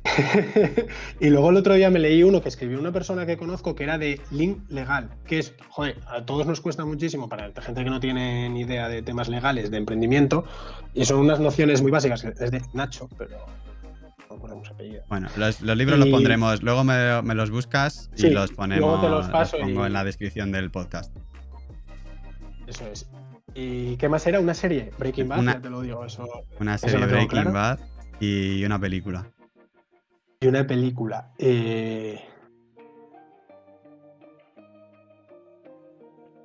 y 1.20 1.28
luego 1.28 1.50
el 1.50 1.56
otro 1.56 1.74
día 1.74 1.90
me 1.90 1.98
leí 1.98 2.22
uno 2.22 2.40
que 2.40 2.48
escribió 2.48 2.78
una 2.78 2.92
persona 2.92 3.26
que 3.26 3.36
conozco 3.36 3.74
que 3.74 3.84
era 3.84 3.98
de 3.98 4.20
Link 4.30 4.58
Legal, 4.70 5.10
que 5.26 5.38
es, 5.38 5.54
joder, 5.68 5.98
a 6.06 6.24
todos 6.24 6.46
nos 6.46 6.60
cuesta 6.60 6.84
muchísimo 6.84 7.28
para 7.28 7.52
gente 7.60 7.84
que 7.84 7.90
no 7.90 8.00
tiene 8.00 8.48
ni 8.48 8.60
idea 8.60 8.88
de 8.88 9.02
temas 9.02 9.28
legales, 9.28 9.70
de 9.70 9.76
emprendimiento, 9.76 10.44
y 10.94 11.04
son 11.04 11.18
unas 11.18 11.38
nociones 11.40 11.82
muy 11.82 11.90
básicas, 11.90 12.24
es 12.24 12.50
de 12.50 12.62
Nacho, 12.72 13.08
pero 13.18 13.36
no 14.30 14.36
ponemos 14.36 14.70
apellido. 14.70 15.02
Bueno, 15.08 15.28
los, 15.36 15.60
libros 15.60 15.98
los 15.98 16.08
pondremos, 16.08 16.62
luego 16.62 16.82
me, 16.82 17.34
los 17.34 17.50
buscas 17.50 18.10
y 18.16 18.30
los 18.30 18.52
ponemos 18.52 18.80
luego 18.80 19.00
te 19.02 19.08
los 19.08 19.28
paso 19.28 19.58
pongo 19.58 19.86
en 19.86 19.92
la 19.92 20.04
descripción 20.04 20.50
del 20.50 20.70
podcast. 20.70 21.14
Eso 22.66 22.86
es. 22.86 23.06
¿Y 23.54 23.96
qué 23.96 24.08
más 24.08 24.26
era? 24.26 24.38
¿Una 24.38 24.54
serie? 24.54 24.92
Breaking 24.96 25.28
Bad, 25.28 25.42
ya 25.42 25.60
te 25.60 25.70
lo 25.70 25.82
digo. 25.82 26.04
Eso, 26.06 26.28
una 26.60 26.78
serie 26.78 27.04
Breaking 27.04 27.52
Bad 27.52 27.80
y 28.20 28.64
una 28.64 28.78
película. 28.78 29.26
Y 30.42 30.46
una 30.46 30.66
película. 30.66 31.32
Eh... 31.36 32.18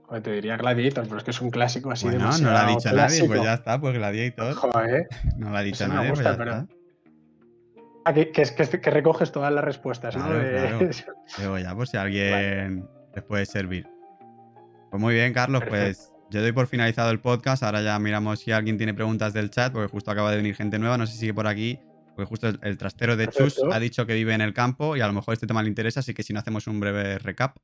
Joder, 0.03 0.21
te 0.21 0.31
diría 0.33 0.57
Gladiator, 0.57 1.05
pero 1.05 1.17
es 1.17 1.23
que 1.23 1.31
es 1.31 1.39
un 1.39 1.49
clásico 1.49 1.91
así 1.91 2.05
bueno, 2.05 2.29
No, 2.29 2.37
no 2.37 2.51
lo 2.51 2.57
ha 2.57 2.67
dicho 2.67 2.91
nadie, 2.91 3.23
pues 3.23 3.41
ya 3.41 3.53
está, 3.53 3.79
pues 3.79 3.95
Gladiator. 3.95 4.53
Joder. 4.53 5.07
No 5.37 5.49
lo 5.49 5.57
ha 5.57 5.61
dicho 5.61 5.87
nadie, 5.87 6.09
pues 6.09 6.19
ya 6.19 6.37
pero... 6.37 6.51
está. 6.51 6.67
Ah, 8.03 8.13
que, 8.13 8.31
que, 8.31 8.43
que, 8.81 8.89
recoges 8.91 9.31
todas 9.31 9.51
las 9.51 9.63
respuestas, 9.63 10.15
¿no? 10.17 10.25
Claro. 10.25 11.57
Ya, 11.59 11.73
por 11.73 11.87
si 11.87 11.95
alguien 11.95 12.87
les 13.15 13.23
puede 13.23 13.45
servir. 13.45 13.87
Pues 14.91 15.01
muy 15.01 15.13
bien, 15.13 15.33
Carlos, 15.33 15.63
pues 15.67 16.11
yo 16.29 16.41
doy 16.41 16.51
por 16.51 16.67
finalizado 16.67 17.11
el 17.11 17.21
podcast. 17.21 17.63
Ahora 17.63 17.81
ya 17.81 17.97
miramos 17.97 18.41
si 18.41 18.51
alguien 18.51 18.77
tiene 18.77 18.93
preguntas 18.93 19.31
del 19.31 19.49
chat, 19.49 19.71
porque 19.71 19.87
justo 19.87 20.11
acaba 20.11 20.31
de 20.31 20.37
venir 20.37 20.53
gente 20.53 20.77
nueva. 20.77 20.97
No 20.97 21.07
sé 21.07 21.13
si 21.13 21.19
sigue 21.19 21.33
por 21.33 21.47
aquí. 21.47 21.79
Porque 22.15 22.29
justo 22.29 22.47
el, 22.47 22.77
trastero 22.77 23.17
de 23.17 23.27
Chus 23.27 23.61
ha 23.71 23.79
dicho 23.79 24.05
que 24.05 24.13
vive 24.13 24.33
en 24.33 24.41
el 24.41 24.53
campo 24.53 24.95
y 24.95 25.01
a 25.01 25.07
lo 25.07 25.13
mejor 25.13 25.33
este 25.33 25.47
tema 25.47 25.61
le 25.61 25.69
interesa, 25.69 25.99
así 25.99 26.13
que 26.13 26.23
si 26.23 26.31
no 26.33 26.39
hacemos 26.39 26.67
un 26.67 26.79
breve 26.79 27.19
recap. 27.19 27.57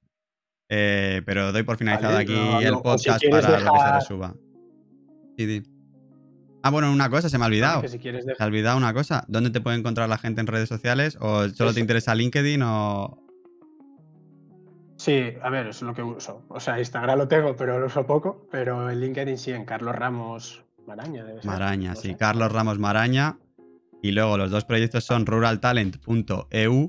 Eh, 0.70 1.22
pero 1.26 1.52
doy 1.52 1.64
por 1.64 1.78
finalizado 1.78 2.18
aquí 2.18 2.34
el 2.34 2.74
podcast 2.82 3.24
para 3.30 3.60
lo 3.60 3.74
que 3.74 3.80
se 3.80 3.92
resuba. 3.94 4.36
Ah, 6.64 6.70
bueno, 6.70 6.92
una 6.92 7.10
cosa, 7.10 7.30
se 7.30 7.38
me 7.38 7.46
ha 7.46 7.48
olvidado. 7.48 7.82
Se 7.88 8.36
ha 8.38 8.46
olvidado 8.46 8.78
una 8.78 8.94
cosa. 8.94 9.24
¿Dónde 9.28 9.50
te 9.50 9.62
puede 9.62 9.78
encontrar 9.78 10.08
la 10.08 10.18
gente 10.18 10.42
en 10.42 10.48
redes 10.48 10.70
sociales? 10.70 11.18
¿O 11.20 11.48
solo 11.50 11.74
te 11.74 11.80
interesa 11.80 12.14
LinkedIn 12.14 12.62
o...? 12.64 13.18
Sí, 14.98 15.34
a 15.42 15.50
ver, 15.50 15.68
es 15.68 15.82
lo 15.82 15.96
que 15.96 16.04
uso. 16.04 16.46
O 16.50 16.60
sea, 16.60 16.78
Instagram 16.78 17.18
lo 17.18 17.28
tengo, 17.28 17.56
pero 17.56 17.80
lo 17.80 17.88
uso 17.88 18.06
poco. 18.06 18.48
Pero 18.52 18.92
en 18.92 19.00
LinkedIn 19.00 19.38
sí, 19.40 19.52
en 19.52 19.66
Carlos 19.66 19.96
Ramos 19.96 20.64
Maraña. 20.86 21.24
Debe 21.24 21.42
ser. 21.42 21.50
Maraña, 21.50 21.96
sí. 21.96 22.14
Carlos 22.14 22.52
Ramos 22.52 22.78
Maraña. 22.78 23.38
Y 24.02 24.12
luego 24.12 24.38
los 24.38 24.52
dos 24.52 24.66
proyectos 24.66 25.04
son 25.04 25.26
ruraltalent.eu 25.26 26.88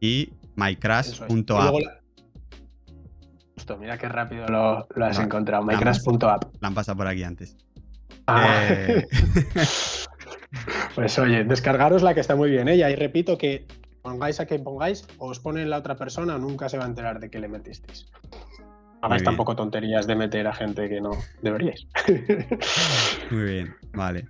y 0.00 0.32
mycrash.app. 0.56 1.74
Justo, 3.54 3.76
mira 3.78 3.98
qué 3.98 4.08
rápido 4.08 4.46
lo, 4.46 4.86
has 5.04 5.18
encontrado. 5.18 5.62
mycrash.app. 5.62 6.44
La 6.60 6.68
han 6.68 6.74
pasado 6.74 6.96
por 6.96 7.06
aquí 7.06 7.22
antes. 7.22 7.56
Ah. 8.26 8.64
Eh, 8.68 9.06
pues 10.94 11.18
oye, 11.18 11.44
descargaros 11.44 12.02
la 12.02 12.14
que 12.14 12.20
está 12.20 12.34
muy 12.34 12.50
bien. 12.50 12.68
¿eh? 12.68 12.76
Y 12.76 12.94
repito 12.96 13.38
que 13.38 13.66
pongáis 14.02 14.40
a 14.40 14.46
quien 14.46 14.64
pongáis, 14.64 15.06
os 15.18 15.38
ponen 15.40 15.70
la 15.70 15.78
otra 15.78 15.96
persona, 15.96 16.38
nunca 16.38 16.68
se 16.68 16.78
va 16.78 16.84
a 16.84 16.88
enterar 16.88 17.20
de 17.20 17.30
que 17.30 17.38
le 17.38 17.48
metisteis. 17.48 18.06
Hagáis 19.02 19.22
tampoco 19.22 19.56
tonterías 19.56 20.06
de 20.06 20.14
meter 20.14 20.46
a 20.46 20.52
gente 20.52 20.88
que 20.88 21.00
no 21.00 21.12
deberíais. 21.42 21.86
Muy 23.30 23.42
bien, 23.44 23.74
vale. 23.92 24.28